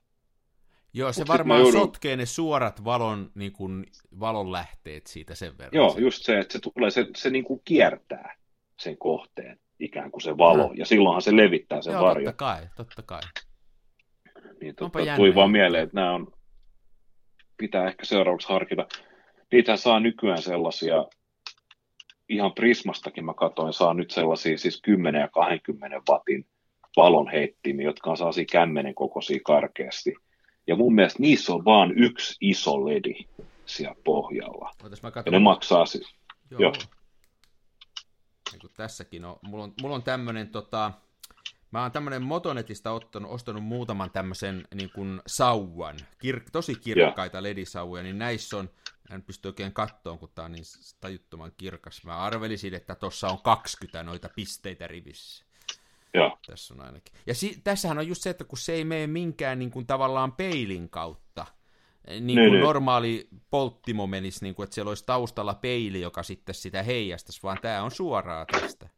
Joo, 0.94 1.12
se 1.12 1.20
Mut 1.20 1.28
varmaan 1.28 1.60
joudun- 1.60 1.80
sotkee 1.80 2.16
ne 2.16 2.26
suorat 2.26 2.84
valon, 2.84 3.30
niin 3.34 3.52
kuin, 3.52 3.86
valon 4.20 4.52
lähteet 4.52 5.06
siitä 5.06 5.34
sen 5.34 5.58
verran. 5.58 5.74
Joo, 5.74 5.96
just 5.98 6.22
se, 6.24 6.38
että 6.38 6.52
se 6.52 6.58
tulee, 6.74 6.90
se, 6.90 7.06
se 7.16 7.30
niin 7.30 7.44
kuin 7.44 7.60
kiertää 7.64 8.36
sen 8.80 8.98
kohteen, 8.98 9.58
ikään 9.80 10.10
kuin 10.10 10.20
se 10.22 10.38
valo, 10.38 10.68
Mm. 10.68 10.74
ja 10.78 10.86
silloinhan 10.86 11.22
se 11.22 11.36
levittää 11.36 11.82
sen 11.82 11.92
Joo, 11.92 12.02
varjon. 12.02 12.24
totta 12.32 12.44
kai, 12.44 12.66
totta 12.76 13.02
kai. 13.02 13.20
Niin 14.60 14.74
jännä 15.06 15.16
tuli 15.16 15.34
vaan 15.34 15.50
mieleen, 15.50 15.82
että 15.84 15.94
nämä 15.94 16.14
on, 16.14 16.32
pitää 17.60 17.88
ehkä 17.88 18.04
seuraavaksi 18.04 18.48
harkita. 18.48 18.86
Niitähän 19.52 19.78
saa 19.78 20.00
nykyään 20.00 20.42
sellaisia, 20.42 21.04
ihan 22.28 22.52
Prismastakin 22.52 23.24
mä 23.24 23.34
katsoin, 23.34 23.72
saa 23.72 23.94
nyt 23.94 24.10
sellaisia 24.10 24.58
siis 24.58 24.80
10 24.82 25.20
ja 25.20 25.28
20 25.28 26.00
watin 26.10 26.46
valonheittimiä, 26.96 27.84
jotka 27.86 28.10
on 28.10 28.16
sellaisia 28.16 28.44
kämmenen 28.52 28.94
kokoisia 28.94 29.40
karkeasti. 29.44 30.14
Ja 30.66 30.76
mun 30.76 30.94
mielestä 30.94 31.22
niissä 31.22 31.52
on 31.52 31.64
vaan 31.64 31.98
yksi 31.98 32.36
iso 32.40 32.86
ledi 32.86 33.14
siellä 33.66 33.96
pohjalla. 34.04 34.70
Mä 35.02 35.12
Ja 35.26 35.32
ne 35.32 35.38
maksaa 35.38 35.86
siis, 35.86 36.14
Joo. 36.50 36.60
Joo. 36.60 36.72
Niin 38.52 38.72
tässäkin 38.76 39.24
on, 39.24 39.36
mulla 39.42 39.64
on, 39.64 39.72
mulla 39.82 39.94
on 39.94 40.02
tämmönen 40.02 40.48
tota, 40.48 40.92
mä 41.70 41.82
oon 41.82 41.92
tämmönen 41.92 42.22
Motonetista 42.22 42.90
ottanut, 42.92 43.30
ostanut 43.30 43.64
muutaman 43.64 44.10
tämmöisen 44.10 44.64
niin 44.74 44.90
kuin 44.94 45.20
sauvan, 45.26 45.96
kir, 46.18 46.40
tosi 46.52 46.74
kirkkaita 46.74 47.42
ledisauvoja, 47.42 48.02
niin 48.02 48.18
näissä 48.18 48.56
on, 48.56 48.70
en 49.10 49.22
pysty 49.22 49.48
oikein 49.48 49.72
kattoon, 49.72 50.18
kun 50.18 50.28
tää 50.34 50.44
on 50.44 50.52
niin 50.52 50.64
tajuttoman 51.00 51.52
kirkas. 51.56 52.04
Mä 52.04 52.16
arvelisin, 52.16 52.74
että 52.74 52.94
tossa 52.94 53.28
on 53.28 53.38
20 53.42 54.02
noita 54.02 54.28
pisteitä 54.36 54.86
rivissä. 54.86 55.44
joo, 56.14 56.38
Tässä 56.46 56.74
on 56.74 56.80
ainakin. 56.80 57.14
Ja 57.26 57.34
si- 57.34 57.60
tässähän 57.64 57.98
on 57.98 58.08
just 58.08 58.22
se, 58.22 58.30
että 58.30 58.44
kun 58.44 58.58
se 58.58 58.72
ei 58.72 58.84
mene 58.84 59.06
minkään 59.06 59.58
niin 59.58 59.70
kuin, 59.70 59.86
tavallaan 59.86 60.32
peilin 60.32 60.90
kautta, 60.90 61.46
niin 62.06 62.26
Niin, 62.26 62.38
kuin 62.38 62.52
niin. 62.52 62.60
normaali 62.64 63.28
polttimo 63.50 64.06
menisi, 64.06 64.44
niin 64.44 64.54
kuin, 64.54 64.64
että 64.64 64.74
siellä 64.74 64.88
olisi 64.88 65.06
taustalla 65.06 65.54
peili, 65.54 66.00
joka 66.00 66.22
sitten 66.22 66.54
sitä 66.54 66.82
heijastaisi, 66.82 67.42
vaan 67.42 67.58
tämä 67.62 67.82
on 67.82 67.90
suoraa 67.90 68.46
tästä. 68.46 68.88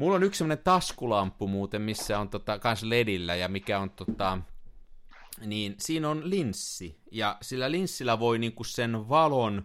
Mulla 0.00 0.16
on 0.16 0.22
yksi 0.22 0.38
semmoinen 0.38 0.64
taskulamppu 0.64 1.48
muuten, 1.48 1.82
missä 1.82 2.18
on 2.18 2.28
tota, 2.28 2.58
kans 2.58 2.82
ledillä 2.82 3.34
ja 3.34 3.48
mikä 3.48 3.78
on 3.78 3.90
tota, 3.90 4.38
niin 5.46 5.74
siinä 5.78 6.08
on 6.08 6.30
linssi, 6.30 7.00
ja 7.12 7.36
sillä 7.42 7.70
linssillä 7.70 8.18
voi 8.18 8.38
niinku 8.38 8.64
sen 8.64 9.08
valon, 9.08 9.64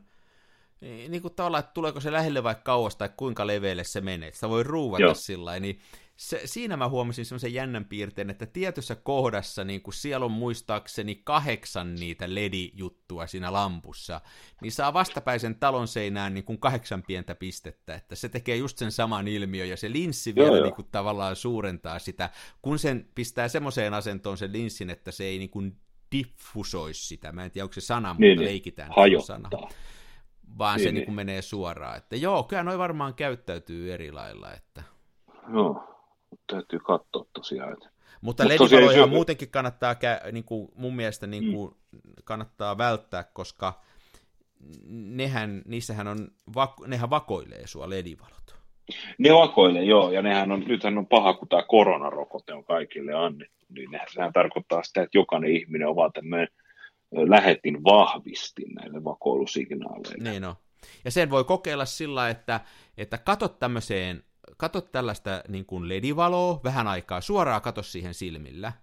niin 0.81 1.21
kuin 1.21 1.35
tavallaan, 1.35 1.59
että 1.59 1.73
tuleeko 1.73 1.99
se 1.99 2.11
lähelle 2.11 2.43
vai 2.43 2.55
kauas 2.63 2.95
tai 2.95 3.09
kuinka 3.17 3.47
leveälle 3.47 3.83
se 3.83 4.01
menee. 4.01 4.31
Sitä 4.33 4.49
voi 4.49 4.63
ruuvata 4.63 5.03
Joo. 5.03 5.13
sillä 5.13 5.59
niin 5.59 5.79
se, 6.15 6.41
siinä 6.45 6.77
mä 6.77 6.89
huomasin 6.89 7.25
semmoisen 7.25 7.53
jännän 7.53 7.85
piirteen, 7.85 8.29
että 8.29 8.45
tietyssä 8.45 8.95
kohdassa 8.95 9.63
niin 9.63 9.81
kun 9.81 9.93
siellä 9.93 10.25
on 10.25 10.31
muistaakseni 10.31 11.15
kahdeksan 11.15 11.95
niitä 11.95 12.25
LED-juttua 12.27 13.27
siinä 13.27 13.53
lampussa, 13.53 14.21
niin 14.61 14.71
saa 14.71 14.93
vastapäisen 14.93 15.55
talon 15.55 15.87
seinään 15.87 16.33
niin 16.33 16.43
kuin 16.43 16.59
kahdeksan 16.59 17.03
pientä 17.03 17.35
pistettä, 17.35 17.95
että 17.95 18.15
se 18.15 18.29
tekee 18.29 18.55
just 18.55 18.77
sen 18.77 18.91
saman 18.91 19.27
ilmiön, 19.27 19.69
ja 19.69 19.77
se 19.77 19.91
linssi 19.91 20.35
vielä 20.35 20.57
joo. 20.57 20.63
niin 20.63 20.75
kuin 20.75 20.87
tavallaan 20.91 21.35
suurentaa 21.35 21.99
sitä, 21.99 22.29
kun 22.61 22.79
sen 22.79 23.09
pistää 23.15 23.47
semmoiseen 23.47 23.93
asentoon 23.93 24.37
sen 24.37 24.53
linssin, 24.53 24.89
että 24.89 25.11
se 25.11 25.23
ei 25.23 25.37
niin 25.37 25.49
kuin 25.49 25.77
diffusoisi 26.11 27.07
sitä, 27.07 27.31
mä 27.31 27.45
en 27.45 27.51
tiedä 27.51 27.65
onko 27.65 27.73
se 27.73 27.81
sana, 27.81 28.13
mutta 28.13 28.21
niin, 28.21 28.37
niin, 28.37 28.47
leikitään 28.47 28.91
on 28.95 29.21
sana 29.21 29.49
vaan 30.57 30.79
se 30.79 30.85
Niin, 30.85 30.95
niin 30.95 31.05
niin. 31.05 31.15
menee 31.15 31.41
suoraan. 31.41 31.97
Että 31.97 32.15
joo, 32.15 32.43
kyllä 32.43 32.63
noi 32.63 32.77
varmaan 32.77 33.13
käyttäytyy 33.13 33.93
eri 33.93 34.11
lailla. 34.11 34.53
Että... 34.53 34.83
Joo. 35.53 35.94
Täytyy 36.47 36.79
katsoa 36.79 37.25
tosiaan. 37.33 37.73
Että... 37.73 37.89
Mutta 38.21 38.43
Mut 38.43 38.51
ledivaloja 38.51 39.03
se... 39.03 39.09
muutenkin 39.09 39.49
kannattaa, 39.49 39.95
niin 40.31 40.43
kuin, 40.43 40.67
mun 40.75 40.95
mielestä 40.95 41.27
niin 41.27 41.53
kuin, 41.53 41.75
mm. 41.91 41.99
kannattaa 42.23 42.77
välttää, 42.77 43.23
koska 43.23 43.81
nehän, 44.89 45.61
niissähän 45.65 46.07
on, 46.07 46.27
nehän 46.87 47.09
vakoilee 47.09 47.67
sua 47.67 47.89
ledivalot. 47.89 48.55
Ne 49.17 49.33
vakoilee, 49.33 49.83
joo, 49.83 50.11
ja 50.11 50.21
nehän 50.21 50.51
on, 50.51 50.63
nythän 50.67 50.97
on 50.97 51.07
paha, 51.07 51.33
kun 51.33 51.47
tämä 51.47 51.63
koronarokote 51.63 52.53
on 52.53 52.63
kaikille 52.63 53.13
annettu, 53.13 53.65
niin 53.69 53.89
sehän 54.13 54.33
tarkoittaa 54.33 54.83
sitä, 54.83 55.01
että 55.01 55.17
jokainen 55.17 55.51
ihminen 55.51 55.87
on 55.87 55.95
vaan 55.95 56.13
tämmöinen 56.13 56.47
lähetin 57.11 57.83
vahvistin 57.83 58.73
näille 58.73 59.03
vakoilusignaaleille. 59.03 60.29
Niin 60.29 60.43
on. 60.43 60.55
Ja 61.05 61.11
sen 61.11 61.29
voi 61.29 61.43
kokeilla 61.43 61.85
sillä, 61.85 62.29
että, 62.29 62.59
että 62.97 63.17
katot 63.17 63.59
tämmöiseen, 63.59 64.23
katot 64.57 64.91
tällaista 64.91 65.43
niin 65.47 65.65
kuin 65.65 65.89
ledivaloa 65.89 66.59
vähän 66.63 66.87
aikaa, 66.87 67.21
suoraan 67.21 67.61
kato 67.61 67.83
siihen 67.83 68.13
silmillä. 68.13 68.73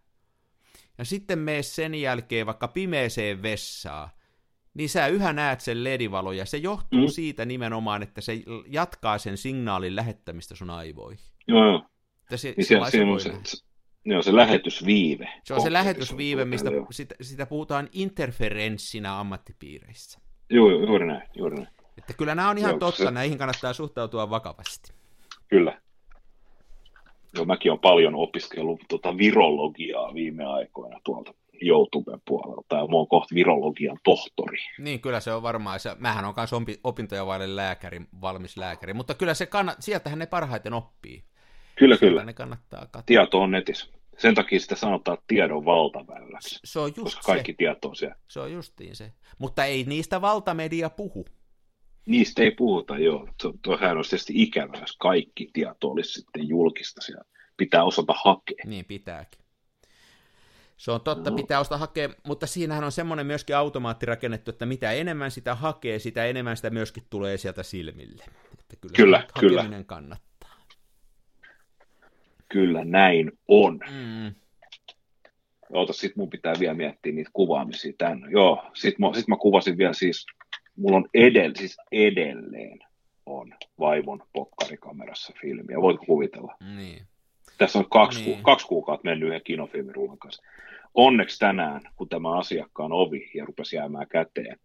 Ja 0.99 1.05
sitten 1.05 1.39
mene 1.39 1.63
sen 1.63 1.95
jälkeen 1.95 2.47
vaikka 2.47 2.69
pimeeseen 2.69 3.43
vessaan, 3.43 4.09
niin 4.75 4.89
sä 4.89 5.07
yhä 5.07 5.33
näet 5.33 5.61
sen 5.61 5.85
ledivalo, 5.85 6.33
ja 6.33 6.47
se 6.47 6.57
johtuu 6.57 7.07
mm. 7.07 7.09
siitä 7.09 7.45
nimenomaan, 7.45 8.03
että 8.03 8.21
se 8.21 8.43
jatkaa 8.67 9.19
sen 9.19 9.37
signaalin 9.37 9.97
lähettämistä 9.97 10.55
sun 10.55 10.71
aivoihin. 10.71 11.25
Joo, 11.49 11.65
joo. 11.65 11.87
Että 12.23 12.37
se, 12.37 12.55
niin 12.57 12.65
se, 12.65 12.91
se, 12.91 13.05
on 13.05 13.21
se, 13.21 13.33
Joo, 14.05 14.23
se 14.23 14.37
lähetysviive. 14.37 15.29
Se 15.45 15.55
on 15.55 15.61
se 15.61 15.73
lähetysviive, 15.73 16.45
mistä 16.45 16.71
sitä, 16.91 17.15
sitä 17.21 17.47
puhutaan 17.47 17.89
interferenssinä 17.93 19.21
ammattipiireissä. 19.21 20.21
Joo, 20.51 20.71
juuri 20.71 21.07
näin, 21.07 21.29
juuri 21.37 21.57
näin. 21.57 21.69
Että 21.99 22.13
kyllä 22.13 22.35
nämä 22.35 22.51
on 22.51 22.59
ihan 22.59 22.71
Joo, 22.71 22.79
totta, 22.79 23.05
se... 23.05 23.11
näihin 23.11 23.39
kannattaa 23.39 23.73
suhtautua 23.73 24.31
vakavasti. 24.31 24.93
Kyllä. 25.53 25.81
Joo, 27.35 27.45
mäkin 27.45 27.71
olen 27.73 27.81
paljon 27.81 28.15
opiskellut 28.15 28.81
tuota 28.89 29.19
virologiaa 29.19 30.15
viime 30.15 30.45
aikoina 30.45 31.01
tuolta 31.05 31.35
YouTuben 31.63 32.21
puolelta, 32.25 32.77
ja 32.77 32.87
mä 32.87 32.97
oon 32.97 33.09
kohta 33.09 33.35
virologian 33.35 33.99
tohtori. 34.05 34.59
Niin, 34.79 35.01
kyllä 35.01 35.21
se 35.21 35.33
on 35.33 35.43
varmaan. 35.43 35.81
Se, 35.81 35.97
mähän 35.99 36.25
on 36.25 36.35
myös 36.37 36.81
opintoja 36.85 37.27
vaille 37.27 37.57
lääkäri, 37.57 38.01
valmis 38.21 38.57
lääkäri, 38.57 38.93
mutta 38.93 39.15
kyllä 39.15 39.35
se 39.35 39.47
kannat, 39.47 39.77
sieltähän 39.81 40.19
ne 40.19 40.27
parhaiten 40.27 40.73
oppii. 40.73 41.25
Kyllä, 41.77 41.97
Sieltä 41.97 42.11
kyllä. 42.11 42.25
Ne 42.25 42.33
kannattaa 42.33 42.81
katsoa. 42.81 43.03
Tieto 43.03 43.41
on 43.41 43.51
netissä. 43.51 43.87
Sen 44.19 44.35
takia 44.35 44.61
sitä 44.61 44.77
sanotaan 44.77 45.19
tiedon 45.27 45.65
valtaväyläksi. 45.65 46.61
Se 46.65 46.79
on 46.79 46.93
just 46.97 47.03
koska 47.03 47.33
kaikki 47.33 47.53
se. 47.53 47.57
tieto 47.57 47.89
on 47.89 47.97
siellä. 47.97 48.17
Se 48.29 48.41
on 48.41 48.53
justiin 48.53 48.97
se. 48.97 49.13
Mutta 49.39 49.65
ei 49.65 49.85
niistä 49.85 50.21
valtamedia 50.21 50.91
puhu. 50.91 51.25
Niistä 52.07 52.43
ei 52.43 52.51
puhuta, 52.51 52.99
joo. 52.99 53.29
Tuohan 53.63 53.99
on 53.99 54.05
tietysti 54.11 54.33
ikävää, 54.37 54.81
jos 54.81 54.97
kaikki 54.97 55.51
tieto 55.53 55.89
olisi 55.89 56.13
sitten 56.13 56.49
julkista 56.49 57.01
siellä. 57.01 57.25
Pitää 57.57 57.85
osata 57.85 58.15
hakea. 58.25 58.65
Niin 58.67 58.85
pitääkin. 58.85 59.43
Se 60.77 60.91
on 60.91 61.01
totta, 61.01 61.31
no. 61.31 61.37
pitää 61.37 61.61
osata 61.61 61.79
hakea, 61.79 62.09
mutta 62.27 62.47
siinähän 62.47 62.85
on 62.85 62.93
semmoinen 62.93 63.27
myöskin 63.27 63.57
automaatti 63.57 64.07
rakennettu, 64.07 64.51
että 64.51 64.67
mitä 64.67 64.93
enemmän 64.93 65.31
sitä 65.31 65.55
hakee, 65.55 65.99
sitä 65.99 66.25
enemmän 66.25 66.57
sitä 66.57 66.71
myöskin 66.71 67.03
tulee 67.11 67.37
sieltä 67.37 67.63
silmille. 67.63 68.25
Että 68.61 68.77
kyllä, 68.81 69.27
kyllä, 69.41 69.63
kyllä. 69.63 69.85
kannattaa. 69.87 70.57
Kyllä 72.49 72.85
näin 72.85 73.33
on. 73.49 73.81
Mm. 73.91 74.35
Oota, 75.73 75.93
sit 75.93 76.17
mun 76.17 76.31
pitää 76.31 76.55
vielä 76.61 76.75
miettiä 76.75 77.13
niitä 77.13 77.31
kuvaamisia 77.33 77.93
tänne. 77.99 78.31
Joo, 78.31 78.71
sit 78.75 78.99
mä, 78.99 79.07
sit 79.15 79.29
mä 79.29 79.37
kuvasin 79.37 79.79
vielä 79.79 79.93
siis, 79.93 80.27
mulla 80.83 80.97
on 80.97 81.09
edell, 81.15 81.53
siis 81.57 81.77
edelleen 81.93 82.79
on 83.27 83.55
vaivon 83.79 84.23
pokkarikamerassa 84.33 85.33
filmiä. 85.41 85.81
Voitko 85.81 86.07
kuvitella? 86.07 86.55
Niin. 86.77 87.03
Tässä 87.59 87.79
on 87.79 87.91
kaksi, 87.91 88.25
niin. 88.25 88.37
ku, 88.37 88.43
kaksi 88.43 88.67
kuukautta 88.67 89.09
mennyt 89.09 89.29
yhden 89.29 89.41
kinofilmirullan 89.45 90.19
kanssa. 90.19 90.43
Onneksi 90.95 91.39
tänään, 91.39 91.81
kun 91.97 92.09
tämä 92.09 92.39
asiakkaan 92.39 92.93
ovi 92.93 93.31
ja 93.35 93.45
rupesi 93.45 93.77
jäämään 93.77 94.09
käteen, 94.09 94.59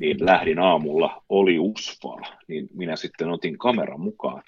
niin 0.00 0.16
lähdin 0.26 0.58
aamulla, 0.58 1.22
oli 1.28 1.58
usvaa, 1.58 2.20
niin 2.48 2.68
minä 2.74 2.96
sitten 2.96 3.28
otin 3.28 3.58
kameran 3.58 4.00
mukaan. 4.00 4.42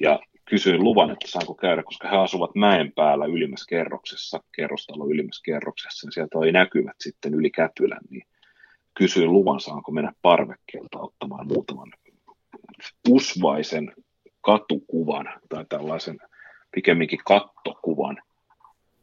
Ja 0.00 0.20
kysyin 0.44 0.84
luvan, 0.84 1.10
että 1.10 1.28
saanko 1.28 1.54
käydä, 1.54 1.82
koska 1.82 2.08
he 2.08 2.16
asuvat 2.16 2.54
mäen 2.54 2.92
päällä 2.92 3.26
ylimmässä 3.26 3.66
kerroksessa, 3.68 4.40
kerrostalo 4.56 5.06
ylimmässä 5.06 5.42
kerroksessa, 5.44 6.06
ja 6.08 6.12
sieltä 6.12 6.38
oli 6.38 6.52
näkyvät 6.52 6.96
sitten 7.00 7.34
yli 7.34 7.50
Käpylän, 7.50 8.00
niin 8.10 8.26
kysyin 9.00 9.32
luvan, 9.32 9.60
saanko 9.60 9.92
mennä 9.92 10.12
parvekkeelta 10.22 10.98
ottamaan 10.98 11.46
muutaman 11.46 11.92
usvaisen 13.08 13.92
katukuvan 14.40 15.40
tai 15.48 15.64
tällaisen 15.68 16.18
pikemminkin 16.74 17.18
kattokuvan, 17.26 18.22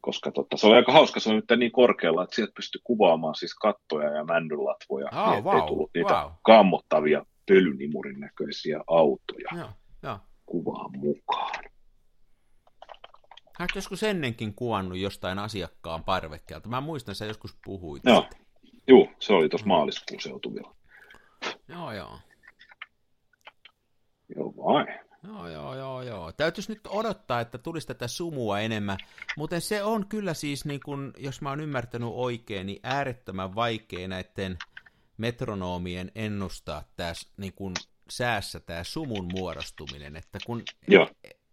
koska 0.01 0.31
totta, 0.31 0.57
se 0.57 0.67
oli 0.67 0.75
aika 0.75 0.91
hauska, 0.91 1.19
se 1.19 1.29
oli 1.29 1.35
nyt 1.35 1.59
niin 1.59 1.71
korkealla, 1.71 2.23
että 2.23 2.35
sieltä 2.35 2.53
pystyi 2.55 2.81
kuvaamaan 2.83 3.35
siis 3.35 3.55
kattoja 3.55 4.09
ja 4.09 4.23
männylatvoja, 4.23 5.09
oh, 5.13 5.31
niin 5.31 5.43
wow, 5.43 5.67
tullut 5.67 5.91
niitä 5.93 6.13
wow. 6.13 6.31
kammottavia 6.41 7.25
pölynimurin 7.47 8.19
näköisiä 8.19 8.83
autoja. 8.87 9.49
Joo, 9.55 9.69
joo 10.03 10.19
kuvaan 10.45 10.97
mukaan. 10.97 11.63
Olet 13.59 13.71
joskus 13.75 14.03
ennenkin 14.03 14.53
kuvannut 14.53 14.97
jostain 14.97 15.39
asiakkaan 15.39 16.03
parvekkeelta. 16.03 16.69
Mä 16.69 16.81
muistan, 16.81 17.11
että 17.11 17.19
sä 17.19 17.25
joskus 17.25 17.57
puhuit. 17.65 18.03
Joo, 18.05 18.25
Joo 18.87 19.07
se 19.19 19.33
oli 19.33 19.49
tuossa 19.49 19.67
maaliskuun 19.67 20.21
seutuvilla. 20.21 20.75
Joo, 21.67 21.91
joo. 21.91 22.19
Joo 24.35 24.53
vai. 24.57 24.85
Joo, 25.23 25.47
joo, 25.47 25.75
joo, 25.75 26.01
joo. 26.01 26.31
Täytyisi 26.31 26.71
nyt 26.71 26.87
odottaa, 26.87 27.41
että 27.41 27.57
tulisi 27.57 27.87
tätä 27.87 28.07
sumua 28.07 28.59
enemmän, 28.59 28.97
mutta 29.37 29.59
se 29.59 29.83
on 29.83 30.07
kyllä 30.07 30.33
siis, 30.33 30.65
niin 30.65 30.79
kun, 30.85 31.13
jos 31.17 31.41
mä 31.41 31.49
oon 31.49 31.61
ymmärtänyt 31.61 32.09
oikein, 32.13 32.67
niin 32.67 32.79
äärettömän 32.83 33.55
vaikea 33.55 34.07
näiden 34.07 34.57
metronomien 35.17 36.11
ennustaa 36.15 36.83
tässä 36.95 37.29
niin 37.37 37.53
kun 37.53 37.73
säässä 38.09 38.59
tämä 38.59 38.83
sumun 38.83 39.29
muodostuminen, 39.31 40.15
että 40.15 40.39
kun 40.45 40.63
Joo. 40.87 41.09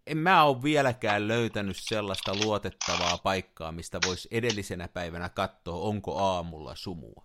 En 0.07 0.19
mä 0.19 0.45
ole 0.45 0.63
vieläkään 0.63 1.29
löytänyt 1.29 1.77
sellaista 1.77 2.35
luotettavaa 2.45 3.19
paikkaa, 3.19 3.73
mistä 3.73 3.99
voisi 4.07 4.29
edellisenä 4.31 4.89
päivänä 4.89 5.29
katsoa, 5.29 5.81
onko 5.81 6.19
aamulla 6.19 6.75
sumua. 6.75 7.25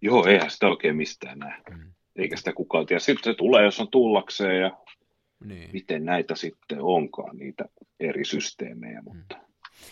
Joo, 0.00 0.26
eihän 0.26 0.50
sitä 0.50 0.66
oikein 0.66 0.96
mistään 0.96 1.38
näe. 1.38 1.60
Mm. 1.70 1.92
Eikä 2.16 2.36
sitä 2.36 2.52
kukaan 2.52 2.86
tiedä. 2.86 3.00
Sitten 3.00 3.32
se 3.32 3.36
tulee, 3.36 3.64
jos 3.64 3.80
on 3.80 3.88
tullakseen 3.90 4.60
ja 4.60 4.70
niin. 5.44 5.70
miten 5.72 6.04
näitä 6.04 6.34
sitten 6.34 6.78
onkaan, 6.80 7.36
niitä 7.36 7.64
eri 8.00 8.24
systeemejä. 8.24 9.00
Mm. 9.00 9.04
Mutta... 9.04 9.36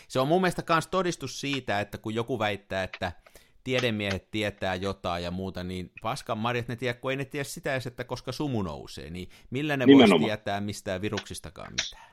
Se 0.08 0.20
on 0.20 0.28
mun 0.28 0.40
mielestä 0.40 0.62
myös 0.68 0.86
todistus 0.86 1.40
siitä, 1.40 1.80
että 1.80 1.98
kun 1.98 2.14
joku 2.14 2.38
väittää, 2.38 2.82
että 2.82 3.12
tiedemiehet 3.64 4.30
tietää 4.30 4.74
jotain 4.74 5.24
ja 5.24 5.30
muuta, 5.30 5.64
niin 5.64 5.92
paskan 6.02 6.38
marjat 6.38 6.68
ne 6.68 6.76
tiedä, 6.76 6.94
kun 6.94 7.10
ei 7.10 7.16
ne 7.16 7.24
tiedä 7.24 7.44
sitä 7.44 7.72
edes, 7.72 7.86
että 7.86 8.04
koska 8.04 8.32
sumu 8.32 8.62
nousee, 8.62 9.10
niin 9.10 9.28
millä 9.50 9.76
ne 9.76 9.86
voisi 9.86 10.18
tietää 10.24 10.60
mistään 10.60 11.02
viruksistakaan 11.02 11.72
mitään? 11.72 12.10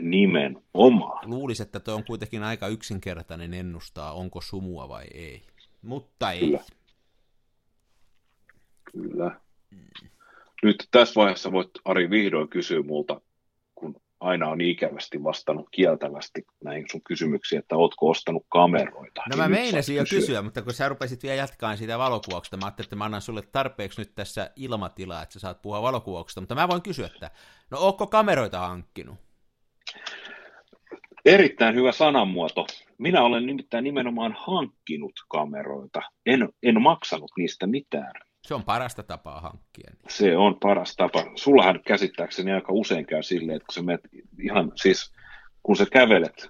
Nimenomaan. 0.00 1.30
Luulisi, 1.30 1.62
että 1.62 1.80
tuo 1.80 1.94
on 1.94 2.04
kuitenkin 2.04 2.42
aika 2.42 2.68
yksinkertainen 2.68 3.54
ennustaa, 3.54 4.12
onko 4.12 4.40
sumua 4.40 4.88
vai 4.88 5.06
ei. 5.14 5.42
Mutta 5.82 6.32
ei. 6.32 6.40
Kyllä. 6.40 6.60
Kyllä. 8.92 9.40
Nyt 10.62 10.88
tässä 10.90 11.20
vaiheessa 11.20 11.52
voit 11.52 11.70
Ari 11.84 12.10
vihdoin 12.10 12.48
kysyä 12.48 12.82
multa 12.82 13.20
aina 14.20 14.48
on 14.48 14.60
ikävästi 14.60 15.24
vastannut 15.24 15.68
kieltävästi 15.70 16.46
näihin 16.64 16.86
sun 16.90 17.02
kysymyksiin, 17.02 17.58
että 17.58 17.76
ootko 17.76 18.08
ostanut 18.08 18.46
kameroita. 18.48 19.22
No 19.30 19.36
mä 19.36 19.48
meinasin 19.48 19.96
jo 19.96 20.02
kysyä. 20.02 20.18
kysyä, 20.18 20.42
mutta 20.42 20.62
kun 20.62 20.72
sä 20.72 20.88
rupesit 20.88 21.22
vielä 21.22 21.34
jatkaan 21.34 21.76
siitä 21.76 21.98
valokuvauksesta, 21.98 22.56
mä 22.56 22.66
ajattelin, 22.66 22.86
että 22.86 22.96
mä 22.96 23.04
annan 23.04 23.20
sulle 23.20 23.42
tarpeeksi 23.42 24.00
nyt 24.00 24.14
tässä 24.14 24.50
ilmatilaa, 24.56 25.22
että 25.22 25.32
sä 25.32 25.40
saat 25.40 25.62
puhua 25.62 25.82
valokuvauksesta, 25.82 26.40
mutta 26.40 26.54
mä 26.54 26.68
voin 26.68 26.82
kysyä, 26.82 27.06
että 27.06 27.30
no 27.70 27.78
ootko 27.78 28.06
kameroita 28.06 28.58
hankkinut? 28.58 29.18
Erittäin 31.24 31.74
hyvä 31.74 31.92
sanamuoto. 31.92 32.66
Minä 32.98 33.22
olen 33.22 33.46
nimittäin 33.46 33.84
nimenomaan 33.84 34.36
hankkinut 34.38 35.12
kameroita. 35.28 36.02
En, 36.26 36.48
en 36.62 36.82
maksanut 36.82 37.30
niistä 37.38 37.66
mitään. 37.66 38.12
Se 38.46 38.54
on 38.54 38.64
parasta 38.64 39.02
tapaa 39.02 39.40
hankkia. 39.40 39.90
Se 40.08 40.36
on 40.36 40.56
paras 40.60 40.96
tapa. 40.96 41.24
Sullahan 41.34 41.80
käsittääkseni 41.86 42.52
aika 42.52 42.72
usein 42.72 43.06
käy 43.06 43.22
silleen, 43.22 43.56
että 43.56 43.66
kun 43.66 43.74
sä 43.74 43.82
menet 43.82 44.08
ihan, 44.42 44.72
siis 44.74 45.12
kun 45.62 45.76
sä 45.76 45.86
kävelet 45.92 46.48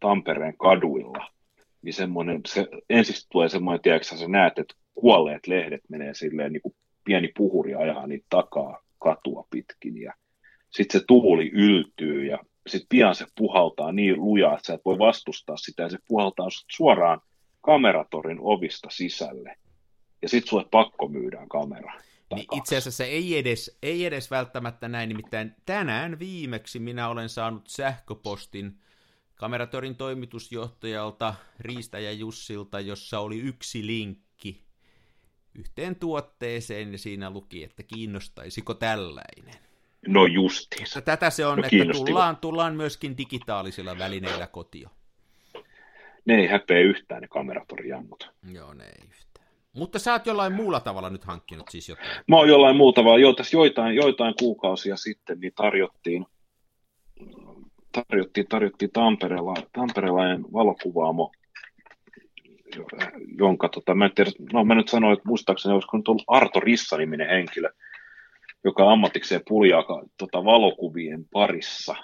Tampereen 0.00 0.56
kaduilla, 0.56 1.30
niin 1.82 1.92
semmoinen, 1.94 2.40
se, 2.46 2.68
ensin 2.90 3.14
tulee 3.32 3.48
semmoinen, 3.48 3.82
tiedätkö 3.82 4.16
sä 4.16 4.28
näet, 4.28 4.58
että 4.58 4.74
kuolleet 4.94 5.46
lehdet 5.46 5.80
menee 5.88 6.14
silleen 6.14 6.52
niin 6.52 6.62
kuin 6.62 6.74
pieni 7.04 7.32
puhuri 7.36 7.74
ajaa 7.74 8.06
niitä 8.06 8.26
takaa 8.30 8.82
katua 8.98 9.46
pitkin 9.50 10.02
ja 10.02 10.14
sitten 10.70 11.00
se 11.00 11.06
tuuli 11.06 11.50
yltyy 11.52 12.24
ja 12.24 12.38
sitten 12.66 12.88
pian 12.88 13.14
se 13.14 13.26
puhaltaa 13.36 13.92
niin 13.92 14.16
lujaa, 14.16 14.54
että 14.54 14.66
sä 14.66 14.74
et 14.74 14.84
voi 14.84 14.98
vastustaa 14.98 15.56
sitä 15.56 15.82
ja 15.82 15.88
se 15.88 15.98
puhaltaa 16.08 16.48
suoraan 16.70 17.20
kameratorin 17.60 18.38
ovista 18.40 18.88
sisälle 18.90 19.56
ja 20.22 20.28
sitten 20.28 20.48
sulle 20.48 20.64
pakko 20.70 21.08
myydään 21.08 21.48
kamera. 21.48 21.92
Niin 22.34 22.46
kaksi. 22.46 22.58
itse 22.58 22.76
asiassa 22.76 23.04
ei 23.04 23.38
edes, 23.38 23.78
ei 23.82 24.04
edes 24.04 24.30
välttämättä 24.30 24.88
näin, 24.88 25.08
nimittäin 25.08 25.54
tänään 25.66 26.18
viimeksi 26.18 26.78
minä 26.78 27.08
olen 27.08 27.28
saanut 27.28 27.68
sähköpostin 27.68 28.78
Kameratörin 29.40 29.96
toimitusjohtajalta 29.96 31.34
Riistäjä 31.60 32.12
Jussilta, 32.12 32.80
jossa 32.80 33.20
oli 33.20 33.38
yksi 33.38 33.86
linkki 33.86 34.64
yhteen 35.58 35.96
tuotteeseen 35.96 36.92
ja 36.92 36.98
siinä 36.98 37.30
luki, 37.30 37.64
että 37.64 37.82
kiinnostaisiko 37.82 38.74
tällainen. 38.74 39.54
No 40.06 40.26
justiinsa. 40.26 41.00
Tätä 41.00 41.30
se 41.30 41.46
on, 41.46 41.58
No 41.58 41.64
että 41.64 41.92
tullaan, 41.92 42.36
tullaan 42.36 42.76
myöskin 42.76 43.18
digitaalisilla 43.18 43.98
välineillä 43.98 44.46
kotio. 44.46 44.88
Ne 46.24 46.34
ei 46.34 46.46
häpeä 46.46 46.80
yhtään 46.80 47.22
ne 47.22 47.28
kameratorijammut. 47.28 48.30
Joo, 48.52 48.74
ne 48.74 48.84
ei 48.84 49.08
yhtään. 49.08 49.29
Mutta 49.76 49.98
sä 49.98 50.12
oot 50.12 50.26
jollain 50.26 50.52
muulla 50.52 50.80
tavalla 50.80 51.10
nyt 51.10 51.24
hankkinut 51.24 51.68
siis 51.68 51.88
jotain. 51.88 52.08
Mä 52.28 52.36
oon 52.36 52.48
jollain 52.48 52.76
muuta 52.76 53.04
vaan, 53.04 53.20
jo, 53.20 53.32
tässä 53.32 53.56
joitain, 53.56 53.96
joitain 53.96 54.34
kuukausia 54.38 54.96
sitten 54.96 55.40
niin 55.40 55.52
tarjottiin, 55.56 56.26
tarjottiin, 57.92 58.46
tarjottiin 58.48 58.90
Tampereella, 58.90 59.54
Tamperelainen 59.72 60.44
valokuvaamo, 60.52 61.32
jonka, 63.38 63.68
tota, 63.68 63.94
mä 63.94 64.04
en 64.04 64.14
tiedä, 64.14 64.30
no 64.52 64.64
mä 64.64 64.74
nyt 64.74 64.88
sanoin, 64.88 65.12
että 65.12 65.28
muistaakseni 65.28 65.74
olisiko 65.74 65.96
nyt 65.96 66.08
ollut 66.08 66.24
Arto 66.26 66.60
Rissa-niminen 66.60 67.28
henkilö, 67.28 67.70
joka 68.64 68.92
ammatikseen 68.92 69.42
puljaa 69.48 69.84
tota, 70.16 70.44
valokuvien 70.44 71.24
parissa, 71.32 71.96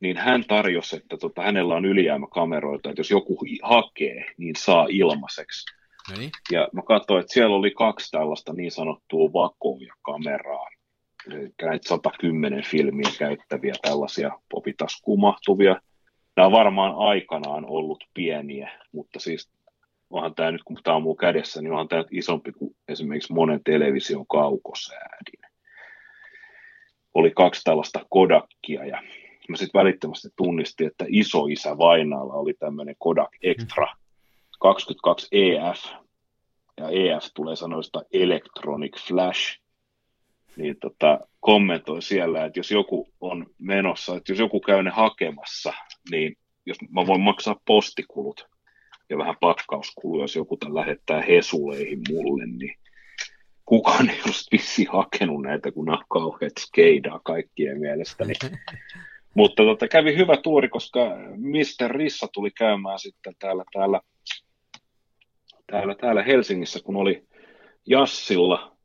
niin 0.00 0.16
hän 0.16 0.44
tarjosi, 0.48 0.96
että 0.96 1.16
tota, 1.16 1.42
hänellä 1.42 1.74
on 1.74 1.84
ylijäämäkameroita, 1.84 2.90
että 2.90 3.00
jos 3.00 3.10
joku 3.10 3.38
hakee, 3.62 4.24
niin 4.36 4.56
saa 4.56 4.86
ilmaiseksi. 4.90 5.64
No 6.10 6.16
niin. 6.18 6.30
Ja 6.52 6.68
mä 6.72 6.82
katsoin, 6.82 7.20
että 7.20 7.32
siellä 7.32 7.56
oli 7.56 7.70
kaksi 7.70 8.10
tällaista 8.10 8.52
niin 8.52 8.70
sanottua 8.70 9.32
vakoja-kameraa, 9.32 10.68
eli 11.26 11.50
näitä 11.62 11.88
110 11.88 12.64
filmiä 12.64 13.10
käyttäviä 13.18 13.74
tällaisia 13.82 14.30
popitaskuun 14.50 15.20
mahtuvia. 15.20 15.80
Nämä 16.36 16.46
on 16.46 16.52
varmaan 16.52 16.94
aikanaan 16.96 17.64
ollut 17.66 18.04
pieniä, 18.14 18.70
mutta 18.92 19.20
siis 19.20 19.50
onhan 20.10 20.34
tämä 20.34 20.50
nyt, 20.50 20.62
kun 20.64 20.78
tämä 20.82 20.96
on 20.96 21.02
mun 21.02 21.16
kädessä, 21.16 21.62
niin 21.62 21.72
onhan 21.72 21.88
tämä 21.88 22.02
nyt 22.02 22.12
isompi 22.12 22.52
kuin 22.52 22.76
esimerkiksi 22.88 23.32
monen 23.32 23.60
television 23.64 24.26
kaukosäädin. 24.26 25.40
Oli 27.14 27.30
kaksi 27.30 27.64
tällaista 27.64 28.06
Kodakia 28.10 28.86
ja 28.86 29.02
mä 29.48 29.56
sitten 29.56 29.80
välittömästi 29.80 30.28
tunnistin, 30.36 30.86
että 30.86 31.04
isoisä 31.08 31.78
Vainaalla 31.78 32.34
oli 32.34 32.54
tämmöinen 32.54 32.96
Kodak 32.98 33.30
Extra 33.42 33.86
22 34.64 35.28
EF, 35.32 35.84
ja 36.76 36.88
EF 36.88 37.24
tulee 37.34 37.56
sanoista 37.56 38.02
Electronic 38.12 38.98
Flash, 39.08 39.60
niin 40.56 40.76
tota, 40.80 41.20
kommentoi 41.40 42.02
siellä, 42.02 42.44
että 42.44 42.58
jos 42.58 42.70
joku 42.70 43.08
on 43.20 43.46
menossa, 43.58 44.16
että 44.16 44.32
jos 44.32 44.38
joku 44.38 44.60
käy 44.60 44.82
ne 44.82 44.90
hakemassa, 44.90 45.72
niin 46.10 46.36
jos 46.66 46.76
mä 46.90 47.06
voin 47.06 47.20
maksaa 47.20 47.60
postikulut 47.66 48.48
ja 49.10 49.18
vähän 49.18 49.36
pakkauskuluja, 49.40 50.24
jos 50.24 50.36
joku 50.36 50.56
tämän 50.56 50.74
lähettää 50.74 51.22
hesuleihin 51.22 52.00
mulle, 52.08 52.46
niin 52.46 52.76
kukaan 53.64 54.10
ei 54.10 54.20
olisi 54.26 54.48
vissi 54.52 54.84
hakenut 54.84 55.42
näitä, 55.42 55.72
kun 55.72 55.84
nämä 55.84 56.02
kauheat 56.08 56.52
skeidaa 56.58 57.20
kaikkien 57.24 57.80
mielestä. 57.80 58.24
Niin. 58.24 58.36
Mutta 59.34 59.62
tota, 59.62 59.88
kävi 59.88 60.16
hyvä 60.16 60.36
tuuri, 60.36 60.68
koska 60.68 61.00
Mr. 61.36 61.90
Rissa 61.90 62.28
tuli 62.32 62.50
käymään 62.50 62.98
sitten 62.98 63.34
täällä, 63.38 63.64
täällä, 63.72 64.00
täällä, 65.66 65.94
täällä 65.94 66.22
Helsingissä, 66.22 66.80
kun 66.84 66.96
oli 66.96 67.24
Jassilla, 67.86 68.76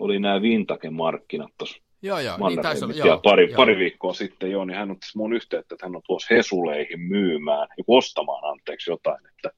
oli 0.00 0.18
nämä 0.18 0.42
Vintage-markkinat 0.42 1.52
tuossa 1.58 1.86
Joo, 2.02 2.18
joo, 2.18 2.48
niin 2.48 2.62
taisi 2.62 2.84
olla. 2.84 2.94
Joo, 2.94 3.18
pari, 3.18 3.50
joo. 3.50 3.56
pari 3.56 3.76
viikkoa 3.78 4.14
sitten 4.14 4.50
jo, 4.50 4.64
niin 4.64 4.76
hän 4.76 4.90
otti 4.90 5.06
mun 5.14 5.32
yhteyttä, 5.32 5.74
että 5.74 5.86
hän 5.86 5.96
on 5.96 6.02
tuossa 6.06 6.34
Hesuleihin 6.34 7.00
myymään, 7.00 7.68
joku 7.78 7.96
ostamaan 7.96 8.52
anteeksi 8.52 8.90
jotain, 8.90 9.26
että 9.26 9.50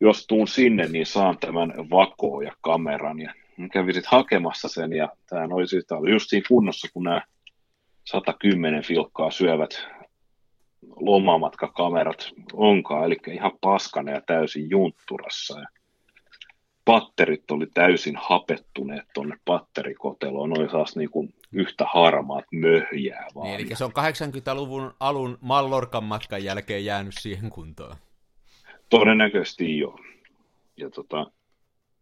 jos 0.00 0.26
tuun 0.26 0.48
sinne, 0.48 0.88
niin 0.88 1.06
saan 1.06 1.38
tämän 1.38 1.74
vakoon 1.90 2.44
ja 2.44 2.52
kameran. 2.60 3.20
Ja 3.20 3.34
kävin 3.72 3.94
sitten 3.94 4.10
hakemassa 4.10 4.68
sen, 4.68 4.92
ja 4.92 5.08
tämä 5.28 5.54
oli, 5.54 5.68
siis, 5.68 5.86
tää 5.86 5.98
oli 5.98 6.10
just 6.10 6.28
siinä 6.28 6.46
kunnossa, 6.48 6.88
kun 6.92 7.04
nämä 7.04 7.22
110 8.04 8.82
filkkaa 8.82 9.30
syövät 9.30 9.86
lomamatkakamerat 10.96 12.32
onkaan, 12.52 13.04
eli 13.04 13.16
ihan 13.32 13.52
paskana 13.60 14.12
ja 14.12 14.20
täysin 14.20 14.70
juntturassa. 14.70 15.60
Ja 15.60 15.66
patterit 16.84 17.50
oli 17.50 17.66
täysin 17.74 18.16
hapettuneet 18.16 19.04
tuonne 19.14 19.36
patterikoteloon, 19.44 20.58
oli 20.58 20.68
taas 20.68 20.96
niin 20.96 21.10
kuin 21.10 21.34
yhtä 21.52 21.84
harmaat 21.94 22.44
möhjää 22.52 23.26
vaan. 23.34 23.46
Niin, 23.46 23.60
eli 23.60 23.76
se 23.76 23.84
on 23.84 23.92
80-luvun 23.98 24.94
alun 25.00 25.38
Mallorkan 25.40 26.04
matkan 26.04 26.44
jälkeen 26.44 26.84
jäänyt 26.84 27.14
siihen 27.18 27.50
kuntoon. 27.50 27.96
Todennäköisesti 28.88 29.78
joo. 29.78 29.98
Ja 30.76 30.90
tota, 30.90 31.26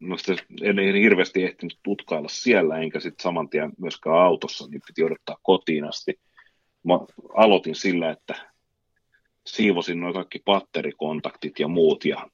no 0.01 0.17
en, 0.63 0.79
en 0.79 0.95
hirveästi 0.95 1.45
ehtinyt 1.45 1.79
tutkailla 1.83 2.29
siellä, 2.29 2.79
enkä 2.79 3.01
sitten 3.01 3.23
saman 3.23 3.49
tien 3.49 3.73
myöskään 3.79 4.17
autossa, 4.17 4.69
niin 4.71 4.83
piti 4.87 5.05
odottaa 5.05 5.37
kotiin 5.43 5.85
asti. 5.85 6.21
Mä 6.83 6.95
aloitin 7.35 7.75
sillä, 7.75 8.11
että 8.11 8.35
siivosin 9.47 10.01
noin 10.01 10.15
kaikki 10.15 10.43
patterikontaktit 10.45 11.59
ja 11.59 11.69
muut 11.69 12.05
ja 12.05 12.27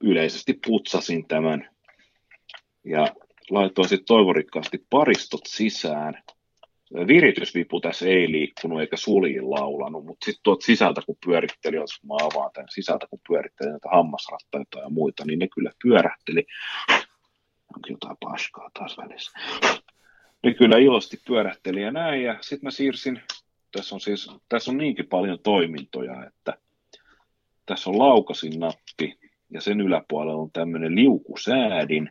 yleisesti 0.00 0.58
putsasin 0.66 1.28
tämän 1.28 1.70
ja 2.84 3.08
laitoin 3.50 3.88
sitten 3.88 4.06
toivorikkaasti 4.06 4.86
paristot 4.90 5.40
sisään. 5.46 6.22
Viritysvipu 7.06 7.80
tässä 7.80 8.06
ei 8.06 8.32
liikkunut 8.32 8.80
eikä 8.80 8.96
suliin 8.96 9.50
laulanut, 9.50 10.04
mutta 10.04 10.24
sitten 10.24 10.42
tuot 10.42 10.62
sisältä 10.62 11.02
kun 11.06 11.16
pyöritteli, 11.26 11.76
jos 11.76 12.04
mä 12.04 12.14
avaan 12.14 12.50
tämän 12.52 12.68
sisältä 12.70 13.06
kun 13.10 13.20
pyöritteli 13.28 13.70
näitä 13.70 13.88
hammasrattaita 13.92 14.78
ja 14.78 14.88
muita, 14.88 15.24
niin 15.24 15.38
ne 15.38 15.48
kyllä 15.48 15.70
pyörähteli. 15.82 16.46
Onko 17.74 17.88
jotain 17.88 18.16
paskaa 18.20 18.70
taas 18.78 18.96
välissä? 18.98 19.38
Ne 20.42 20.54
kyllä 20.54 20.78
ilosti 20.78 21.20
pyörähteli 21.26 21.82
ja 21.82 21.90
näin, 21.90 22.22
ja 22.22 22.38
sitten 22.40 22.66
mä 22.66 22.70
siirsin, 22.70 23.22
tässä 23.72 23.94
on 23.94 24.00
siis, 24.00 24.30
tässä 24.48 24.70
on 24.70 24.76
niinkin 24.76 25.08
paljon 25.08 25.38
toimintoja, 25.42 26.26
että 26.26 26.58
tässä 27.66 27.90
on 27.90 27.98
laukasin 27.98 28.60
nappi, 28.60 29.18
ja 29.50 29.60
sen 29.60 29.80
yläpuolella 29.80 30.42
on 30.42 30.52
tämmöinen 30.52 30.94
liukusäädin, 30.94 32.10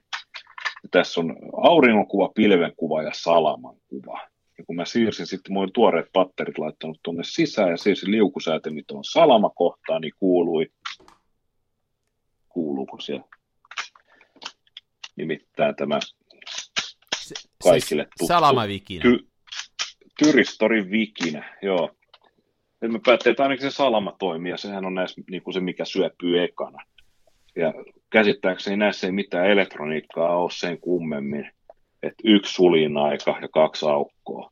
ja 0.84 0.90
tässä 0.92 1.22
on 1.22 1.36
auringonkuva, 1.64 2.32
pilvenkuva 2.36 3.04
ja 3.04 3.12
salaman 3.14 3.76
kuva. 3.88 4.22
Ja 4.58 4.64
kun 4.68 4.76
mä 4.76 4.86
siirsin 4.86 5.28
sitten, 5.28 5.54
mä 5.54 5.60
olin 5.60 5.74
tuoreet 5.74 6.10
patterit 6.14 6.58
laittanut 6.58 7.00
tuonne 7.04 7.24
sisään 7.24 7.70
ja 7.70 7.78
siirsin 7.78 8.12
liukusäätimit 8.12 8.88
tuon 8.88 9.04
salamakohtaan, 9.04 10.02
niin 10.02 10.14
kuului, 10.20 10.68
kuuluuko 12.50 13.00
siellä 13.00 13.26
nimittäin 15.16 15.76
tämä 15.76 16.00
Kaikille 17.64 18.04
tuttu. 18.04 18.28
Salamavikinä. 18.28 19.02
ty, 19.02 19.28
Tyristorin 20.24 20.92
vikinä, 20.92 21.58
joo. 21.62 21.90
Nyt 22.82 22.92
mä 22.92 23.00
päättelin, 23.06 23.34
että 23.34 23.44
ainakin 23.44 23.72
se 23.72 23.76
salama 23.76 24.16
toimii, 24.20 24.52
ja 24.52 24.58
sehän 24.58 24.86
on 24.86 24.96
näissä 24.96 25.22
niin 25.30 25.44
kuin 25.44 25.54
se, 25.54 25.60
mikä 25.60 25.86
syöpyy 25.86 26.44
ekana. 26.44 26.86
Ja 27.56 27.74
käsittääkseni 28.10 28.78
näissä 28.78 29.08
ei 29.08 29.12
mitään 29.12 29.50
elektroniikkaa 29.50 30.38
ole 30.38 30.52
sen 30.52 30.80
kummemmin, 30.80 31.52
että 32.04 32.24
yksi 32.24 32.54
sulin 32.54 32.98
aika 32.98 33.38
ja 33.42 33.48
kaksi 33.48 33.86
aukkoa. 33.86 34.52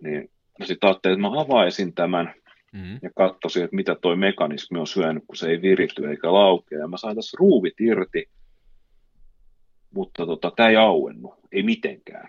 Niin 0.00 0.30
mä 0.58 0.66
sitten 0.66 0.88
ajattelin, 0.88 1.14
että 1.14 1.28
mä 1.30 1.40
avaisin 1.40 1.94
tämän 1.94 2.34
Mm-hmm. 2.74 2.98
ja 3.02 3.10
katsoisin, 3.16 3.64
että 3.64 3.76
mitä 3.76 3.94
toi 3.94 4.16
mekanismi 4.16 4.78
on 4.78 4.86
syönyt, 4.86 5.24
kun 5.26 5.36
se 5.36 5.50
ei 5.50 5.62
virity 5.62 6.10
eikä 6.10 6.32
laukea. 6.32 6.78
Ja 6.78 6.88
mä 6.88 6.96
sain 6.96 7.16
tässä 7.16 7.36
ruuvit 7.40 7.80
irti, 7.80 8.28
mutta 9.90 10.26
tota, 10.26 10.52
tämä 10.56 10.68
ei 10.68 10.76
auennut, 10.76 11.34
ei 11.52 11.62
mitenkään. 11.62 12.28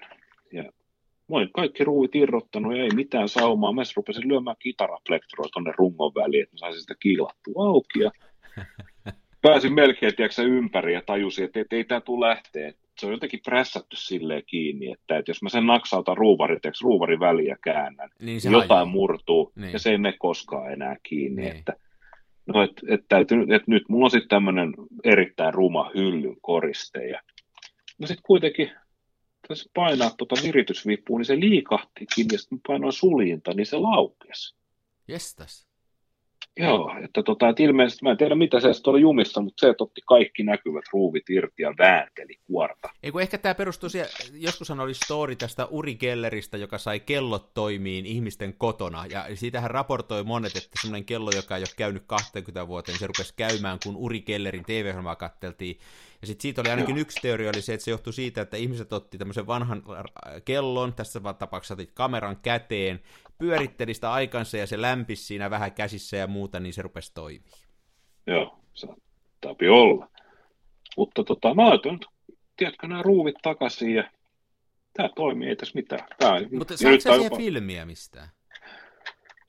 Ja 0.53 0.63
mä 1.29 1.37
olin 1.37 1.49
kaikki 1.53 1.83
ruuvit 1.83 2.15
irrottanut 2.15 2.77
ja 2.77 2.83
ei 2.83 2.89
mitään 2.95 3.29
saumaa. 3.29 3.73
Mä 3.73 3.81
rupesin 3.95 4.27
lyömään 4.27 4.55
kitaraplektoroa 4.59 5.49
tonne 5.53 5.73
rungon 5.77 6.11
väliin, 6.15 6.43
että 6.43 6.53
mä 6.55 6.57
saisin 6.57 6.81
sitä 6.81 6.95
kiilattua 6.99 7.67
auki. 7.67 7.99
Ja 7.99 8.11
pääsin 9.41 9.73
melkein 9.73 10.15
tiedätkö, 10.15 10.41
ympäri 10.41 10.93
ja 10.93 11.01
tajusin, 11.05 11.45
että 11.45 11.59
ei, 11.59 11.65
ei 11.71 11.83
tämä 11.83 12.01
tule 12.01 12.27
lähteä. 12.27 12.73
Se 12.99 13.05
on 13.05 13.11
jotenkin 13.11 13.39
prässätty 13.45 13.95
silleen 13.95 14.43
kiinni, 14.45 14.91
että, 14.91 15.17
että 15.17 15.29
jos 15.29 15.41
mä 15.41 15.49
sen 15.49 15.65
naksautan 15.67 16.17
ruuvarin, 16.17 16.61
tiedätkö, 16.61 16.83
ruuvarin 16.83 17.19
väliin 17.19 17.47
ja 17.47 17.57
käännän, 17.63 18.09
Niin 18.21 18.41
se 18.41 18.49
niin 18.49 18.53
jotain 18.53 18.69
hajoaa. 18.69 18.85
murtuu 18.85 19.51
Niin. 19.55 19.73
ja 19.73 19.79
se 19.79 19.89
ei 19.91 19.97
mene 19.97 20.15
koskaan 20.19 20.73
enää 20.73 20.95
kiinni. 21.03 21.41
Niin. 21.41 21.55
Että, 21.55 21.73
no, 22.45 22.63
et, 22.63 22.71
et 22.89 23.05
täytyy, 23.09 23.45
et 23.55 23.67
nyt 23.67 23.83
mulla 23.89 24.05
on 24.05 24.11
sitten 24.11 24.29
tämmöinen 24.29 24.73
erittäin 25.03 25.53
ruma 25.53 25.91
hyllyn 25.95 26.35
koriste. 26.41 27.07
Ja, 27.07 27.21
no 27.99 28.07
sitten 28.07 28.23
kuitenkin, 28.27 28.71
jos 29.49 29.69
painaa 29.73 30.11
tuota 30.17 30.35
viritysvipua, 30.43 31.17
niin 31.19 31.25
se 31.25 31.39
liikahtikin, 31.39 32.27
ja 32.31 32.39
sitten 32.39 32.61
painoin 32.67 32.93
suljinta, 32.93 33.53
niin 33.53 33.65
se 33.65 33.77
laukesi. 33.77 34.55
Jestas. 35.07 35.64
Joo, 36.57 36.95
että, 37.03 37.23
tota, 37.23 37.49
että 37.49 37.63
ilmeisesti, 37.63 38.05
mä 38.05 38.11
en 38.11 38.17
tiedä 38.17 38.35
mitä 38.35 38.59
se 38.59 38.67
oli 38.85 39.01
jumissa, 39.01 39.41
mutta 39.41 39.61
se, 39.61 39.69
että 39.69 39.83
otti 39.83 40.01
kaikki 40.07 40.43
näkyvät 40.43 40.83
ruuvit 40.93 41.29
irti 41.29 41.63
ja 41.63 41.73
väänteli 41.77 42.35
kuorta. 42.47 42.89
Ei 43.03 43.11
kun 43.11 43.21
ehkä 43.21 43.37
tämä 43.37 43.55
perustuu 43.55 43.89
siihen, 43.89 44.09
joskushan 44.33 44.79
oli 44.79 44.93
story 44.93 45.35
tästä 45.35 45.65
Uri 45.65 45.95
Kelleristä, 45.95 46.57
joka 46.57 46.77
sai 46.77 46.99
kellot 46.99 47.53
toimiin 47.53 48.05
ihmisten 48.05 48.53
kotona, 48.57 49.05
ja 49.05 49.25
siitähän 49.33 49.71
raportoi 49.71 50.23
monet, 50.23 50.55
että 50.55 50.69
semmoinen 50.81 51.05
kello, 51.05 51.31
joka 51.35 51.57
ei 51.57 51.61
ole 51.61 51.69
käynyt 51.77 52.03
20 52.07 52.67
vuoteen, 52.67 52.97
se 52.97 53.07
rupesi 53.07 53.33
käymään, 53.37 53.79
kun 53.83 53.95
Uri 53.95 54.21
Kellerin 54.21 54.65
TV-ohjelmaa 54.65 55.15
katteltiin, 55.15 55.79
ja 56.21 56.27
sitten 56.27 56.41
siitä 56.41 56.61
oli 56.61 56.69
ainakin 56.69 56.95
Joo. 56.95 57.01
yksi 57.01 57.19
teoria, 57.21 57.49
oli 57.49 57.61
se, 57.61 57.73
että 57.73 57.83
se 57.83 57.91
johtui 57.91 58.13
siitä, 58.13 58.41
että 58.41 58.57
ihmiset 58.57 58.93
otti 58.93 59.17
tämmöisen 59.17 59.47
vanhan 59.47 59.83
kellon, 60.45 60.93
tässä 60.93 61.21
tapauksessa 61.39 61.77
kameran 61.93 62.37
käteen, 62.41 62.99
pyöritteli 63.37 63.93
sitä 63.93 64.11
aikansa 64.11 64.57
ja 64.57 64.67
se 64.67 64.81
lämpisi 64.81 65.23
siinä 65.23 65.49
vähän 65.49 65.71
käsissä 65.71 66.17
ja 66.17 66.27
muuta, 66.27 66.59
niin 66.59 66.73
se 66.73 66.81
rupesi 66.81 67.13
toimimaan. 67.13 67.59
Joo, 68.27 68.59
saattaa 68.73 69.55
olla. 69.71 70.09
Mutta 70.97 71.23
tota, 71.23 71.53
mä 71.53 71.69
laitoin, 71.69 71.99
tiedätkö, 72.57 72.87
nämä 72.87 73.01
ruuvit 73.01 73.35
takaisin 73.41 73.95
ja 73.95 74.09
tämä 74.93 75.09
toimii, 75.15 75.49
ei 75.49 75.55
tässä 75.55 75.75
mitään. 75.75 76.07
Tää, 76.19 76.41
Mutta 76.57 76.77
saatko 76.77 76.99
sä 76.99 77.15
jopa... 77.15 77.35
filmiä 77.37 77.85
mistään? 77.85 78.29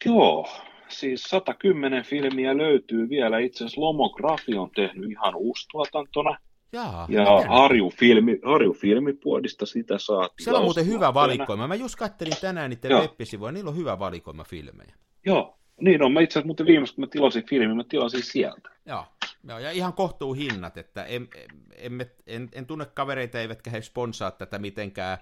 Joo, 0.04 0.48
siis 0.88 1.22
110 1.22 2.04
filmiä 2.04 2.56
löytyy 2.56 3.08
vielä. 3.08 3.38
Itse 3.38 3.64
asiassa 3.64 3.80
Lomografi 3.80 4.54
on 4.54 4.70
tehnyt 4.70 5.10
ihan 5.10 5.34
uustuotantona. 5.34 6.38
Jaa, 6.72 7.06
ja 7.10 7.24
Harju, 7.48 7.90
filmi, 7.90 8.40
filmipuodista 8.80 9.66
sitä 9.66 9.98
saatiin. 9.98 10.44
Siellä 10.44 10.58
on 10.58 10.64
muuten 10.64 10.86
hyvä 10.86 11.14
valikoima. 11.14 11.68
Mä 11.68 11.74
just 11.74 11.96
kattelin 11.96 12.32
tänään 12.40 12.70
niiden 12.70 12.90
web 12.90 13.12
niillä 13.52 13.70
on 13.70 13.76
hyvä 13.76 13.98
valikoima 13.98 14.44
filmejä. 14.44 14.94
Joo, 15.26 15.58
niin 15.80 16.02
on. 16.02 16.12
Mä 16.12 16.20
itse 16.20 16.32
asiassa 16.32 16.46
muuten 16.46 16.66
viimeistä, 16.66 16.94
kun 16.94 17.04
mä 17.04 17.08
tilasin 17.10 17.46
filmin, 17.46 17.76
mä 17.76 17.84
tilasin 17.84 18.22
sieltä. 18.22 18.68
Joo, 18.86 19.04
Joo 19.48 19.58
ja 19.58 19.70
ihan 19.70 19.92
kohtuu 19.92 20.32
hinnat, 20.32 20.76
että 20.76 21.04
en, 21.04 21.28
en, 21.76 22.06
en, 22.26 22.48
en 22.52 22.66
tunne 22.66 22.86
kavereita, 22.86 23.40
eivätkä 23.40 23.70
he 23.70 23.82
sponsaa 23.82 24.30
tätä 24.30 24.58
mitenkään. 24.58 25.18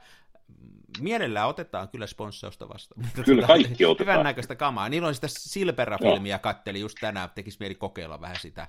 Mielellään 1.00 1.48
otetaan 1.48 1.88
kyllä 1.88 2.06
sponssausta 2.06 2.68
vastaan. 2.68 3.06
Kyllä 3.14 3.26
tuota, 3.26 3.46
kaikki 3.46 3.84
otetaan. 3.84 4.14
Hyvän 4.14 4.24
näköistä 4.24 4.54
kamaa. 4.54 4.88
Niillä 4.88 5.08
on 5.08 5.14
sitä 5.14 5.26
Silpera-filmiä, 5.28 6.38
katteli 6.38 6.80
just 6.80 6.98
tänään, 7.00 7.30
tekisi 7.34 7.56
mieli 7.60 7.74
kokeilla 7.74 8.20
vähän 8.20 8.36
sitä. 8.40 8.66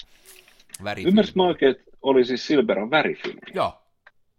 Ymmärsit 1.06 1.36
mä 1.36 1.44
oikein, 1.44 1.72
että 1.72 1.95
oli 2.06 2.26
siis 2.26 2.48
Silberan 2.48 2.92
värifilmi? 2.92 3.40
Joo. 3.54 3.74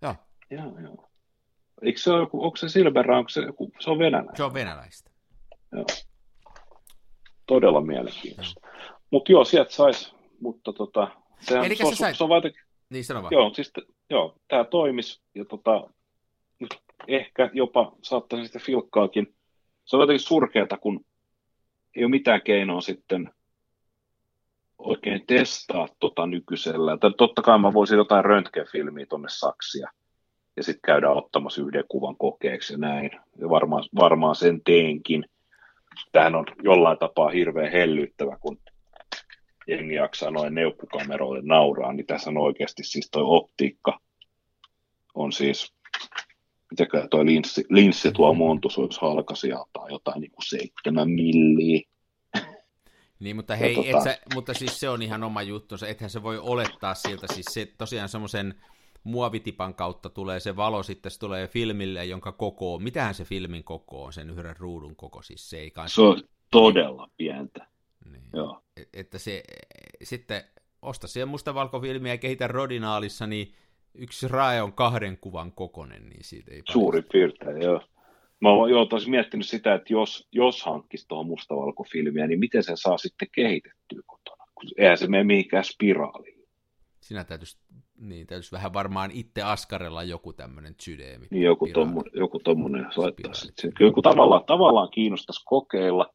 Joo. 0.03 0.15
Joo, 0.51 0.79
joo. 0.79 1.09
Eikö 1.83 1.99
se 2.01 2.13
ole, 2.13 2.29
onko 2.33 2.57
se 2.57 2.69
Silbera, 2.69 3.19
onko 3.19 3.29
se, 3.29 3.43
se 3.81 3.91
on 3.91 3.99
venäläistä? 3.99 4.37
Se 4.37 4.43
on 4.45 4.55
venäläistä. 4.55 5.11
Joo. 5.73 5.87
Todella 7.47 7.81
mielenkiintoista. 7.81 8.61
Mutta 9.11 9.33
joo, 9.33 9.45
sieltä 9.45 9.73
saisi, 9.73 10.15
mutta 10.41 10.73
tota, 10.73 11.09
sehän, 11.41 11.65
Eli 11.65 11.77
se, 11.77 11.87
on, 11.87 11.97
sait... 11.97 12.17
se 12.17 12.25
on 12.25 12.29
vain... 12.29 12.43
Niin, 12.91 13.05
sano 13.05 13.23
vaan. 13.23 13.33
Joo, 13.33 13.55
siis, 13.55 13.73
joo, 14.11 14.37
tämä 14.49 14.65
toimisi, 14.65 15.23
ja 15.35 15.45
tota, 15.45 15.91
ehkä 17.09 17.51
jopa 17.53 17.93
saattaisi 18.03 18.47
sitä 18.47 18.59
filkkaakin. 18.59 19.35
Se 19.85 19.97
on 19.97 20.03
jotenkin 20.03 20.27
surkeata, 20.27 20.77
kun 20.77 21.05
ei 21.97 22.05
ole 22.05 22.11
mitään 22.11 22.43
keinoa 22.43 22.81
sitten 22.81 23.31
oikein 24.79 25.27
testaa 25.27 25.89
tota 26.01 26.27
nykyisellä. 26.27 26.97
Tai 26.97 27.11
totta 27.19 27.43
kai 27.43 27.59
mä 27.59 27.73
voisin 27.73 27.97
jotain 27.97 28.25
röntgenfilmiä 28.25 29.07
tuonne 29.07 29.29
Saksia 29.31 29.91
ja 30.57 30.63
sitten 30.63 30.83
käydä 30.87 31.11
ottamassa 31.11 31.63
yhden 31.63 31.85
kuvan 31.89 32.17
kokeeksi 32.17 32.73
ja 32.75 32.79
näin. 32.79 33.11
Ja 33.39 33.49
varmaan, 33.49 33.85
varmaan 33.97 34.37
sen 34.37 34.61
teenkin. 34.65 35.25
Tähän 36.13 36.35
on 36.35 36.47
jollain 36.63 36.99
tapaa 36.99 37.29
hirveän 37.29 37.73
hellyttävä, 37.73 38.37
kun 38.41 38.59
jengi 39.67 39.95
jaksaa 39.95 40.31
noin 40.31 40.55
neukkukameroille 40.55 41.43
nauraa, 41.45 41.93
niin 41.93 42.07
tässä 42.07 42.31
on 42.31 42.39
oikeasti 42.39 42.85
siis 42.85 43.09
toi 43.11 43.23
optiikka 43.27 43.99
on 45.17 45.33
siis, 45.33 45.75
mitäkö 46.71 47.09
toi 47.11 47.27
linssi, 47.27 47.65
linssi 47.71 48.13
tuo 48.13 48.35
montus 48.35 48.79
olisi 48.79 49.01
halkasijalta 49.01 49.81
jotain 49.91 50.21
niin 50.21 50.31
kuin 50.31 50.47
seitsemän 50.49 51.11
milliä 51.11 51.81
niin, 53.21 53.37
mutta 53.37 53.57
hei, 53.57 53.75
tota... 53.75 53.89
et 53.89 54.05
sä, 54.05 54.19
mutta 54.35 54.55
siis 54.55 54.81
se 54.81 54.89
on 54.89 55.03
ihan 55.03 55.25
oma 55.25 55.43
juttunsa, 55.43 55.89
ethän 55.89 56.11
se 56.11 56.23
voi 56.23 56.39
olettaa 56.39 56.95
siltä, 56.95 57.27
siis 57.35 57.47
se 57.51 57.67
tosiaan 57.79 58.09
semmoisen 58.09 58.55
muovitipan 59.05 59.75
kautta 59.75 60.11
tulee 60.11 60.41
se 60.41 60.57
valo, 60.57 60.83
sitten 60.83 61.13
se 61.13 61.19
tulee 61.19 61.49
filmille, 61.49 62.05
jonka 62.05 62.33
koko 62.33 62.75
on, 62.75 62.83
mitähän 62.83 63.15
se 63.15 63.25
filmin 63.25 63.65
koko 63.65 64.05
on, 64.05 64.13
sen 64.13 64.31
yhden 64.31 64.57
ruudun 64.57 64.97
koko, 64.97 65.23
siis 65.23 65.51
se 65.51 65.59
ei 65.59 65.71
kanssa... 65.71 65.95
Se 65.95 66.03
on 66.03 66.23
todella 66.51 67.11
pientä, 67.17 67.67
niin. 68.13 68.31
Joo. 68.33 68.63
Että 68.93 69.19
se, 69.19 69.43
sitten 70.03 70.45
osta 70.83 71.07
siihen 71.07 71.29
mustavalkofilmiä 71.29 72.13
ja 72.13 72.19
kehitä 72.19 72.47
Rodinaalissa, 72.47 73.27
niin 73.27 73.55
yksi 73.95 74.29
rae 74.29 74.63
on 74.63 74.73
kahden 74.73 75.19
kuvan 75.19 75.53
kokonen, 75.53 76.09
niin 76.09 76.25
siitä 76.25 76.55
ei 76.55 76.63
Suurin 76.71 77.05
piirtein, 77.13 77.63
joo. 77.63 77.81
Mä 78.41 78.51
oon 78.51 78.71
jo 78.71 78.89
miettinyt 79.09 79.47
sitä, 79.47 79.75
että 79.75 79.93
jos, 79.93 80.29
jos 80.33 80.63
hankkisi 80.63 81.09
tuohon 81.09 81.27
mustavalkofilmiä, 81.27 82.27
niin 82.27 82.41
miten 82.41 82.63
se 82.63 82.73
saa 82.75 82.99
sitten 82.99 83.29
kehitettyä 83.33 84.03
kotona? 84.07 84.45
Kun 84.55 84.71
eihän 84.77 84.99
se 84.99 85.07
mene 85.07 85.25
mihinkään 85.25 85.65
spiraaliin. 85.65 86.47
Sinä 87.01 87.25
täytyisi, 87.25 87.59
niin, 87.99 88.27
täytyisi 88.27 88.53
vähän 88.53 88.73
varmaan 88.73 89.11
itse 89.11 89.43
askarella 89.43 90.03
joku 90.03 90.33
tämmöinen 90.33 90.75
sydeemi. 90.81 91.27
Niin, 91.31 91.43
joku, 91.43 91.67
tommo, 91.67 92.05
joku 92.15 92.39
tommonen 92.39 92.87
laittaisi. 92.97 93.53
Joku 93.81 94.03
tavallaan, 94.03 94.45
tavallaan 94.45 94.91
kiinnostaisi 94.91 95.43
kokeilla. 95.45 96.15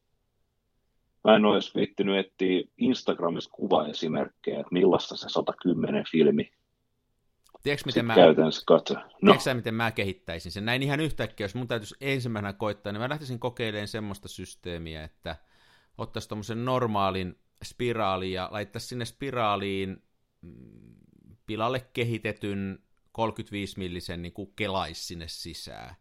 Mä 1.24 1.36
en 1.36 1.44
ole 1.44 1.54
edes 1.54 1.74
viittinyt 1.74 2.18
etsiä 2.18 2.62
Instagramista 2.78 3.52
kuvaesimerkkejä, 3.52 4.60
että 4.60 4.72
millaista 4.72 5.16
se 5.16 5.28
110 5.28 6.04
filmi 6.10 6.52
Tiedätkö, 7.62 7.86
miten 7.86 8.04
mä, 8.04 8.14
katso. 8.66 8.94
No. 8.94 9.32
Tiedätkö, 9.32 9.54
miten 9.54 9.74
mä 9.74 9.90
kehittäisin 9.90 10.52
sen? 10.52 10.64
Näin 10.64 10.82
ihan 10.82 11.00
yhtäkkiä, 11.00 11.44
jos 11.44 11.54
mun 11.54 11.68
täytyisi 11.68 11.94
ensimmäisenä 12.00 12.52
koittaa, 12.52 12.92
niin 12.92 13.00
mä 13.00 13.08
lähtisin 13.08 13.38
kokeilemaan 13.38 13.88
semmoista 13.88 14.28
systeemiä, 14.28 15.04
että 15.04 15.36
ottaisi 15.98 16.28
tuommoisen 16.28 16.64
normaalin 16.64 17.38
spiraalin 17.64 18.32
ja 18.32 18.48
laittaisi 18.50 18.86
sinne 18.86 19.04
spiraaliin 19.04 20.02
mm, 20.42 20.94
pilalle 21.46 21.80
kehitetyn 21.92 22.78
35 23.12 23.78
millisen 23.78 24.22
niin 24.22 24.32
kuin 24.32 24.52
kelais 24.56 25.08
sinne 25.08 25.28
sisään. 25.28 25.94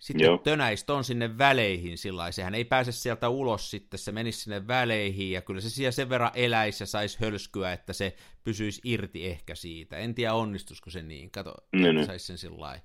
Sitten 0.00 0.24
Joo. 0.24 0.38
tönäistä 0.38 0.94
on 0.94 1.04
sinne 1.04 1.38
väleihin 1.38 1.98
sillä 1.98 2.32
sehän 2.32 2.54
ei 2.54 2.64
pääse 2.64 2.92
sieltä 2.92 3.28
ulos 3.28 3.70
sitten, 3.70 3.98
se 3.98 4.12
menisi 4.12 4.40
sinne 4.40 4.66
väleihin 4.66 5.30
ja 5.30 5.42
kyllä 5.42 5.60
se 5.60 5.70
siellä 5.70 5.90
sen 5.90 6.08
verran 6.08 6.30
eläisi 6.34 6.82
ja 6.82 6.86
saisi 6.86 7.20
hölskyä, 7.20 7.72
että 7.72 7.92
se 7.92 8.16
pysyisi 8.44 8.80
irti 8.84 9.26
ehkä 9.26 9.54
siitä. 9.54 9.96
En 9.96 10.14
tiedä 10.14 10.34
onnistuisiko 10.34 10.90
se 10.90 11.02
niin, 11.02 11.30
kato, 11.30 11.54
ne, 11.72 11.92
ne. 11.92 12.04
saisi 12.04 12.26
sen 12.26 12.38
sillä. 12.38 12.80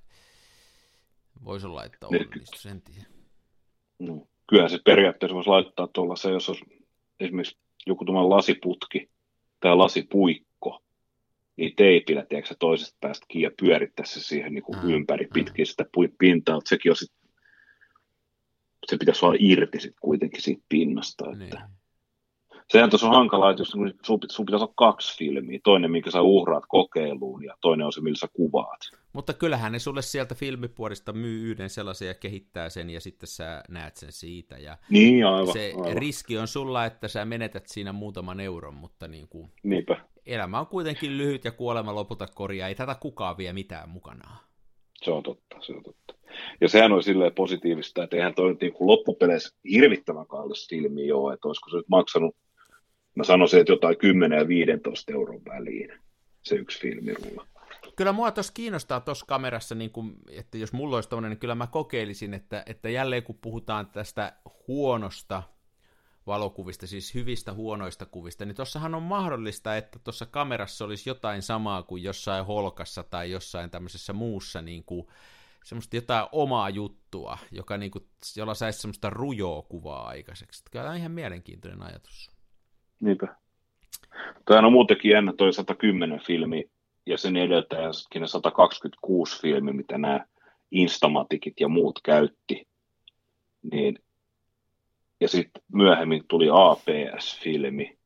Voisi 1.46 1.68
olla, 1.68 1.86
että 1.86 2.08
onnistuisi, 2.08 2.70
en 2.70 2.82
tiedä. 2.82 3.06
No, 4.00 4.28
kyllähän 4.48 4.70
se 4.70 4.80
periaatteessa 4.86 5.36
voisi 5.36 5.50
laittaa 5.50 5.88
tuolla 5.88 6.16
se, 6.16 6.32
jos 6.32 6.50
olisi 6.50 6.66
esimerkiksi 7.20 7.58
joku 7.86 8.06
tuommoinen 8.06 8.30
lasiputki 8.30 9.10
tai 9.60 9.76
lasipuikko, 9.76 10.49
niin 11.60 11.76
teipillä, 11.76 12.26
tiedätkö, 12.26 12.56
toisesta 12.60 12.98
päästä 13.02 13.26
kiinni 13.30 13.44
ja 13.44 13.52
pyörittää 13.60 14.06
se 14.06 14.20
siihen 14.20 14.54
niin 14.54 14.64
kuin 14.64 14.80
mm. 14.84 14.90
ympäri 14.90 15.28
pitkin 15.34 15.66
sitä 15.66 15.86
pintaa, 16.18 16.58
että 16.58 16.70
sekin 16.70 16.92
on 16.92 16.96
sit, 16.96 17.12
se 18.86 18.98
pitäisi 18.98 19.26
olla 19.26 19.38
irti 19.40 19.80
sit 19.80 19.96
kuitenkin 20.02 20.42
siitä 20.42 20.64
pinnasta. 20.70 21.26
Että. 21.32 21.38
Niin. 21.38 21.80
Sehän 22.70 22.90
tuossa 22.90 23.08
on 23.08 23.16
hankalaa, 23.16 23.52
että 23.52 23.62
jos 23.62 23.70
sun, 23.70 23.94
sun 24.32 24.46
pitäisi 24.46 24.64
olla 24.64 24.74
kaksi 24.76 25.18
filmiä, 25.18 25.60
toinen, 25.64 25.92
minkä 25.92 26.12
sä 26.12 26.22
uhraat 26.22 26.64
kokeiluun, 26.68 27.44
ja 27.44 27.56
toinen 27.62 27.86
on 27.86 27.94
se, 27.94 28.02
millä 28.02 28.18
sä 28.18 28.28
kuvaat. 28.34 28.80
Mutta 29.14 29.34
kyllähän 29.34 29.72
ne 29.72 29.80
sulle 29.80 30.02
sieltä 30.02 30.36
filmipuolista 30.36 31.14
myy 31.14 31.52
yhden 31.52 31.70
sellaisen 31.70 32.08
ja 32.08 32.14
kehittää 32.14 32.70
sen, 32.70 32.90
ja 32.90 33.02
sitten 33.02 33.28
sä 33.28 33.64
näet 33.70 33.96
sen 33.96 34.12
siitä. 34.12 34.58
Ja 34.58 34.78
niin, 34.90 35.26
aivan, 35.26 35.54
se 35.54 35.74
aivan. 35.78 35.98
riski 35.98 36.38
on 36.38 36.48
sulla, 36.48 36.86
että 36.86 37.08
sä 37.08 37.26
menetät 37.26 37.68
siinä 37.68 37.94
muutaman 37.94 38.40
euron, 38.40 38.74
mutta 38.74 39.08
niin 39.08 39.28
kuin... 39.28 39.52
Niinpä 39.64 39.98
elämä 40.30 40.60
on 40.60 40.68
kuitenkin 40.68 41.18
lyhyt 41.18 41.46
ja 41.46 41.52
kuolema 41.52 41.96
lopulta 41.96 42.28
korjaa. 42.28 42.68
Ei 42.68 42.76
tätä 42.76 42.96
kukaan 42.96 43.38
vie 43.38 43.54
mitään 43.54 43.90
mukanaan. 43.90 44.38
Se 45.04 45.12
on 45.12 45.24
totta, 45.24 45.56
se 45.62 45.74
on 45.74 45.84
totta. 45.84 46.14
Ja 46.62 46.70
sehän 46.70 46.92
on 46.92 47.04
silleen 47.04 47.34
positiivista, 47.34 48.04
että 48.04 48.16
eihän 48.16 48.36
toi 48.36 48.58
niin 48.62 48.74
loppupeleissä 48.80 49.56
hirvittävän 49.72 50.28
kallis 50.28 50.70
filmi 50.70 51.12
ole, 51.12 51.34
että 51.34 51.48
olisiko 51.48 51.70
se 51.70 51.78
nyt 51.78 51.90
maksanut, 51.90 52.36
mä 53.16 53.24
sanoisin, 53.24 53.60
että 53.60 53.72
jotain 53.72 53.98
10 53.98 54.40
ja 54.40 54.48
15 54.48 55.12
euron 55.14 55.42
väliin 55.46 55.94
se 56.42 56.56
yksi 56.56 56.82
filmirulla. 56.82 57.48
Kyllä 57.96 58.12
mua 58.12 58.32
tuossa 58.32 58.54
kiinnostaa 58.54 59.00
tuossa 59.00 59.26
kamerassa, 59.26 59.76
niin 59.76 59.92
kun, 59.92 60.16
että 60.32 60.58
jos 60.58 60.74
mulla 60.74 60.98
olisi 60.98 61.10
tommoinen, 61.10 61.30
niin 61.30 61.40
kyllä 61.40 61.56
mä 61.56 61.68
kokeilisin, 61.68 62.34
että, 62.34 62.64
että 62.66 62.90
jälleen 62.90 63.24
kun 63.24 63.38
puhutaan 63.42 63.88
tästä 63.88 64.34
huonosta 64.68 65.44
valokuvista, 66.28 66.88
siis 66.88 67.14
hyvistä 67.14 67.54
huonoista 67.54 68.06
kuvista, 68.06 68.46
niin 68.46 68.56
tuossahan 68.56 68.96
on 68.96 69.04
mahdollista, 69.04 69.78
että 69.78 70.00
tuossa 70.00 70.26
kamerassa 70.26 70.86
olisi 70.86 71.10
jotain 71.10 71.42
samaa 71.42 71.84
kuin 71.84 72.04
jossain 72.04 72.46
holkassa 72.46 73.04
tai 73.04 73.32
jossain 73.32 73.70
tämmöisessä 73.70 74.14
muussa 74.14 74.62
niin 74.62 74.84
kuin, 74.84 75.08
semmoista 75.64 75.96
jotain 75.96 76.28
omaa 76.32 76.70
juttua, 76.70 77.38
joka 77.52 77.78
niin 77.78 77.92
kuin, 77.92 78.06
jolla 78.38 78.54
saisi 78.54 78.80
semmoista 78.80 79.10
rujoa 79.10 79.62
kuvaa 79.62 80.08
aikaiseksi. 80.08 80.64
Kyllä 80.72 80.90
on 80.90 80.98
ihan 80.98 81.12
mielenkiintoinen 81.12 81.82
ajatus. 81.82 82.32
Niinpä. 83.00 83.36
Tämä 84.46 84.68
on 84.68 84.74
muutenkin 84.74 85.12
jännä 85.12 85.34
toi 85.38 85.54
110 85.54 86.20
filmi 86.20 86.70
ja 87.06 87.18
sen 87.18 87.38
edeltäjäkin 87.38 88.28
126 88.28 89.42
filmi, 89.42 89.74
mitä 89.74 89.98
nämä 89.98 90.26
Instamatikit 90.72 91.60
ja 91.60 91.68
muut 91.68 92.00
käytti. 92.04 92.68
Niin, 93.72 94.00
ja 95.20 95.28
sitten 95.28 95.64
myöhemmin 95.74 96.24
tuli 96.28 96.48
APS-filmi, 96.52 97.98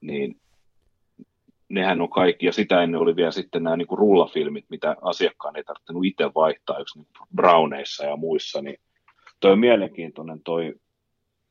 niin 0.00 0.40
nehän 1.68 2.00
on 2.00 2.10
kaikki, 2.10 2.46
ja 2.46 2.52
sitä 2.52 2.82
ennen 2.82 3.00
oli 3.00 3.16
vielä 3.16 3.30
sitten 3.30 3.62
nämä 3.62 3.76
niin 3.76 3.88
kuin 3.88 3.98
rullafilmit, 3.98 4.64
mitä 4.68 4.96
asiakkaan 5.02 5.56
ei 5.56 5.64
tarvinnut 5.64 6.04
itse 6.04 6.24
vaihtaa, 6.34 6.78
yksi 6.78 6.98
niin 6.98 7.08
Browneissa 7.34 8.04
ja 8.04 8.16
muissa, 8.16 8.62
niin 8.62 8.76
toi 9.40 9.52
on 9.52 9.58
mielenkiintoinen 9.58 10.40
toi 10.44 10.74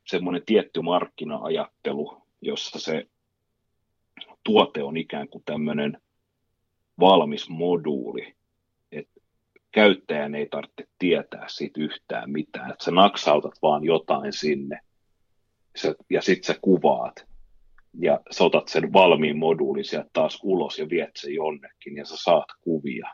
semmoinen 0.06 0.42
tietty 0.46 0.82
markkina-ajattelu, 0.82 2.22
jossa 2.40 2.80
se 2.80 3.06
tuote 4.44 4.82
on 4.82 4.96
ikään 4.96 5.28
kuin 5.28 5.44
tämmöinen 5.44 5.98
valmis 7.00 7.48
moduuli, 7.48 8.34
käyttäjän 9.74 10.34
ei 10.34 10.46
tarvitse 10.50 10.84
tietää 10.98 11.44
siitä 11.48 11.80
yhtään 11.80 12.30
mitään, 12.30 12.70
että 12.70 12.84
sä 12.84 12.90
naksautat 12.90 13.54
vaan 13.62 13.84
jotain 13.84 14.32
sinne 14.32 14.80
ja 16.10 16.22
sitten 16.22 16.54
sä 16.54 16.60
kuvaat 16.62 17.26
ja 18.00 18.20
sä 18.30 18.44
otat 18.44 18.68
sen 18.68 18.92
valmiin 18.92 19.38
moduulin 19.38 19.84
sieltä 19.84 20.10
taas 20.12 20.38
ulos 20.42 20.78
ja 20.78 20.88
viet 20.90 21.10
sen 21.16 21.34
jonnekin 21.34 21.96
ja 21.96 22.04
sä 22.04 22.16
saat 22.16 22.48
kuvia. 22.60 23.08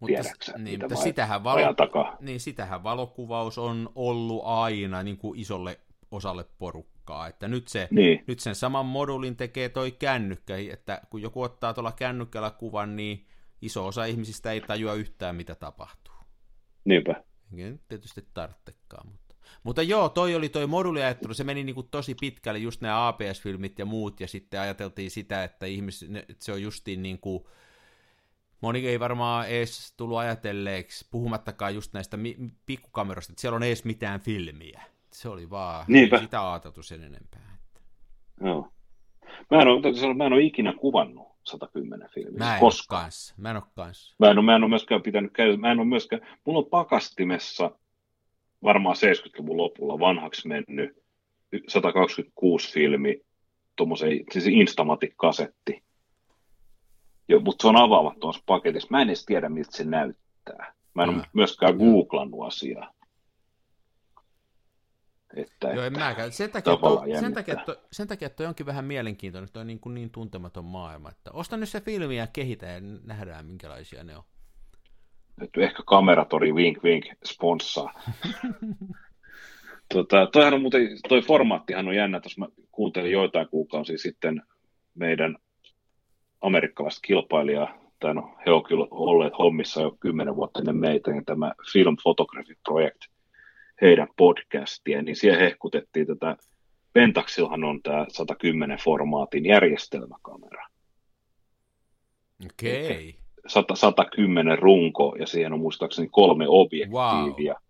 Mutta, 0.00 0.22
Tiedäksä, 0.22 0.58
niin, 0.58 0.80
mutta 0.80 0.96
sitähän, 0.96 1.44
valo, 1.44 2.16
niin 2.20 2.40
sitähän 2.40 2.82
valokuvaus 2.82 3.58
on 3.58 3.92
ollut 3.94 4.42
aina 4.44 5.02
niin 5.02 5.16
kuin 5.16 5.40
isolle 5.40 5.80
osalle 6.10 6.44
porukkaa. 6.58 7.28
Että 7.28 7.48
nyt, 7.48 7.68
se, 7.68 7.88
niin. 7.90 8.24
nyt 8.26 8.40
sen 8.40 8.54
saman 8.54 8.86
modulin 8.86 9.36
tekee 9.36 9.68
toi 9.68 9.90
kännykkä, 9.90 10.56
että 10.72 11.00
kun 11.10 11.22
joku 11.22 11.42
ottaa 11.42 11.74
tuolla 11.74 11.92
kännykkällä 11.92 12.50
kuvan, 12.50 12.96
niin 12.96 13.26
iso 13.62 13.86
osa 13.86 14.04
ihmisistä 14.04 14.52
ei 14.52 14.60
tajua 14.60 14.94
yhtään, 14.94 15.36
mitä 15.36 15.54
tapahtuu. 15.54 16.14
Niinpä. 16.84 17.24
Enkä 17.52 17.82
tietysti 17.88 18.24
tarvitsekaan, 18.34 19.06
mutta... 19.06 19.30
Mutta 19.62 19.82
joo, 19.82 20.08
toi 20.08 20.34
oli 20.34 20.48
toi 20.48 20.66
moduliajattelu, 20.66 21.34
se 21.34 21.44
meni 21.44 21.64
niinku 21.64 21.82
tosi 21.82 22.14
pitkälle, 22.20 22.58
just 22.58 22.80
nämä 22.80 23.08
APS-filmit 23.08 23.78
ja 23.78 23.86
muut, 23.86 24.20
ja 24.20 24.28
sitten 24.28 24.60
ajateltiin 24.60 25.10
sitä, 25.10 25.44
että 25.44 25.66
ihmis, 25.66 26.02
että 26.02 26.44
se 26.44 26.52
on 26.52 26.62
justiin 26.62 27.02
niin 27.02 27.18
kuin, 27.18 27.44
moni 28.60 28.86
ei 28.88 29.00
varmaan 29.00 29.48
edes 29.48 29.94
tullut 29.96 30.18
ajatelleeksi, 30.18 31.08
puhumattakaan 31.10 31.74
just 31.74 31.92
näistä 31.92 32.18
pikkukameroista, 32.66 33.32
että 33.32 33.40
siellä 33.40 33.56
on 33.56 33.62
edes 33.62 33.84
mitään 33.84 34.20
filmiä. 34.20 34.82
Se 35.12 35.28
oli 35.28 35.50
vaan, 35.50 35.84
Niinpä. 35.88 36.16
ei 36.16 36.22
sitä 36.22 36.52
ajateltu 36.52 36.82
sen 36.82 37.02
enempää. 37.02 37.58
Joo. 38.44 38.68
Mä 39.50 39.62
en, 39.62 39.68
ole, 39.68 40.14
mä 40.14 40.26
en 40.26 40.32
ole 40.32 40.42
ikinä 40.42 40.72
kuvannut 40.80 41.29
110 41.44 42.08
filmiä. 42.14 42.38
Mä 42.38 42.54
en 42.54 42.60
koska. 42.60 42.96
ole 42.96 43.02
kanssa. 43.02 43.34
Mä 43.38 43.50
en 43.50 43.56
ole 43.56 43.64
kanssa. 43.74 44.16
Mä 44.18 44.30
en 44.30 44.38
ole, 44.38 44.44
mä 44.44 44.56
en 44.56 44.62
ole 44.62 44.70
myöskään 44.70 45.02
pitänyt 45.02 45.32
käydä. 45.32 45.56
Mä 45.56 45.72
en 45.72 45.78
ole 45.78 45.86
myöskään, 45.86 46.28
mulla 46.44 46.58
on 46.58 46.66
pakastimessa 46.70 47.70
varmaan 48.62 48.96
70-luvun 48.96 49.56
lopulla 49.56 49.98
vanhaksi 49.98 50.48
mennyt 50.48 51.02
126 51.68 52.72
filmi, 52.72 53.20
tuommoisen 53.76 54.10
siis 54.32 54.46
Instamatic-kasetti. 54.46 55.82
Jo, 57.28 57.40
mutta 57.40 57.62
se 57.62 57.68
on 57.68 57.76
avaamattomassa 57.76 58.42
paketissa. 58.46 58.88
Mä 58.90 59.02
en 59.02 59.08
edes 59.08 59.24
tiedä, 59.24 59.48
miltä 59.48 59.76
se 59.76 59.84
näyttää. 59.84 60.74
Mä 60.94 61.02
en 61.02 61.08
ole 61.08 61.22
myöskään 61.32 61.76
googlannut 61.76 62.46
asiaa. 62.46 62.92
Että, 65.36 65.68
Joo, 65.68 65.84
en 65.84 65.92
mäkään. 65.92 66.32
Sen 66.32 66.50
takia, 66.50 66.78
sen, 67.20 67.34
takia, 67.34 67.56
toi, 67.56 67.76
sen 67.92 68.08
takia, 68.08 68.26
että 68.26 68.36
toi 68.36 68.46
onkin 68.46 68.66
vähän 68.66 68.84
mielenkiintoinen, 68.84 69.50
toi 69.52 69.60
on 69.60 69.66
niin, 69.66 69.80
kuin 69.80 69.94
niin 69.94 70.10
tuntematon 70.10 70.64
maailma. 70.64 71.08
Että 71.08 71.30
osta 71.32 71.56
nyt 71.56 71.68
se 71.68 71.80
filmi 71.80 72.16
ja 72.16 72.26
kehitä 72.26 72.66
ja 72.66 72.80
nähdään, 73.04 73.46
minkälaisia 73.46 74.04
ne 74.04 74.16
on. 74.16 74.22
Nyt 75.40 75.50
ehkä 75.56 75.82
kameratori 75.86 76.52
wink 76.52 76.84
wink 76.84 77.04
sponssaa. 77.24 77.92
tota, 79.94 80.26
toihan 80.26 80.54
on 80.54 80.60
muuten, 80.60 80.88
toi 81.08 81.22
formaattihan 81.22 81.88
on 81.88 81.96
jännä, 81.96 82.20
jos 82.24 82.38
mä 82.38 82.46
kuuntelin 82.72 83.12
joitain 83.12 83.48
kuukausia 83.48 83.98
sitten 83.98 84.42
meidän 84.94 85.36
amerikkalaista 86.40 87.00
kilpailijaa, 87.06 87.74
tai 88.00 88.14
no, 88.14 88.36
he 88.46 88.50
ovat 88.50 88.68
kyllä 88.68 88.86
olleet 88.90 89.32
hommissa 89.38 89.82
jo 89.82 89.96
kymmenen 90.00 90.36
vuotta 90.36 90.58
ennen 90.58 90.76
meitä, 90.76 91.10
niin 91.10 91.24
tämä 91.24 91.52
Film 91.72 91.96
Photography 92.02 92.54
Project– 92.64 92.98
heidän 93.80 94.08
podcastia, 94.16 95.02
niin 95.02 95.16
siellä 95.16 95.40
hehkutettiin 95.40 96.06
tätä, 96.06 96.36
Pentaxilhan 96.92 97.64
on 97.64 97.82
tämä 97.82 98.06
110 98.08 98.78
formaatin 98.78 99.46
järjestelmäkamera. 99.46 100.66
Okei. 102.46 103.08
Okay. 103.08 103.20
110 103.74 104.58
runko 104.58 105.16
ja 105.18 105.26
siihen 105.26 105.52
on 105.52 105.60
muistaakseni 105.60 106.08
kolme 106.08 106.44
objektiivia. 106.48 107.52
Wow. 107.52 107.62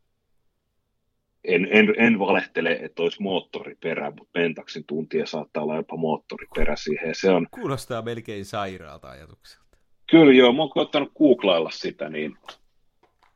En, 1.44 1.68
en, 1.70 1.94
en 1.98 2.18
valehtele, 2.18 2.72
että 2.72 3.02
olisi 3.02 3.22
moottoriperä, 3.22 4.10
mutta 4.10 4.30
Pentaxin 4.32 4.84
tuntia 4.86 5.26
saattaa 5.26 5.62
olla 5.62 5.76
jopa 5.76 5.96
moottoriperä 5.96 6.76
siihen. 6.76 7.14
Se 7.14 7.30
on... 7.30 7.46
Kuulostaa 7.50 8.02
melkein 8.02 8.44
sairaalta 8.44 9.10
ajatukselta. 9.10 9.78
Kyllä 10.10 10.32
joo, 10.32 10.52
mä 10.52 10.62
oon 10.62 10.70
koettanut 10.70 11.12
googlailla 11.18 11.70
sitä, 11.70 12.08
niin 12.08 12.36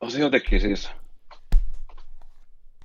on 0.01 0.11
se 0.11 0.21
jotenkin 0.21 0.61
siis 0.61 0.91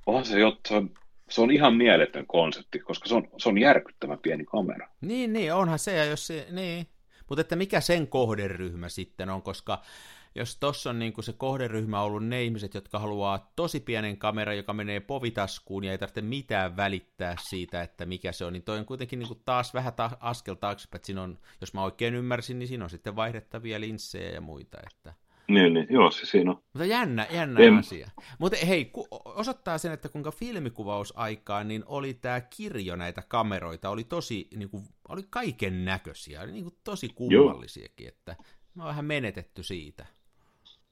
on 0.06 0.24
se, 0.24 0.44
on, 0.44 0.90
se 1.30 1.40
on 1.40 1.50
ihan 1.50 1.74
mieletön 1.74 2.26
konsepti, 2.26 2.78
koska 2.78 3.08
se 3.08 3.14
on, 3.14 3.28
se 3.38 3.48
on 3.48 3.58
järkyttävän 3.58 4.18
pieni 4.18 4.44
kamera. 4.44 4.88
Niin, 5.00 5.32
niin, 5.32 5.54
onhan 5.54 5.78
se, 5.78 5.96
ja 5.96 6.04
jos 6.04 6.26
se, 6.26 6.46
niin. 6.50 6.86
Mutta 7.28 7.40
että 7.40 7.56
mikä 7.56 7.80
sen 7.80 8.08
kohderyhmä 8.08 8.88
sitten 8.88 9.30
on, 9.30 9.42
koska 9.42 9.82
jos 10.34 10.56
tuossa 10.56 10.90
on 10.90 10.98
niin 10.98 11.12
se 11.20 11.32
kohderyhmä 11.32 12.02
ollut 12.02 12.26
ne 12.26 12.44
ihmiset, 12.44 12.74
jotka 12.74 12.98
haluaa 12.98 13.52
tosi 13.56 13.80
pienen 13.80 14.16
kameran, 14.16 14.56
joka 14.56 14.72
menee 14.72 15.00
povitaskuun 15.00 15.84
ja 15.84 15.92
ei 15.92 15.98
tarvitse 15.98 16.20
mitään 16.20 16.76
välittää 16.76 17.36
siitä, 17.42 17.82
että 17.82 18.06
mikä 18.06 18.32
se 18.32 18.44
on, 18.44 18.52
niin 18.52 18.62
toi 18.62 18.78
on 18.78 18.86
kuitenkin 18.86 19.18
niin 19.18 19.42
taas 19.44 19.74
vähän 19.74 19.92
ta- 19.92 20.16
askel 20.20 20.54
taaksepäin, 20.54 20.98
että 20.98 21.06
siinä 21.06 21.22
on, 21.22 21.38
jos 21.60 21.74
mä 21.74 21.82
oikein 21.82 22.14
ymmärsin, 22.14 22.58
niin 22.58 22.68
siinä 22.68 22.84
on 22.84 22.90
sitten 22.90 23.16
vaihdettavia 23.16 23.80
linssejä 23.80 24.30
ja 24.30 24.40
muita, 24.40 24.78
että... 24.92 25.14
Niin, 25.50 25.74
niin, 25.74 25.86
joo, 25.90 26.10
se 26.10 26.26
siinä 26.26 26.50
on. 26.50 26.56
Mutta 26.72 26.84
jännä, 26.84 27.26
jännä 27.30 27.60
en... 27.60 27.74
asia. 27.74 28.08
Mutta 28.38 28.66
hei, 28.66 28.84
ku, 28.84 29.06
osoittaa 29.24 29.78
sen, 29.78 29.92
että 29.92 30.08
kuinka 30.08 30.30
filmikuvausaikaan 30.30 31.68
niin 31.68 31.82
oli 31.86 32.14
tämä 32.14 32.40
kirjo 32.40 32.96
näitä 32.96 33.22
kameroita, 33.28 33.90
oli 33.90 34.04
tosi, 34.04 34.48
niin 34.56 34.70
kuin, 34.70 34.82
oli 35.08 35.22
kaiken 35.30 35.84
näköisiä, 35.84 36.40
oli 36.40 36.52
niin 36.52 36.64
kuin, 36.64 36.74
tosi 36.84 37.08
kummallisiakin, 37.14 38.04
joo. 38.04 38.08
että 38.08 38.36
mä 38.74 38.84
vähän 38.84 39.04
menetetty 39.04 39.62
siitä. 39.62 40.06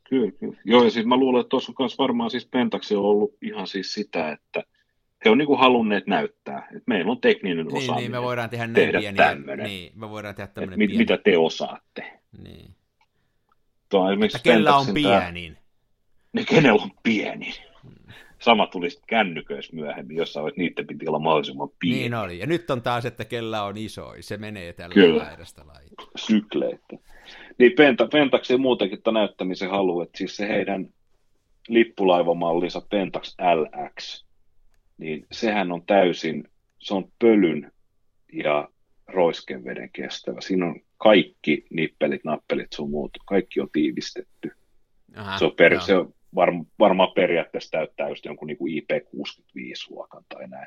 Kyllä, 0.09 0.31
kyllä. 0.31 0.57
Joo, 0.65 0.85
ja 0.85 0.91
siis 0.91 1.07
mä 1.07 1.17
luulen, 1.17 1.41
että 1.41 1.49
tuossa 1.49 1.73
on 1.73 1.77
myös 1.79 1.99
varmaan 1.99 2.31
siis 2.31 2.47
Pentaxi 2.47 2.97
on 2.97 3.05
ollut 3.05 3.37
ihan 3.43 3.67
siis 3.67 3.95
sitä, 3.95 4.33
että 4.33 4.65
he 5.25 5.31
on 5.31 5.39
niin 5.39 5.47
kuin 5.47 5.59
halunneet 5.59 6.07
näyttää, 6.07 6.59
että 6.59 6.83
meillä 6.87 7.11
on 7.11 7.21
tekninen 7.21 7.67
niin, 7.67 7.77
osaaminen 7.77 8.03
niin, 8.03 8.11
me 8.11 8.23
voidaan 8.23 8.51
tehdä, 8.51 8.69
tehdä 8.75 8.99
pieniä, 8.99 9.57
niin, 9.57 9.93
me 9.95 10.11
voidaan 10.11 10.35
tehdä 10.35 10.53
tämmöinen 10.53 10.79
mit, 10.79 10.97
Mitä 10.97 11.19
te 11.25 11.39
osaatte. 11.39 12.21
Niin. 12.43 12.78
Tuo, 13.89 14.11
että 14.24 14.39
kellä 14.39 14.76
on 14.76 14.86
pienin. 14.95 15.53
Tämä, 15.53 15.64
ne 16.32 16.45
kenellä 16.45 16.82
on 16.82 16.91
pienin. 17.03 17.55
Sama 18.39 18.66
tuli 18.66 18.91
sitten 18.91 19.07
kännyköissä 19.07 19.76
myöhemmin, 19.76 20.16
jossa 20.16 20.41
niiden 20.57 20.86
piti 20.86 21.09
olla 21.09 21.18
mahdollisimman 21.18 21.68
pieni. 21.78 21.99
Niin 21.99 22.14
oli, 22.14 22.39
ja 22.39 22.47
nyt 22.47 22.70
on 22.70 22.82
taas, 22.82 23.07
että 23.07 23.24
kellä 23.24 23.62
on 23.62 23.76
iso, 23.76 24.14
se 24.20 24.36
menee 24.36 24.72
tällä 24.72 24.95
Kyllä. 24.95 25.24
laidasta 25.24 25.64
Sykleitä. 26.16 26.97
Niin 27.59 27.72
Penta, 27.76 28.07
Pentax 28.07 28.51
ei 28.51 28.57
muutenkin 28.57 29.03
tämän 29.03 29.20
näyttämisen 29.20 29.70
halua, 29.70 30.03
että 30.03 30.18
siis 30.18 30.36
se 30.36 30.49
heidän 30.49 30.89
lippulaivamallinsa 31.68 32.82
Pentax 32.91 33.36
LX, 33.41 34.24
niin 34.99 35.26
sehän 35.32 35.72
on 35.72 35.86
täysin, 35.86 36.45
se 36.78 36.95
on 36.95 37.12
pölyn 37.18 37.72
ja 38.32 38.68
roiskeveden 39.09 39.91
kestävä. 39.93 40.41
Siinä 40.41 40.67
on 40.67 40.81
kaikki 40.97 41.67
nippelit, 41.71 42.25
nappelit, 42.25 42.73
sun 42.75 42.91
muut, 42.91 43.11
kaikki 43.27 43.61
on 43.61 43.69
tiivistetty. 43.73 44.51
Aha, 45.17 45.39
se 45.39 45.45
on, 45.45 45.53
per, 45.57 45.81
se 45.81 45.97
on 45.97 46.15
var, 46.35 46.53
varmaan 46.79 47.13
periaatteessa 47.15 47.71
täyttää 47.71 48.09
just 48.09 48.25
jonkun 48.25 48.47
niin 48.47 48.59
kuin 48.59 48.83
IP65-luokan 48.83 50.25
tai 50.29 50.49
näin. 50.49 50.67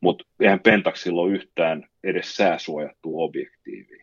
Mutta 0.00 0.24
eihän 0.40 0.60
Pentaxilla 0.60 1.22
ole 1.22 1.32
yhtään 1.32 1.88
edes 2.04 2.36
sääsuojattu 2.36 3.20
objektiivi. 3.20 3.98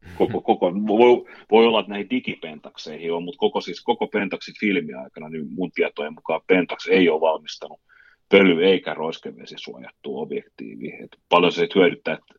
Koko, 0.18 0.40
koko, 0.40 0.72
voi, 0.86 1.34
voi, 1.50 1.66
olla, 1.66 1.80
että 1.80 1.90
näihin 1.90 2.10
digipentakseihin 2.10 3.12
on, 3.12 3.22
mutta 3.22 3.38
koko, 3.38 3.60
siis 3.60 3.80
koko 3.80 4.06
Pentaxin 4.06 4.54
filmiaikana, 4.60 5.28
niin 5.28 5.46
mun 5.50 5.70
tietojen 5.72 6.14
mukaan 6.14 6.40
Pentax 6.46 6.88
ei 6.88 7.08
ole 7.08 7.20
valmistanut 7.20 7.80
pöly- 8.34 8.64
eikä 8.64 8.94
roiskevesi 8.94 9.54
suojattu 9.58 10.20
objektiivi. 10.20 10.92
Et 11.02 11.16
paljon 11.28 11.52
se 11.52 11.68
hyödyttää, 11.74 12.14
että 12.14 12.34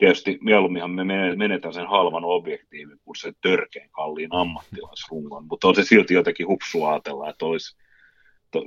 tietysti 0.00 0.38
mieluumminhan 0.40 0.90
me 0.90 1.04
menetään 1.36 1.74
sen 1.74 1.86
halvan 1.86 2.24
objektiivin 2.24 2.98
kuin 3.04 3.16
se 3.16 3.32
törkeän 3.40 3.90
kalliin 3.90 4.28
ammattilaisrungon, 4.32 5.46
mutta 5.50 5.68
on 5.68 5.74
se 5.74 5.82
silti 5.82 6.14
jotenkin 6.14 6.48
hupsua 6.48 6.90
ajatella, 6.90 7.30
että 7.30 7.46
olisi, 7.46 7.76
to, 8.50 8.64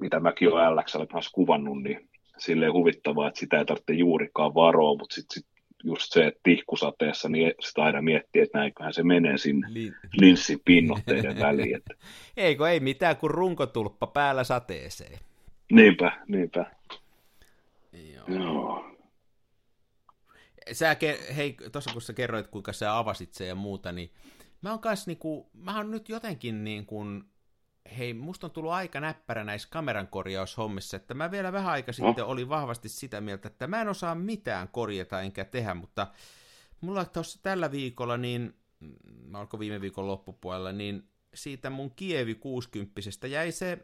mitä 0.00 0.20
mäkin 0.20 0.52
olen 0.52 0.76
LXL 0.76 1.04
kanssa 1.04 1.30
kuvannut, 1.34 1.82
niin 1.82 2.08
silleen 2.38 2.72
huvittavaa, 2.72 3.28
että 3.28 3.40
sitä 3.40 3.58
ei 3.58 3.64
tarvitse 3.64 3.92
juurikaan 3.92 4.54
varoa, 4.54 4.98
mutta 4.98 5.14
sitten 5.14 5.34
sit 5.34 5.46
just 5.84 6.12
se, 6.12 6.26
että 6.26 6.40
tihkusateessa, 6.42 7.28
niin 7.28 7.52
sitä 7.60 7.82
aina 7.82 8.02
miettii, 8.02 8.42
että 8.42 8.58
näinköhän 8.58 8.94
se 8.94 9.02
menee 9.02 9.38
sinne 9.38 9.66
Lin... 9.70 9.94
linssipinnoitteiden 10.12 11.40
väliin. 11.46 11.76
Että... 11.76 11.94
Eikö 12.36 12.70
ei 12.70 12.80
mitään 12.80 13.16
kuin 13.16 13.30
runkotulppa 13.30 14.06
päällä 14.06 14.44
sateeseen. 14.44 15.18
Niinpä, 15.72 16.12
niinpä. 16.28 16.66
Joo. 18.14 18.38
Joo. 18.38 18.97
Sä, 20.72 20.96
hei, 21.36 21.56
tuossa 21.72 21.92
kun 21.92 22.02
sä 22.02 22.12
kerroit, 22.12 22.46
kuinka 22.46 22.72
sä 22.72 22.98
avasit 22.98 23.34
sen 23.34 23.48
ja 23.48 23.54
muuta, 23.54 23.92
niin 23.92 24.12
mä 24.62 24.70
oon 24.70 24.78
kans 24.78 25.06
niinku, 25.06 25.50
mä 25.52 25.76
oon 25.76 25.90
nyt 25.90 26.08
jotenkin 26.08 26.64
niin 26.64 26.86
kuin, 26.86 27.24
hei, 27.98 28.14
musta 28.14 28.46
on 28.46 28.50
tullut 28.50 28.72
aika 28.72 29.00
näppärä 29.00 29.44
näissä 29.44 29.68
kameran 29.70 30.08
korjaushommissa, 30.08 30.96
että 30.96 31.14
mä 31.14 31.30
vielä 31.30 31.52
vähän 31.52 31.72
aika 31.72 31.92
sitten 31.92 32.24
oh. 32.24 32.30
olin 32.30 32.48
vahvasti 32.48 32.88
sitä 32.88 33.20
mieltä, 33.20 33.48
että 33.48 33.66
mä 33.66 33.80
en 33.80 33.88
osaa 33.88 34.14
mitään 34.14 34.68
korjata 34.68 35.20
enkä 35.20 35.44
tehdä, 35.44 35.74
mutta 35.74 36.06
mulla 36.80 37.04
tuossa 37.04 37.38
tällä 37.42 37.70
viikolla, 37.70 38.16
niin 38.16 38.54
mä 39.24 39.38
alkoi 39.38 39.60
viime 39.60 39.80
viikon 39.80 40.06
loppupuolella, 40.06 40.72
niin 40.72 41.08
siitä 41.34 41.70
mun 41.70 41.90
Kievi 41.96 42.34
60 42.34 43.26
jäi 43.26 43.52
se 43.52 43.78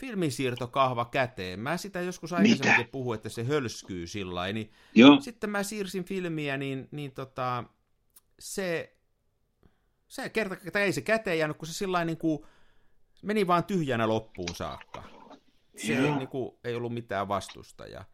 filmisiirtokahva 0.00 1.04
käteen. 1.04 1.60
Mä 1.60 1.76
sitä 1.76 2.00
joskus 2.00 2.32
aikaisemmin 2.32 2.88
puhuin, 2.92 3.16
että 3.16 3.28
se 3.28 3.44
hölskyy 3.44 4.06
sillä 4.06 4.52
niin 4.52 4.72
Joo. 4.94 5.20
sitten 5.20 5.50
mä 5.50 5.62
siirsin 5.62 6.04
filmiä, 6.04 6.56
niin, 6.56 6.88
niin 6.90 7.12
tota, 7.12 7.64
se, 8.38 8.96
se 10.08 10.28
kerta, 10.28 10.56
tai 10.72 10.82
ei 10.82 10.92
se 10.92 11.00
käteen 11.00 11.38
jäänyt, 11.38 11.56
kun 11.56 11.68
se 11.68 11.74
sillä 11.74 12.04
niin 12.04 12.18
kuin, 12.18 12.46
meni 13.22 13.46
vaan 13.46 13.64
tyhjänä 13.64 14.08
loppuun 14.08 14.54
saakka. 14.54 15.04
Se 15.76 15.96
ei, 15.96 16.10
niin 16.10 16.28
kuin, 16.28 16.58
ei 16.64 16.74
ollut 16.74 16.94
mitään 16.94 17.28
vastusta. 17.28 17.86
Ja 17.86 18.04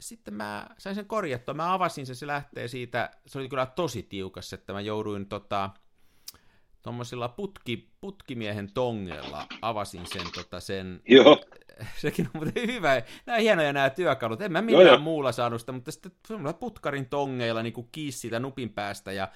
sitten 0.00 0.34
mä 0.34 0.66
sain 0.78 0.94
sen 0.94 1.06
korjattua. 1.06 1.54
Mä 1.54 1.74
avasin 1.74 2.06
sen, 2.06 2.16
se 2.16 2.26
lähtee 2.26 2.68
siitä, 2.68 3.10
se 3.26 3.38
oli 3.38 3.48
kyllä 3.48 3.66
tosi 3.66 4.02
tiukas, 4.02 4.52
että 4.52 4.72
mä 4.72 4.80
jouduin 4.80 5.26
tota, 5.26 5.70
tuommoisilla 6.82 7.28
putki, 7.28 7.88
putkimiehen 8.00 8.72
tongella 8.72 9.46
avasin 9.62 10.06
sen, 10.06 10.26
tota, 10.34 10.60
sen 10.60 11.00
Joo. 11.08 11.44
sekin 12.02 12.26
on 12.26 12.30
muuten 12.34 12.66
hyvä. 12.66 13.02
Nämä 13.26 13.38
hienoja 13.38 13.72
nämä 13.72 13.90
työkalut. 13.90 14.42
En 14.42 14.52
mä 14.52 14.62
millään 14.62 14.86
Joo, 14.86 14.98
muulla 14.98 15.32
saanut 15.32 15.60
sitä, 15.60 15.72
mutta 15.72 15.92
sitten 15.92 16.12
semmoilla 16.28 16.58
putkarin 16.58 17.08
tongeilla 17.08 17.62
niin 17.62 17.88
kiis 17.92 18.20
siitä 18.20 18.40
nupin 18.40 18.70
päästä 18.70 19.12
ja, 19.12 19.28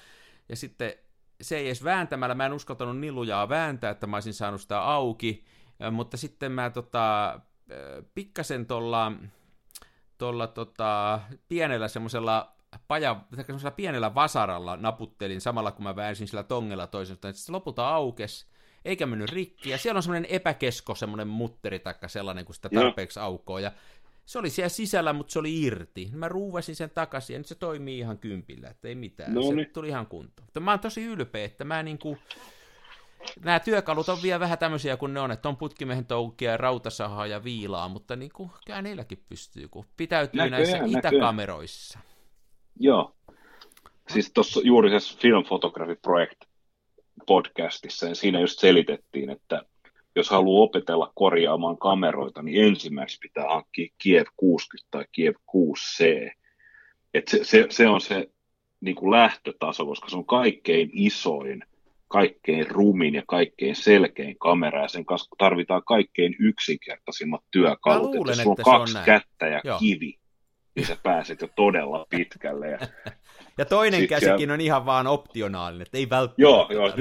ja 0.48 0.56
sitten 0.56 0.92
se 1.40 1.56
ei 1.56 1.66
edes 1.66 1.84
vääntämällä, 1.84 2.34
mä 2.34 2.46
en 2.46 2.52
uskaltanut 2.52 2.98
nilujaa 2.98 3.48
vääntää, 3.48 3.90
että 3.90 4.06
mä 4.06 4.16
olisin 4.16 4.34
saanut 4.34 4.60
sitä 4.60 4.82
auki, 4.82 5.44
mutta 5.90 6.16
sitten 6.16 6.52
mä 6.52 6.70
tota, 6.70 7.40
pikkasen 8.14 8.66
tuolla 8.66 9.12
tolla, 10.18 10.46
tota, 10.46 11.20
pienellä 11.48 11.88
semmoisella 11.88 12.55
paja, 12.88 13.20
pienellä 13.76 14.14
vasaralla 14.14 14.76
naputtelin 14.76 15.40
samalla, 15.40 15.72
kun 15.72 15.82
mä 15.82 15.96
väänsin 15.96 16.28
sillä 16.28 16.42
tongella 16.42 16.86
toisesta, 16.86 17.28
että 17.28 17.42
se 17.42 17.52
lopulta 17.52 17.88
aukes, 17.88 18.46
eikä 18.84 19.06
mennyt 19.06 19.30
rikki, 19.30 19.70
ja 19.70 19.78
siellä 19.78 19.98
on 19.98 20.02
semmoinen 20.02 20.30
epäkesko, 20.30 20.94
semmoinen 20.94 21.28
mutteri 21.28 21.78
tai 21.78 21.94
sellainen, 22.06 22.44
kun 22.44 22.54
sitä 22.54 22.68
tarpeeksi 22.68 23.20
aukoo, 23.20 23.58
ja 23.58 23.72
se 24.26 24.38
oli 24.38 24.50
siellä 24.50 24.68
sisällä, 24.68 25.12
mutta 25.12 25.32
se 25.32 25.38
oli 25.38 25.62
irti. 25.62 26.10
Mä 26.12 26.28
ruuvasin 26.28 26.76
sen 26.76 26.90
takaisin, 26.90 27.34
ja 27.34 27.38
nyt 27.38 27.46
se 27.46 27.54
toimii 27.54 27.98
ihan 27.98 28.18
kympillä, 28.18 28.68
että 28.68 28.88
ei 28.88 28.94
mitään. 28.94 29.34
No 29.34 29.40
niin. 29.40 29.58
Se 29.58 29.70
tuli 29.72 29.88
ihan 29.88 30.06
kuntoon. 30.06 30.46
Mutta 30.46 30.60
mä 30.60 30.70
oon 30.70 30.80
tosi 30.80 31.04
ylpeä, 31.04 31.44
että 31.44 31.64
mä 31.64 31.82
niinku, 31.82 32.18
nämä 33.44 33.60
työkalut 33.60 34.08
on 34.08 34.18
vielä 34.22 34.40
vähän 34.40 34.58
tämmöisiä 34.58 34.96
kuin 34.96 35.14
ne 35.14 35.20
on, 35.20 35.32
että 35.32 35.48
on 35.48 35.56
putkimiehen 35.56 36.06
toukia 36.06 36.50
ja 36.50 36.56
rautasahaa 36.56 37.26
ja 37.26 37.44
viilaa, 37.44 37.88
mutta 37.88 38.16
niin 38.16 38.30
kuin, 38.34 38.50
kyllä 38.66 38.82
niilläkin 38.82 39.24
pystyy, 39.28 39.68
kun 39.68 39.86
pitäytyy 39.96 40.38
näköjään, 40.38 40.50
näissä 40.50 40.78
näköjään. 40.78 40.98
itäkameroissa. 40.98 41.98
Joo. 42.80 43.16
Siis 44.08 44.32
tuossa 44.32 44.60
juuri 44.64 45.00
se 45.00 45.18
Film 45.18 45.44
Photography 45.44 45.96
Project 46.02 46.44
podcastissa, 47.26 48.06
niin 48.06 48.16
siinä 48.16 48.40
just 48.40 48.58
selitettiin, 48.58 49.30
että 49.30 49.62
jos 50.16 50.30
haluaa 50.30 50.62
opetella 50.62 51.12
korjaamaan 51.14 51.78
kameroita, 51.78 52.42
niin 52.42 52.64
ensimmäiseksi 52.64 53.18
pitää 53.22 53.48
hankkia 53.48 53.94
Kiev 54.02 54.26
60 54.36 54.88
tai 54.90 55.04
Kiev 55.12 55.34
6C. 55.34 56.30
Et 57.14 57.28
se, 57.28 57.44
se, 57.44 57.66
se 57.70 57.88
on 57.88 58.00
se 58.00 58.28
niin 58.80 58.96
kuin 58.96 59.10
lähtötaso, 59.10 59.86
koska 59.86 60.08
se 60.08 60.16
on 60.16 60.26
kaikkein 60.26 60.90
isoin, 60.92 61.62
kaikkein 62.08 62.70
rumin 62.70 63.14
ja 63.14 63.22
kaikkein 63.26 63.76
selkein 63.76 64.38
kamera, 64.38 64.82
ja 64.82 64.88
sen 64.88 65.04
kanssa 65.04 65.36
tarvitaan 65.38 65.82
kaikkein 65.86 66.36
yksinkertaisimmat 66.38 67.40
työkalut. 67.50 68.14
luulen, 68.14 68.32
että 68.32 68.42
sulla 68.42 68.56
on 68.58 68.78
kaksi 68.78 68.98
on 68.98 69.04
kättä 69.04 69.46
ja 69.46 69.60
Joo. 69.64 69.78
kivi, 69.78 70.18
niin 70.76 70.86
sä 70.86 70.96
pääset 71.02 71.40
jo 71.40 71.48
todella 71.56 72.06
pitkälle. 72.10 72.68
Ja, 72.68 72.78
ja 73.58 73.64
toinen 73.64 74.08
käsikin 74.08 74.50
on... 74.50 74.54
on 74.54 74.60
ihan 74.60 74.86
vaan 74.86 75.06
optionaalinen, 75.06 75.82
että 75.82 75.98
ei 75.98 76.10
välttämättä. 76.10 76.42
Joo, 76.42 76.68
joo 76.70 76.92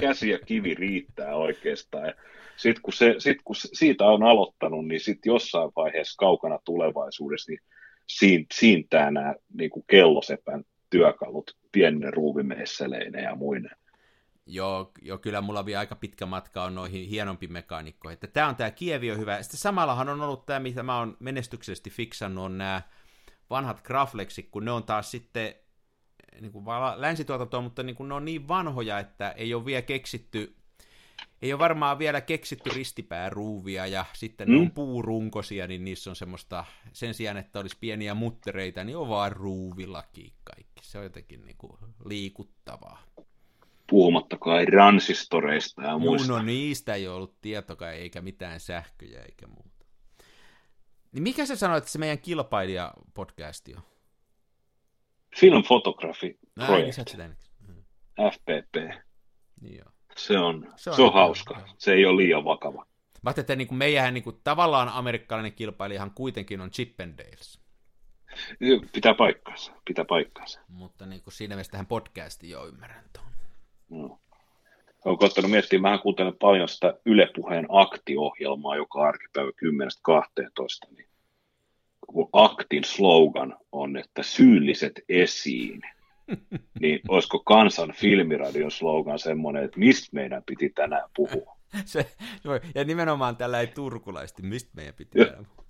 käsi 0.00 0.30
ja 0.30 0.38
kivi 0.38 0.74
riittää 0.74 1.34
oikeastaan. 1.34 2.14
Sitten 2.56 2.82
kun, 2.82 2.92
se, 2.92 3.14
sit 3.18 3.38
kun 3.44 3.56
siitä 3.56 4.04
on 4.04 4.22
aloittanut, 4.22 4.86
niin 4.86 5.00
sitten 5.00 5.30
jossain 5.30 5.70
vaiheessa 5.76 6.16
kaukana 6.18 6.58
tulevaisuudessa, 6.64 7.52
niin 7.52 7.60
siin, 8.06 8.46
siintää 8.54 9.10
nämä 9.10 9.34
niin 9.54 9.70
kuin 9.70 9.84
kellosepän 9.86 10.64
työkalut 10.90 11.56
pienine 11.72 12.10
ruuvimeisseleineen 12.10 13.24
ja 13.24 13.34
muinen. 13.34 13.70
Joo, 14.46 14.92
joo, 15.02 15.18
kyllä 15.18 15.40
mulla 15.40 15.66
vielä 15.66 15.80
aika 15.80 15.96
pitkä 15.96 16.26
matka 16.26 16.64
on 16.64 16.74
noihin 16.74 17.08
hienompiin 17.08 17.52
mekaanikkoihin. 17.52 18.14
Että 18.14 18.26
tämä 18.26 18.48
on 18.48 18.56
tämä 18.56 18.70
Kievi 18.70 19.10
on 19.10 19.18
hyvä. 19.18 19.42
Sitten 19.42 19.60
samallahan 19.60 20.08
on 20.08 20.20
ollut 20.20 20.46
tämä, 20.46 20.60
mitä 20.60 20.82
mä 20.82 20.98
oon 20.98 21.16
menestyksellisesti 21.20 21.90
fiksannut, 21.90 22.44
on 22.44 22.58
nämä 22.58 22.82
vanhat 23.50 23.82
Graflexit, 23.82 24.48
kun 24.50 24.64
ne 24.64 24.70
on 24.70 24.84
taas 24.84 25.10
sitten 25.10 25.54
niin 26.40 26.52
kuin 26.52 26.64
länsituotantoa, 26.96 27.60
mutta 27.60 27.82
niin 27.82 27.96
kuin 27.96 28.08
ne 28.08 28.14
on 28.14 28.24
niin 28.24 28.48
vanhoja, 28.48 28.98
että 28.98 29.30
ei 29.30 29.54
ole 29.54 29.64
vielä 29.64 29.82
keksitty, 29.82 30.56
ei 31.42 31.52
ole 31.52 31.58
varmaan 31.58 31.98
vielä 31.98 32.20
keksitty 32.20 32.70
ristipääruuvia 32.74 33.86
ja 33.86 34.04
sitten 34.12 34.48
mm. 34.48 34.54
ne 34.54 34.60
on 34.60 34.66
mm. 34.66 34.70
puurunkosia, 34.70 35.66
niin 35.66 35.84
niissä 35.84 36.10
on 36.10 36.16
semmoista, 36.16 36.64
sen 36.92 37.14
sijaan, 37.14 37.36
että 37.36 37.60
olisi 37.60 37.76
pieniä 37.80 38.14
muttereita, 38.14 38.84
niin 38.84 38.96
on 38.96 39.08
vaan 39.08 39.32
ruuvillakin 39.32 40.32
kaikki. 40.44 40.82
Se 40.82 40.98
on 40.98 41.04
jotenkin 41.04 41.44
niin 41.44 41.56
kuin 41.58 41.78
liikuttavaa 42.04 43.02
puhumattakaan 43.90 44.68
ransistoreista 44.68 45.82
ja 45.82 45.98
muista. 45.98 46.32
No, 46.32 46.38
no 46.38 46.44
niistä 46.44 46.94
ei 46.94 47.08
ollut 47.08 47.40
tietokaa, 47.40 47.90
eikä 47.90 48.20
mitään 48.20 48.60
sähköjä 48.60 49.22
eikä 49.22 49.46
muuta. 49.46 49.75
Niin 51.16 51.22
mikä 51.22 51.46
sä 51.46 51.56
sanoit, 51.56 51.78
että 51.78 51.90
se 51.90 51.98
meidän 51.98 52.18
kilpailija-podcasti 52.18 53.76
on? 53.76 53.82
Film 55.36 55.62
Photography 55.62 56.38
no, 56.56 56.66
Project. 56.66 57.16
Niin 57.16 57.36
mm. 57.68 57.84
FPP. 58.32 58.74
Niin 59.60 59.76
joo. 59.76 59.92
Se 60.16 60.38
on, 60.38 60.72
se 60.76 60.90
on, 60.90 60.96
se 60.96 61.02
on 61.02 61.12
hauska. 61.12 61.54
Joo. 61.58 61.68
Se 61.78 61.92
ei 61.92 62.06
ole 62.06 62.16
liian 62.16 62.44
vakava. 62.44 62.78
Mä 62.78 62.86
ajattelin, 63.24 63.44
että 63.44 63.56
niin 63.56 63.68
kuin 63.68 63.78
meidän 63.78 64.14
niin 64.14 64.24
kuin, 64.24 64.40
tavallaan 64.44 64.88
amerikkalainen 64.88 65.52
kilpailijahan 65.52 66.10
kuitenkin 66.10 66.60
on 66.60 66.70
Chippendales. 66.70 67.60
Pitää 68.92 69.14
paikkaansa, 69.14 69.72
pitää 69.84 70.04
paikkaansa. 70.04 70.60
Mutta 70.68 71.06
niin 71.06 71.22
kuin 71.22 71.34
siinä 71.34 71.54
mielessä 71.54 71.70
tähän 71.70 71.86
podcastiin 71.86 72.50
jo 72.50 72.66
ymmärrän 72.66 73.04
tuon. 73.12 73.26
No. 73.90 74.20
Olen 75.06 75.18
koittanut 75.18 75.50
miettiä, 75.50 75.78
mä 75.78 75.98
kuuntelen 75.98 76.36
paljon 76.40 76.68
sitä 76.68 76.94
Yle 77.04 77.28
Puheen 77.34 77.66
aktiohjelmaa, 77.68 78.76
joka 78.76 79.02
arkipäivä 79.02 79.50
10-12, 79.50 80.94
niin 80.96 81.08
kun 82.06 82.28
aktin 82.32 82.84
slogan 82.84 83.56
on, 83.72 83.96
että 83.96 84.22
syylliset 84.22 84.92
esiin, 85.08 85.82
niin 86.80 87.00
olisiko 87.08 87.38
kansan 87.38 87.92
filmiradion 87.92 88.70
slogan 88.70 89.18
semmoinen, 89.18 89.64
että 89.64 89.78
mistä 89.78 90.08
meidän 90.12 90.42
piti 90.46 90.68
tänään 90.68 91.08
puhua? 91.16 91.56
Se, 91.84 92.06
ja 92.74 92.84
nimenomaan 92.84 93.36
tällä 93.36 93.60
ei 93.60 93.66
turkulaisesti, 93.66 94.42
mistä 94.42 94.70
meidän 94.74 94.94
piti 94.94 95.18
tänään 95.18 95.46
puhua? 95.46 95.65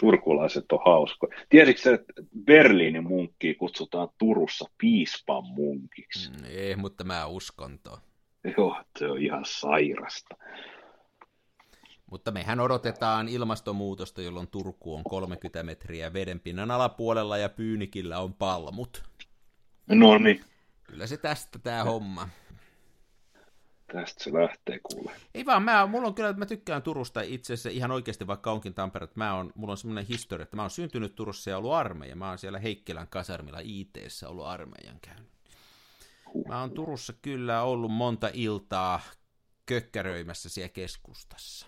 Turkulaiset 0.00 0.72
on 0.72 0.78
hauskoja. 0.84 1.38
Tiesitkö 1.48 1.94
että 1.94 2.12
Berliinin 2.44 3.04
munkki 3.04 3.54
kutsutaan 3.54 4.08
Turussa 4.18 4.70
piispan 4.78 5.44
munkiksi? 5.44 6.30
Mm, 6.30 6.44
ei, 6.48 6.76
mutta 6.76 7.04
mä 7.04 7.26
uskon 7.26 7.78
tuon. 7.78 7.98
Joo, 8.56 8.76
se 8.98 9.06
on 9.06 9.22
ihan 9.22 9.44
sairasta. 9.46 10.36
Mutta 12.10 12.30
mehän 12.30 12.60
odotetaan 12.60 13.28
ilmastonmuutosta, 13.28 14.22
jolloin 14.22 14.48
Turku 14.48 14.94
on 14.94 15.04
30 15.04 15.62
metriä 15.62 16.12
vedenpinnan 16.12 16.70
alapuolella 16.70 17.38
ja 17.38 17.48
Pyynikillä 17.48 18.18
on 18.18 18.34
palmut. 18.34 19.02
No 19.88 20.18
niin. 20.18 20.40
Kyllä 20.82 21.06
se 21.06 21.16
tästä 21.16 21.58
tämä 21.58 21.84
homma. 21.84 22.28
Tästä 23.92 24.24
se 24.24 24.32
lähtee 24.32 24.78
kuule. 24.78 25.12
Ei 25.34 25.46
vaan, 25.46 25.62
mä, 25.62 25.86
mulla 25.86 26.08
on 26.08 26.14
kyllä, 26.14 26.32
mä 26.32 26.46
tykkään 26.46 26.82
Turusta 26.82 27.20
itse 27.20 27.52
asiassa 27.52 27.68
ihan 27.68 27.90
oikeasti, 27.90 28.26
vaikka 28.26 28.52
onkin 28.52 28.74
Tampere, 28.74 29.04
että 29.04 29.20
mä 29.20 29.34
on, 29.34 29.52
mulla 29.54 29.72
on 29.72 29.76
semmoinen 29.76 30.06
historia, 30.06 30.42
että 30.42 30.56
mä 30.56 30.62
oon 30.62 30.70
syntynyt 30.70 31.14
Turussa 31.14 31.50
ja 31.50 31.58
ollut 31.58 31.72
armeija. 31.72 32.16
Mä 32.16 32.28
oon 32.28 32.38
siellä 32.38 32.58
Heikkilän 32.58 33.08
kasarmilla 33.08 33.58
it 33.62 33.90
ollut 34.26 34.46
armeijan 34.46 34.98
käynyt. 35.00 35.30
Mä 36.48 36.60
oon 36.60 36.70
Turussa 36.70 37.12
kyllä 37.22 37.62
ollut 37.62 37.92
monta 37.92 38.30
iltaa 38.32 39.00
kökkäröimässä 39.66 40.48
siellä 40.48 40.68
keskustassa. 40.68 41.66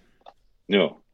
Joo. 0.69 1.05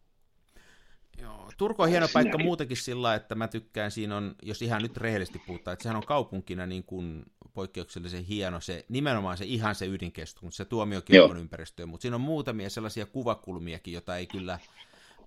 Joo, 1.18 1.50
Turku 1.58 1.82
on 1.82 1.88
hieno 1.88 2.06
paikka 2.12 2.38
muutenkin 2.38 2.76
sillä, 2.76 3.14
että 3.14 3.34
mä 3.34 3.48
tykkään 3.48 3.90
siinä 3.90 4.16
on, 4.16 4.34
jos 4.42 4.62
ihan 4.62 4.82
nyt 4.82 4.96
rehellisesti 4.96 5.42
puhutaan, 5.46 5.72
että 5.72 5.82
sehän 5.82 5.96
on 5.96 6.06
kaupunkina 6.06 6.66
niin 6.66 6.84
kuin 6.84 7.24
poikkeuksellisen 7.54 8.24
hieno 8.24 8.60
se, 8.60 8.84
nimenomaan 8.88 9.36
se 9.36 9.44
ihan 9.44 9.74
se 9.74 9.86
ydinkeskus, 9.86 10.56
se 10.56 10.64
tuomiokirkon 10.64 11.36
ympäristö, 11.36 11.86
mutta 11.86 12.02
siinä 12.02 12.14
on 12.14 12.20
muutamia 12.20 12.70
sellaisia 12.70 13.06
kuvakulmiakin, 13.06 13.94
joita 13.94 14.16
ei 14.16 14.26
kyllä 14.26 14.58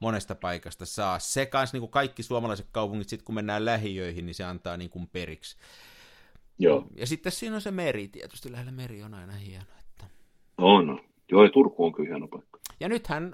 monesta 0.01 0.35
paikasta 0.35 0.85
saa. 0.85 1.19
Se 1.19 1.45
kanssa 1.45 1.75
niin 1.75 1.81
kuin 1.81 1.91
kaikki 1.91 2.23
suomalaiset 2.23 2.67
kaupungit, 2.71 3.09
sitten 3.09 3.25
kun 3.25 3.35
mennään 3.35 3.65
lähiöihin, 3.65 4.25
niin 4.25 4.35
se 4.35 4.43
antaa 4.43 4.77
niin 4.77 4.89
kuin 4.89 5.07
periksi. 5.07 5.57
Joo. 6.59 6.87
Ja 6.95 7.07
sitten 7.07 7.31
siinä 7.31 7.55
on 7.55 7.61
se 7.61 7.71
meri, 7.71 8.07
tietysti 8.07 8.51
lähellä 8.51 8.71
meri 8.71 9.03
on 9.03 9.13
aina 9.13 9.33
hieno. 9.33 9.65
Että... 9.79 10.05
On, 10.57 10.99
joo, 11.31 11.43
ja 11.43 11.49
Turku 11.49 11.85
on 11.85 11.93
kyllä 11.93 12.09
hieno 12.09 12.27
paikka. 12.27 12.59
Ja 12.79 12.89
nythän, 12.89 13.33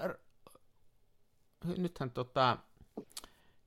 nythän 1.78 2.12
tota, 2.12 2.58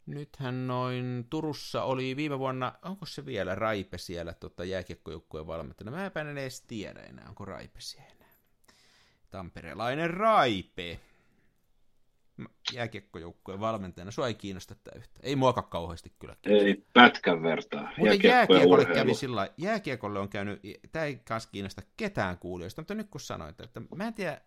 nythän 0.07 0.67
noin 0.67 1.27
Turussa 1.31 1.83
oli 1.83 2.17
viime 2.17 2.39
vuonna, 2.39 2.73
onko 2.83 3.07
se 3.07 3.27
vielä 3.27 3.55
Raipe 3.55 3.99
siellä 3.99 4.33
tota, 4.33 4.65
jääkiekkojoukkueen 4.65 5.47
valmentajana? 5.47 5.97
Mä 5.97 6.21
en 6.21 6.39
edes 6.39 6.61
tiedä 6.61 7.01
enää, 7.01 7.29
onko 7.29 7.45
Raipe 7.45 7.81
siellä 7.81 8.15
enää. 8.15 8.31
Tamperelainen 9.31 10.11
Raipe 10.11 11.01
jääkiekkojoukkueen 12.73 13.61
valmentajana. 13.61 14.11
Sua 14.11 14.27
ei 14.27 14.35
kiinnosta 14.35 14.75
tämä 14.75 14.99
yhtä. 14.99 15.21
Ei 15.23 15.37
muoka 15.37 15.63
kauheasti 15.63 16.13
kyllä. 16.19 16.37
Kiinnosta. 16.43 16.67
Ei 16.67 16.85
pätkän 16.93 17.43
vertaa. 17.43 17.93
Mutta 17.99 18.27
jääkiekolle 18.27 18.85
kävi 18.85 19.15
sillä 19.15 19.51
jääkiekolle 19.57 20.19
on 20.19 20.29
käynyt, 20.29 20.61
tämä 20.93 21.05
ei 21.05 21.17
kanssa 21.17 21.51
kiinnosta 21.53 21.83
ketään 21.97 22.39
kuulijoista, 22.39 22.81
mutta 22.81 22.95
nyt 22.95 23.09
kun 23.11 23.21
sanoit, 23.21 23.61
että 23.61 23.83
mä 23.95 24.07
en 24.07 24.15
tiedä, 24.15 24.41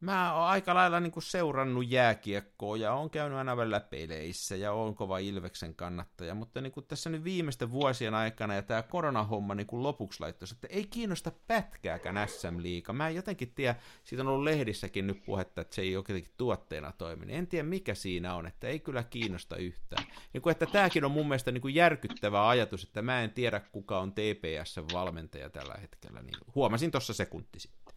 Mä 0.00 0.34
oon 0.34 0.48
aika 0.48 0.74
lailla 0.74 1.00
niin 1.00 1.12
seurannut 1.18 1.90
jääkiekkoa 1.90 2.76
ja 2.76 2.92
on 2.92 3.10
käynyt 3.10 3.38
aina 3.38 3.56
välillä 3.56 3.80
peleissä 3.80 4.56
ja 4.56 4.72
on 4.72 4.94
kova 4.94 5.18
Ilveksen 5.18 5.74
kannattaja, 5.74 6.34
mutta 6.34 6.60
niin 6.60 6.72
kuin 6.72 6.86
tässä 6.86 7.10
nyt 7.10 7.24
viimeisten 7.24 7.70
vuosien 7.70 8.14
aikana 8.14 8.54
ja 8.54 8.62
tämä 8.62 8.82
koronahomma 8.82 9.54
niin 9.54 9.66
lopuksi 9.72 10.20
laittoi, 10.20 10.48
että 10.52 10.68
ei 10.70 10.86
kiinnosta 10.86 11.32
pätkääkään 11.46 12.28
SM 12.28 12.62
Liiga. 12.62 12.92
Mä 12.92 13.08
en 13.08 13.14
jotenkin 13.14 13.52
tiedä, 13.54 13.76
siitä 14.04 14.22
on 14.22 14.28
ollut 14.28 14.44
lehdissäkin 14.44 15.06
nyt 15.06 15.24
puhetta, 15.24 15.60
että 15.60 15.74
se 15.74 15.82
ei 15.82 15.92
jotenkin 15.92 16.34
tuotteena 16.36 16.92
toimi. 16.92 17.34
En 17.34 17.46
tiedä 17.46 17.68
mikä 17.68 17.94
siinä 17.94 18.34
on, 18.34 18.46
että 18.46 18.68
ei 18.68 18.80
kyllä 18.80 19.02
kiinnosta 19.02 19.56
yhtään. 19.56 20.04
Niin 20.32 20.42
kuin, 20.42 20.50
että 20.50 20.66
tämäkin 20.66 21.04
on 21.04 21.10
mun 21.10 21.28
mielestä 21.28 21.52
niin 21.52 21.62
kuin 21.62 21.74
järkyttävä 21.74 22.48
ajatus, 22.48 22.84
että 22.84 23.02
mä 23.02 23.20
en 23.20 23.30
tiedä 23.30 23.60
kuka 23.60 23.98
on 24.00 24.12
TPS-valmentaja 24.12 25.50
tällä 25.50 25.74
hetkellä. 25.80 26.22
Niin 26.22 26.38
huomasin 26.54 26.90
tuossa 26.90 27.14
sekunti 27.14 27.60
sitten. 27.60 27.87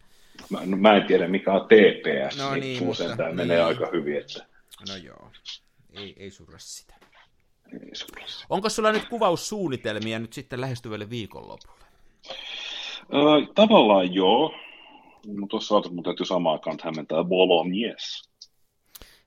Mä, 0.50 0.60
no, 0.66 0.76
mä 0.76 0.96
en 0.96 1.06
tiedä 1.06 1.28
mikä 1.28 1.52
on 1.52 1.66
TPS, 1.66 2.38
no 2.38 2.50
niin, 2.54 2.60
niin 2.60 2.84
mutta, 2.84 3.16
tämä 3.16 3.28
niin. 3.28 3.36
menee 3.36 3.62
aika 3.62 3.88
hyvin. 3.92 4.16
Että... 4.16 4.46
No 4.88 4.96
joo, 4.96 5.30
ei, 5.92 6.14
ei 6.18 6.30
surra 6.30 6.58
sitä. 6.58 6.94
Ei 7.72 7.94
surra 7.94 8.26
sitä. 8.26 8.46
Onko 8.50 8.68
sulla 8.68 8.92
nyt 8.92 9.08
kuvaussuunnitelmia 9.08 10.18
nyt 10.18 10.32
sitten 10.32 10.60
lähestyvälle 10.60 11.10
viikonlopulle? 11.10 11.82
Öö, 13.14 13.52
tavallaan 13.54 14.14
joo, 14.14 14.54
mutta 15.26 15.46
tuossa 15.50 15.90
mun 15.90 16.04
täytyy 16.04 16.26
samaan 16.26 16.52
aikaan 16.52 16.78
hämmentää 16.84 17.24
Bolognese. 17.24 18.31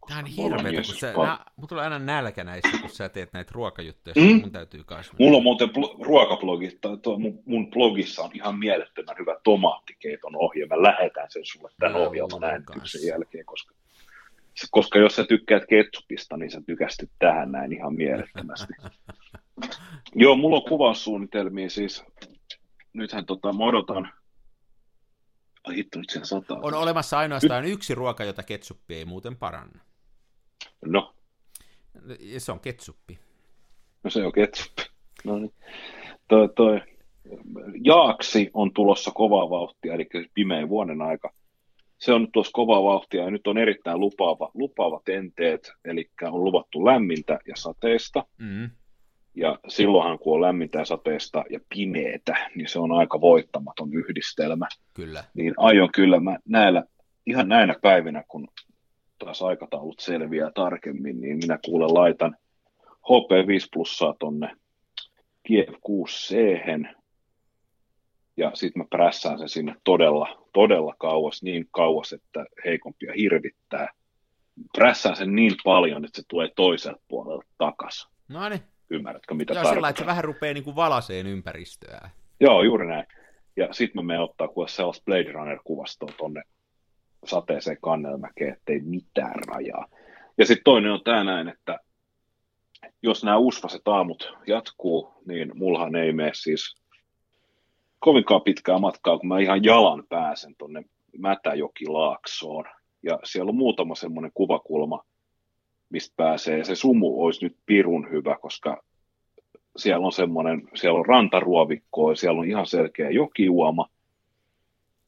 Tämä 0.07 0.19
on 0.19 0.25
hirveetä, 0.25 0.81
kun 0.81 0.95
sä, 0.95 1.13
nä, 1.13 1.39
mun 1.55 1.67
tulee 1.67 1.83
aina 1.83 1.99
nälkä 1.99 2.43
näissä, 2.43 2.77
kun 2.81 2.89
sä 2.89 3.09
teet 3.09 3.33
näitä 3.33 3.51
ruokajuttuja, 3.53 4.13
mm? 4.17 4.41
mun 4.41 4.51
täytyy 4.51 4.83
kasvaa. 4.83 5.15
Mulla 5.19 5.37
on 5.37 5.43
muuten 5.43 5.69
blo- 5.69 6.05
ruokablogi, 6.05 6.77
tai 6.81 6.97
tuo, 6.97 7.19
mun, 7.19 7.39
mun, 7.45 7.71
blogissa 7.71 8.23
on 8.23 8.31
ihan 8.33 8.59
mielettömän 8.59 9.15
hyvä 9.19 9.37
tomaattikeiton 9.43 10.35
ohje, 10.35 10.65
mä 10.65 10.83
lähetän 10.83 11.31
sen 11.31 11.45
sulle 11.45 11.69
tämän 11.79 11.95
ohjelman 11.95 12.43
äänityksen 12.43 13.07
jälkeen, 13.07 13.45
koska, 13.45 13.75
koska 14.71 14.99
jos 14.99 15.15
sä 15.15 15.23
tykkäät 15.23 15.63
ketsupista, 15.69 16.37
niin 16.37 16.51
sä 16.51 16.61
tykästyt 16.65 17.11
tähän 17.19 17.51
näin 17.51 17.73
ihan 17.73 17.95
mielettömästi. 17.95 18.73
Joo, 20.15 20.35
mulla 20.35 20.55
on 20.55 20.69
kuvaussuunnitelmia 20.69 21.69
siis, 21.69 22.03
nythän 22.93 23.25
tota, 23.25 23.53
mä 23.53 23.63
odotan, 23.63 24.11
Ai 25.65 25.75
hitto, 25.75 25.99
nyt 25.99 26.09
sen 26.09 26.25
sataa. 26.25 26.59
On 26.61 26.73
olemassa 26.73 27.17
ainoastaan 27.17 27.65
yksi 27.65 27.95
ruoka, 27.95 28.23
jota 28.23 28.43
ketsuppi 28.43 28.95
ei 28.95 29.05
muuten 29.05 29.35
paranna. 29.35 29.84
No. 30.85 31.13
Se 32.37 32.51
on 32.51 32.59
ketsuppi. 32.59 33.19
No 34.03 34.09
se 34.09 34.25
on 34.25 34.31
ketsuppi. 34.31 34.83
No 35.23 35.39
niin. 35.39 35.53
Toi, 36.27 36.49
toi. 36.55 36.81
Jaaksi 37.83 38.49
on 38.53 38.73
tulossa 38.73 39.11
kovaa 39.11 39.49
vauhtia, 39.49 39.93
eli 39.93 40.07
pimeä 40.33 40.69
vuoden 40.69 41.01
aika. 41.01 41.33
Se 41.97 42.13
on 42.13 42.21
nyt 42.21 42.31
tuossa 42.33 42.51
kovaa 42.53 42.83
vauhtia 42.83 43.23
ja 43.23 43.31
nyt 43.31 43.47
on 43.47 43.57
erittäin 43.57 43.99
lupaava, 43.99 44.51
lupaava 44.53 45.01
tenteet, 45.05 45.71
eli 45.85 46.09
on 46.21 46.43
luvattu 46.43 46.85
lämmintä 46.85 47.39
ja 47.47 47.55
sateesta. 47.55 48.25
Mm. 48.37 48.69
Ja 49.35 49.59
silloinhan, 49.67 50.19
kun 50.19 50.35
on 50.35 50.41
lämmintä 50.41 50.79
ja 50.79 50.85
sateesta 50.85 51.43
ja 51.49 51.59
pimeetä, 51.75 52.49
niin 52.55 52.69
se 52.69 52.79
on 52.79 52.91
aika 52.91 53.21
voittamaton 53.21 53.93
yhdistelmä. 53.93 54.67
Kyllä. 54.93 55.23
Niin 55.33 55.53
aion 55.57 55.89
kyllä 55.95 56.19
mä 56.19 56.37
näillä, 56.47 56.83
ihan 57.25 57.47
näinä 57.47 57.75
päivinä, 57.81 58.23
kun 58.27 58.47
taas 59.19 59.41
aikataulut 59.41 59.99
selviää 59.99 60.51
tarkemmin, 60.55 61.21
niin 61.21 61.37
minä 61.37 61.59
kuulen 61.65 61.93
laitan 61.93 62.35
HP5 62.81 63.67
plussaa 63.73 64.15
tonne 64.19 64.55
Kiev 65.43 65.73
6 65.81 66.27
c 66.27 66.37
ja 68.37 68.51
sitten 68.53 68.81
mä 68.81 68.87
prässään 68.89 69.39
sen 69.39 69.49
sinne 69.49 69.75
todella, 69.83 70.45
todella 70.53 70.95
kauas, 70.97 71.43
niin 71.43 71.67
kauas, 71.71 72.13
että 72.13 72.45
heikompia 72.65 73.13
hirvittää. 73.17 73.89
Prässään 74.73 75.15
sen 75.15 75.35
niin 75.35 75.55
paljon, 75.63 76.05
että 76.05 76.21
se 76.21 76.27
tulee 76.27 76.49
toiselta 76.55 77.01
puolelta 77.07 77.45
takas. 77.57 78.07
No 78.27 78.49
niin. 78.49 78.61
Ymmärrätkö, 78.89 79.33
mitä 79.33 79.53
Joo, 79.53 79.73
sillä 79.73 79.89
että 79.89 79.99
se 79.99 80.05
vähän 80.05 80.23
rupeaa 80.23 80.53
niin 80.53 80.75
valaseen 80.75 81.27
ympäristöä. 81.27 82.09
Joo, 82.39 82.63
juuri 82.63 82.87
näin. 82.87 83.05
Ja 83.55 83.73
sitten 83.73 84.03
mä 84.03 84.07
menen 84.07 84.21
ottaa 84.21 84.47
kuule 84.47 84.67
sellaista 84.67 85.03
Blade 85.05 85.31
Runner-kuvastoa 85.31 86.13
tonne 86.17 86.43
sateeseen 87.27 87.77
kannelmäkeen, 87.81 88.53
ettei 88.53 88.79
mitään 88.79 89.35
rajaa. 89.47 89.87
Ja 90.37 90.45
sitten 90.45 90.63
toinen 90.63 90.91
on 90.91 91.03
tämä 91.03 91.23
näin, 91.23 91.47
että 91.47 91.79
jos 93.03 93.23
nämä 93.23 93.37
usvaset 93.37 93.87
aamut 93.87 94.33
jatkuu, 94.47 95.13
niin 95.25 95.51
mullahan 95.55 95.95
ei 95.95 96.13
mene 96.13 96.31
siis 96.33 96.75
kovinkaan 97.99 98.41
pitkää 98.41 98.79
matkaa, 98.79 99.17
kun 99.17 99.27
mä 99.27 99.39
ihan 99.39 99.63
jalan 99.63 100.03
pääsen 100.09 100.55
tonne 100.57 100.83
Mätäjokilaaksoon. 101.17 102.65
Ja 103.03 103.19
siellä 103.23 103.49
on 103.49 103.55
muutama 103.55 103.95
semmoinen 103.95 104.31
kuvakulma, 104.33 105.03
mistä 105.89 106.13
pääsee. 106.17 106.63
Se 106.63 106.75
sumu 106.75 107.23
olisi 107.23 107.45
nyt 107.45 107.57
pirun 107.65 108.11
hyvä, 108.11 108.37
koska 108.41 108.83
siellä 109.77 110.05
on 110.05 110.11
semmoinen, 110.11 110.69
siellä 110.75 110.99
on 110.99 111.05
rantaruovikko, 111.05 112.15
siellä 112.15 112.39
on 112.39 112.49
ihan 112.49 112.67
selkeä 112.67 113.09
jokiuoma, 113.09 113.89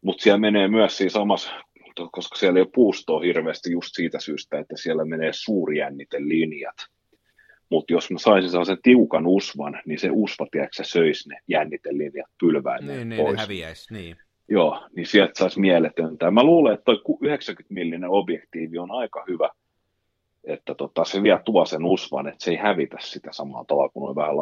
mutta 0.02 0.24
siellä 0.24 0.40
menee 0.40 0.68
myös 0.68 0.98
siis 0.98 1.14
samassa, 1.14 1.52
koska 2.12 2.36
siellä 2.38 2.60
ei 2.60 2.62
ole 2.62 2.72
puustoa 2.76 3.20
hirveästi 3.20 3.72
just 3.72 3.90
siitä 3.92 4.20
syystä, 4.20 4.60
että 4.60 4.78
siellä 4.78 5.06
menee 5.06 5.32
suurjännitelinjat. 5.34 6.76
Mutta 7.70 7.94
jos 7.94 8.12
mä 8.12 8.20
saisin 8.20 8.50
sellaisen 8.50 8.82
tiukan 8.84 9.28
usvan, 9.28 9.82
niin 9.86 10.00
se 10.00 10.10
usva, 10.12 10.48
tiedätkö, 10.52 10.84
söisi 10.84 11.30
ne 11.30 11.40
jännitelinjat 11.48 12.32
pylväin 12.40 12.88
niin, 12.88 13.10
niin, 13.10 13.22
pois. 13.22 13.36
ne 13.36 13.42
häviäisi, 13.42 13.94
niin. 13.94 14.16
Joo, 14.50 14.88
niin 14.96 15.08
sieltä 15.08 15.34
saisi 15.36 15.60
mieletöntä. 15.60 16.32
Mä 16.32 16.44
luulen, 16.44 16.74
että 16.74 16.84
toi 16.84 17.02
90 17.22 17.74
millinen 17.74 18.10
objektiivi 18.10 18.78
on 18.78 18.92
aika 18.92 19.24
hyvä 19.28 19.50
että 20.48 20.76
tota, 20.76 21.06
se 21.06 21.24
vie 21.24 21.40
tuo 21.46 21.66
sen 21.66 21.86
usvan, 21.86 22.28
että 22.28 22.44
se 22.44 22.52
ei 22.52 22.58
hävitä 22.58 22.98
sitä 23.00 23.32
samalla 23.32 23.66
tavalla 23.66 23.90
kuin 23.90 24.10
on 24.10 24.16
vähän 24.16 24.38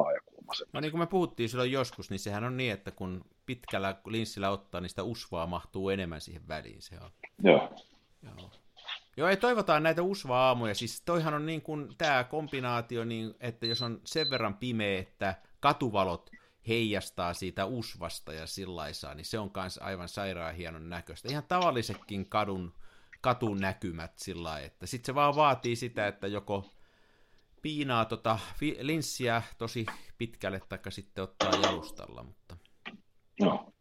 laajakulmaiset. 0.47 0.73
No 0.73 0.79
niin 0.79 0.91
kuin 0.91 0.99
me 0.99 1.07
puhuttiin 1.07 1.49
silloin 1.49 1.71
joskus, 1.71 2.09
niin 2.09 2.19
sehän 2.19 2.43
on 2.43 2.57
niin, 2.57 2.73
että 2.73 2.91
kun 2.91 3.25
pitkällä 3.45 3.95
linssillä 4.07 4.49
ottaa, 4.49 4.81
niin 4.81 4.89
sitä 4.89 5.03
usvaa 5.03 5.47
mahtuu 5.47 5.89
enemmän 5.89 6.21
siihen 6.21 6.47
väliin. 6.47 6.81
Se 6.81 6.99
on. 7.01 7.11
Joo. 7.43 7.73
Joo. 8.23 8.51
Joo, 9.17 9.29
ei 9.29 9.37
toivotaan 9.37 9.83
näitä 9.83 10.01
usva-aamuja. 10.01 10.75
Siis 10.75 11.01
toihan 11.01 11.33
on 11.33 11.45
niin 11.45 11.61
kuin 11.61 11.95
tämä 11.97 12.23
kombinaatio, 12.23 13.05
niin, 13.05 13.35
että 13.39 13.65
jos 13.65 13.81
on 13.81 14.01
sen 14.05 14.29
verran 14.29 14.57
pimeä, 14.57 14.99
että 14.99 15.35
katuvalot 15.59 16.29
heijastaa 16.67 17.33
siitä 17.33 17.65
usvasta 17.65 18.33
ja 18.33 18.47
sillaisaa, 18.47 19.13
niin 19.13 19.25
se 19.25 19.39
on 19.39 19.51
myös 19.55 19.77
aivan 19.77 20.09
sairaan 20.09 20.55
hienon 20.55 20.89
näköistä. 20.89 21.29
Ihan 21.29 21.43
tavallisetkin 21.47 22.29
kadun 22.29 22.73
katunäkymät 23.21 24.11
sillä 24.15 24.59
että 24.59 24.85
sitten 24.85 25.05
se 25.05 25.15
vaan 25.15 25.35
vaatii 25.35 25.75
sitä, 25.75 26.07
että 26.07 26.27
joko 26.27 26.69
piinaa 27.65 28.05
tota 28.05 28.39
linssiä 28.81 29.41
tosi 29.57 29.85
pitkälle, 30.17 30.61
tai 30.69 30.79
sitten 30.89 31.23
ottaa 31.23 31.51
jalustalla, 31.63 32.23
mutta... 32.23 32.57
No. 33.41 33.73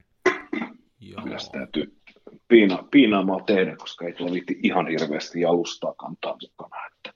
Joo. 1.01 1.23
Kyllä 1.23 1.39
sitä 1.39 1.59
täytyy 1.59 2.01
piina, 2.49 2.85
piinaamalla 2.91 3.45
tehdä, 3.45 3.77
koska 3.77 4.07
ei 4.07 4.13
tuolla 4.13 4.33
viitti 4.33 4.61
ihan 4.63 4.87
hirveästi 4.89 5.41
jalustaa 5.41 5.95
kantaa 5.95 6.37
mukana. 6.43 6.87
Että... 6.87 7.15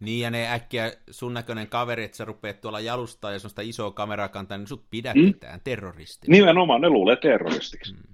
Niin, 0.00 0.20
ja 0.20 0.30
ne 0.30 0.52
äkkiä 0.52 0.92
sun 1.10 1.34
näköinen 1.34 1.68
kaveri, 1.68 2.04
että 2.04 2.16
sä 2.16 2.24
rupeat 2.24 2.60
tuolla 2.60 2.80
jalustaa 2.80 3.32
ja 3.32 3.38
sellaista 3.38 3.62
isoa 3.62 3.90
kameraa 3.90 4.28
kantaa, 4.28 4.58
niin 4.58 4.68
sut 4.68 4.90
pidätetään 4.90 5.58
mm. 5.58 5.64
terroristi. 5.64 6.26
Nimenomaan, 6.30 6.80
ne 6.80 6.88
luulee 6.88 7.16
terroristiksi. 7.16 7.94
Mm. 7.94 8.13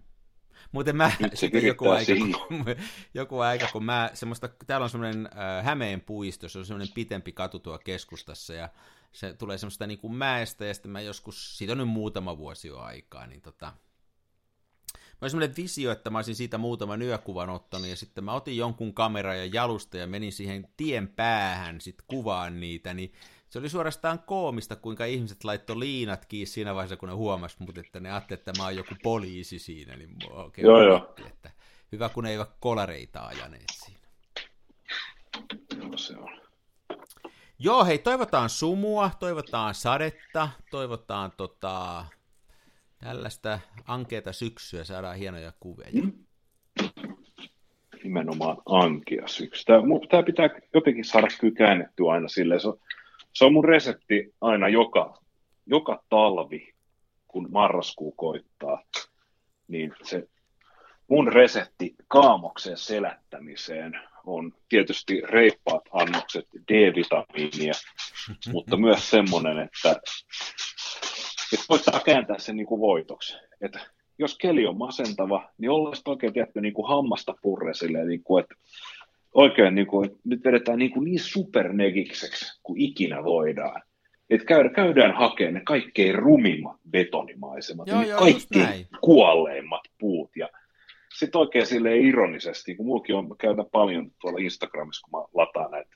Muuten 0.72 0.96
mä, 0.96 1.12
sitten 1.34 1.66
joku 1.66 1.88
aika, 1.88 2.12
kun, 2.48 2.64
joku 3.14 3.38
aika, 3.38 3.68
kun 3.72 3.84
mä, 3.84 4.10
semmoista, 4.14 4.48
täällä 4.66 4.84
on 4.84 4.90
semmoinen 4.90 5.26
äh, 5.26 5.64
Hämeen 5.64 6.00
puisto, 6.00 6.48
se 6.48 6.58
on 6.58 6.66
semmoinen 6.66 6.94
pitempi 6.94 7.32
katu 7.32 7.58
tuo 7.58 7.78
keskustassa, 7.78 8.54
ja 8.54 8.68
se 9.12 9.34
tulee 9.34 9.58
semmoista 9.58 9.86
niin 9.86 9.98
kuin 9.98 10.14
mäestä, 10.14 10.64
ja 10.64 10.74
sitten 10.74 10.90
mä 10.90 11.00
joskus, 11.00 11.58
siitä 11.58 11.72
on 11.72 11.78
nyt 11.78 11.88
muutama 11.88 12.38
vuosi 12.38 12.68
jo 12.68 12.78
aikaa, 12.78 13.26
niin 13.26 13.40
tota, 13.40 13.72
Mä 15.20 15.24
oli 15.24 15.30
semmoinen 15.30 15.56
visio, 15.56 15.92
että 15.92 16.10
mä 16.10 16.18
olisin 16.18 16.34
siitä 16.34 16.58
muutaman 16.58 17.02
yökuvan 17.02 17.50
ottanut, 17.50 17.88
ja 17.88 17.96
sitten 17.96 18.24
mä 18.24 18.32
otin 18.32 18.56
jonkun 18.56 18.94
kameran 18.94 19.38
ja 19.38 19.46
jalusta 19.46 19.96
ja 19.96 20.06
menin 20.06 20.32
siihen 20.32 20.68
tien 20.76 21.08
päähän 21.08 21.80
sit 21.80 22.02
kuvaan 22.06 22.60
niitä, 22.60 22.94
niin 22.94 23.12
se 23.50 23.58
oli 23.58 23.68
suorastaan 23.68 24.18
koomista, 24.18 24.76
kuinka 24.76 25.04
ihmiset 25.04 25.44
laittoi 25.44 25.78
liinat 25.78 26.26
kiinni 26.26 26.46
siinä 26.46 26.74
vaiheessa, 26.74 26.96
kun 26.96 27.08
ne 27.08 27.14
huomasi 27.14 27.56
mut, 27.58 27.78
että 27.78 28.00
ne 28.00 28.10
ajattelivat, 28.10 28.48
että 28.48 28.60
mä 28.60 28.64
oon 28.64 28.76
joku 28.76 28.94
poliisi 29.02 29.58
siinä, 29.58 29.96
niin 29.96 30.16
oikein 30.30 30.66
Joo, 30.66 30.82
joo. 30.82 31.14
että 31.26 31.50
hyvä, 31.92 32.08
kun 32.08 32.24
ne 32.24 32.30
eivät 32.30 32.50
kolareita 32.60 33.26
ajaneet 33.26 33.64
siinä. 33.84 34.00
Joo, 35.78 35.96
se 35.96 36.16
on. 36.16 36.40
Joo, 37.58 37.84
hei, 37.84 37.98
toivotaan 37.98 38.48
sumua, 38.48 39.10
toivotaan 39.18 39.74
sadetta, 39.74 40.48
toivotaan 40.70 41.32
tota, 41.36 42.04
tällaista 43.04 43.58
ankeeta 43.86 44.32
syksyä, 44.32 44.84
saadaan 44.84 45.16
hienoja 45.16 45.52
kuvia. 45.60 45.86
nimenomaan 48.04 48.56
ankia 48.66 49.28
syksy. 49.28 49.64
Tämä, 49.64 49.82
tämä 50.10 50.22
pitää 50.22 50.50
jotenkin 50.74 51.04
saada 51.04 51.26
kyllä 51.40 51.54
käännettyä 51.54 52.12
aina 52.12 52.28
silleen. 52.28 52.60
Se 52.60 52.68
on, 52.68 52.78
se 53.34 53.44
on 53.44 53.52
mun 53.52 53.64
resepti 53.64 54.34
aina 54.40 54.68
joka, 54.68 55.18
joka 55.66 56.02
talvi, 56.08 56.72
kun 57.28 57.48
marraskuu 57.50 58.12
koittaa. 58.12 58.82
Niin 59.68 59.92
se 60.02 60.28
mun 61.08 61.32
resepti 61.32 61.94
kaamoksen 62.08 62.76
selättämiseen 62.76 64.00
on 64.26 64.52
tietysti 64.68 65.20
reippaat 65.20 65.82
annokset 65.92 66.46
D-vitamiinia, 66.72 67.72
mutta 68.52 68.76
myös 68.76 69.10
semmoinen, 69.10 69.58
että, 69.58 69.90
että 71.52 71.66
koittaa 71.68 72.00
kääntää 72.00 72.38
sen 72.38 72.56
niin 72.56 72.66
kuin 72.66 72.80
voitoksi. 72.80 73.36
Että 73.60 73.80
jos 74.18 74.38
keli 74.38 74.66
on 74.66 74.78
masentava, 74.78 75.48
niin 75.58 75.70
ollaan 75.70 75.96
oikein 76.06 76.32
tietty 76.32 76.60
niin 76.60 76.74
kuin 76.74 76.88
hammasta 76.88 77.34
purre 77.42 77.74
silleen, 77.74 78.08
niin 78.08 78.24
kuin, 78.24 78.42
että 78.42 78.54
oikein 79.34 79.74
niin 79.74 79.86
kuin, 79.86 80.10
nyt 80.24 80.44
vedetään 80.44 80.78
niin, 80.78 80.90
kuin 80.90 81.04
niin 81.04 81.20
supernegikseksi 81.20 82.60
kuin 82.62 82.80
ikinä 82.80 83.24
voidaan. 83.24 83.82
Että 84.30 84.46
käydään, 84.46 84.74
käydään 84.74 85.14
hakemaan 85.14 85.54
ne 85.54 85.60
kaikkein 85.64 86.14
rumimmat 86.14 86.76
betonimaisemat, 86.90 87.88
Joo, 87.88 88.00
ne 88.00 88.06
joo, 88.06 88.18
kaikkein 88.18 88.64
näin. 88.64 88.86
kuolleimmat 89.00 89.80
puut. 89.98 90.30
Ja 90.36 90.48
sitten 91.18 91.38
oikein 91.38 91.66
sille 91.66 91.96
ironisesti, 91.96 92.74
kun 92.74 92.86
mullakin 92.86 93.14
on, 93.14 93.28
mä 93.28 93.34
käytän 93.38 93.66
paljon 93.72 94.10
tuolla 94.20 94.38
Instagramissa, 94.42 95.08
kun 95.10 95.20
mä 95.20 95.26
lataan 95.34 95.70
näitä 95.70 95.90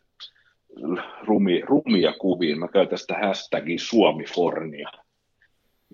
rumi, 1.23 1.61
rumia 1.61 2.13
kuvia, 2.13 2.57
mä 2.57 2.69
käytän 2.69 2.99
sitä 2.99 3.15
hashtagia 3.15 3.79
Suomifornia. 3.79 4.89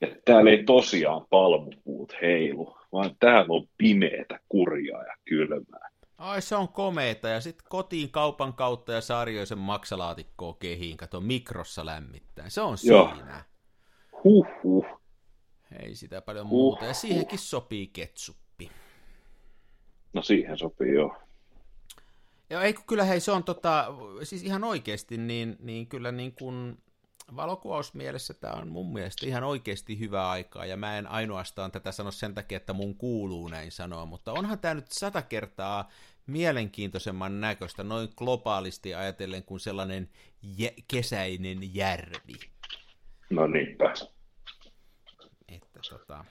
Ja 0.00 0.08
täällä 0.24 0.50
ei 0.50 0.64
tosiaan 0.64 1.26
palmupuut 1.30 2.12
heilu, 2.22 2.76
vaan 2.92 3.10
täällä 3.20 3.54
on 3.54 3.66
pimeätä, 3.78 4.40
kurjaa 4.48 5.02
ja 5.02 5.14
kylmää. 5.24 5.89
Ai 6.20 6.42
se 6.42 6.56
on 6.56 6.68
komeeta, 6.68 7.28
ja 7.28 7.40
sitten 7.40 7.66
kotiin 7.68 8.10
kaupan 8.10 8.55
kautta 8.55 8.92
ja 8.92 9.01
sarjoisen 9.01 9.59
maksalaatikkoa 9.59 10.55
kehiin, 10.59 10.97
kato 10.97 11.20
mikrossa 11.20 11.86
lämmittää. 11.86 12.48
Se 12.48 12.60
on 12.60 12.76
Joo. 12.82 13.14
siinä. 13.14 13.44
Huhhuh. 14.24 14.86
Ei 15.82 15.94
sitä 15.94 16.22
paljon 16.22 16.44
Huh, 16.44 16.51
muuta, 16.51 16.84
ja 16.84 16.94
siihenkin 16.94 17.38
sopii 17.38 17.86
ketsuppi. 17.86 18.70
No 20.12 20.22
siihen 20.22 20.59
sopii 20.59 20.94
jo. 20.94 21.16
Joo, 22.51 22.60
ei 22.60 22.74
kun 22.74 22.84
kyllä 22.86 23.05
hei, 23.05 23.20
se 23.20 23.32
on 23.32 23.44
tota, 23.44 23.86
siis 24.22 24.42
ihan 24.42 24.64
oikeasti, 24.64 25.16
niin, 25.16 25.56
niin 25.60 25.86
kyllä 25.86 26.12
niin 26.12 26.34
kuin 26.34 26.78
valokuvausmielessä 27.36 28.35
tämä 28.35 28.52
on 28.52 28.69
mun 28.69 28.93
mielestä 28.93 29.27
ihan 29.27 29.44
oikeasti 29.44 29.98
hyvä 29.98 30.31
aikaa, 30.31 30.66
ja 30.66 30.77
mä 30.77 30.98
en 30.98 31.07
ainoastaan 31.07 31.73
tätä 31.73 31.93
sano 31.93 32.11
sen 32.11 32.35
takia, 32.35 32.57
että 32.57 32.73
mun 32.73 32.94
kuuluu 32.94 33.48
näin 33.48 33.73
sanoa, 33.73 34.07
mutta 34.07 34.32
onhan 34.32 34.59
tämä 34.59 34.74
nyt 34.74 34.93
sata 34.93 35.23
kertaa 35.23 35.89
mielenkiintoisemman 36.27 37.40
näköistä 37.40 37.85
noin 37.85 38.09
globaalisti 38.16 38.94
ajatellen 38.94 39.43
kuin 39.43 39.61
sellainen 39.61 40.09
jä- 40.59 40.82
kesäinen 40.89 41.74
järvi. 41.74 42.35
No 43.31 43.47
niinpä. 43.47 43.94
Että 45.48 45.81
tota, 45.90 46.24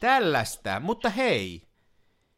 tällaista, 0.00 0.80
mutta 0.80 1.10
hei, 1.10 1.62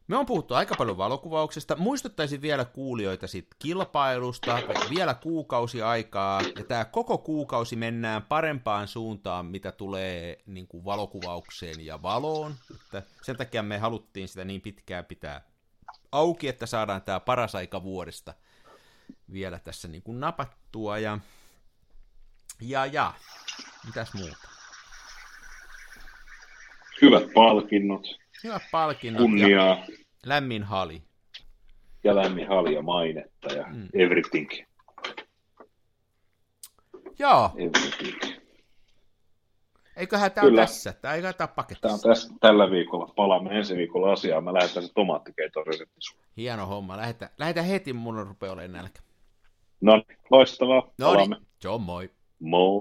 me 0.09 0.17
on 0.17 0.27
puhuttu 0.27 0.55
aika 0.55 0.75
paljon 0.79 0.97
valokuvauksesta. 0.97 1.77
Muistuttaisin 1.77 2.43
vielä 2.43 2.65
kuulijoita 2.65 3.27
sit 3.27 3.47
kilpailusta, 3.59 4.59
vielä 4.91 5.15
kuukausi 5.15 5.83
aikaa, 5.83 6.41
ja 6.59 6.65
tämä 6.65 6.85
koko 6.85 7.19
kuukausi 7.19 7.77
mennään 7.77 8.23
parempaan 8.23 8.89
suuntaan, 8.89 9.47
mitä 9.47 9.73
tulee 9.73 10.39
niin 10.47 10.67
kuin 10.67 10.85
valokuvaukseen 10.85 11.87
ja 11.87 12.03
valoon. 12.03 12.55
Että 12.75 13.03
sen 13.23 13.37
takia 13.37 13.63
me 13.63 13.79
haluttiin 13.79 14.29
sitä 14.29 14.45
niin 14.45 14.61
pitkään 14.61 15.05
pitää 15.05 15.41
auki, 16.13 16.49
että 16.49 16.67
saadaan 16.67 17.03
tämä 17.03 17.21
paras 17.21 17.55
aika 17.55 17.83
vuodesta 17.83 18.35
vielä 19.33 19.59
tässä 19.59 19.89
niin 19.89 20.03
kuin 20.03 20.21
napattua. 20.21 20.99
Ja, 20.99 21.19
ja, 22.61 22.87
ja, 22.87 23.13
mitäs 23.87 24.15
muuta? 24.15 24.49
Hyvät 27.03 27.23
palkinnot, 27.35 28.24
Hyvät 28.45 28.63
palkinnot 28.73 29.21
ja 29.21 29.25
kunniaa 29.27 29.87
lämmin 30.27 30.63
hali. 30.63 31.03
ja 32.05 32.15
lämmin 32.17 32.49
hali 32.49 32.75
ja 32.75 32.83
mainetta 32.83 33.53
ja 33.55 33.67
Mm. 33.73 33.89
everything. 33.95 34.51
Joo, 37.19 37.51
everything. 37.57 38.35
eiköhän 39.97 40.33
tämä 40.33 40.45
Kyllä. 40.47 40.61
tässä. 40.61 40.93
Tämä 40.93 41.15
eiköhän 41.15 41.35
tämä 41.35 41.47
Tämä 41.47 41.53
on 41.53 41.57
paketissa. 41.57 42.09
tässä, 42.09 42.35
tällä 42.41 42.71
viikolla. 42.71 43.13
Palaamme 43.17 43.59
ensi 43.59 43.77
viikolla 43.77 44.13
asiaan. 44.13 44.45
Mä 44.45 44.55
lähetän 44.55 44.83
se 44.83 44.93
tomaattikeiton 44.95 45.67
resepti 45.67 45.97
sulle. 45.99 46.25
Hieno 46.37 46.67
homma. 46.67 46.97
Lähetään, 46.97 47.31
lähetään 47.39 47.67
heti, 47.67 47.93
mun 47.93 48.27
rupeaa 48.27 48.53
olemaan 48.53 48.73
nälkä. 48.83 49.01
No 49.81 49.97
niin, 49.97 50.19
loistavaa. 50.31 50.91
No 50.99 51.15
niin, 51.15 51.37
John 51.65 51.83
moi. 51.83 52.11
Moi. 52.41 52.81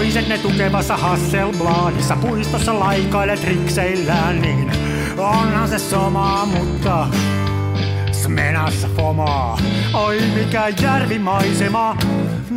Toiset 0.00 0.28
ne 0.28 0.38
tukevassa 0.38 0.96
Hasselbladissa 0.96 2.16
puistossa 2.16 2.80
laikailet 2.80 3.44
rikseillään, 3.44 4.42
niin 4.42 4.72
onhan 5.18 5.68
se 5.68 5.78
sama, 5.78 6.46
mutta 6.46 7.06
smenassa 8.12 8.88
fomaa. 8.96 9.58
Oi 9.94 10.20
mikä 10.34 10.68
järvimaisema, 10.82 11.96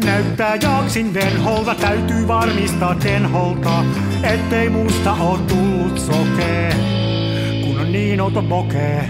näyttää 0.06 0.56
jaksin 0.56 1.14
venholta, 1.14 1.76
täytyy 1.76 2.28
varmistaa 2.28 2.96
tenholta, 2.96 3.86
ettei 4.24 4.70
musta 4.70 5.14
oo 5.14 5.38
tullut 5.38 6.00
sokee, 6.00 6.76
kun 7.64 7.80
on 7.80 7.92
niin 7.92 8.22
outo 8.22 8.44
pokee. 8.44 9.10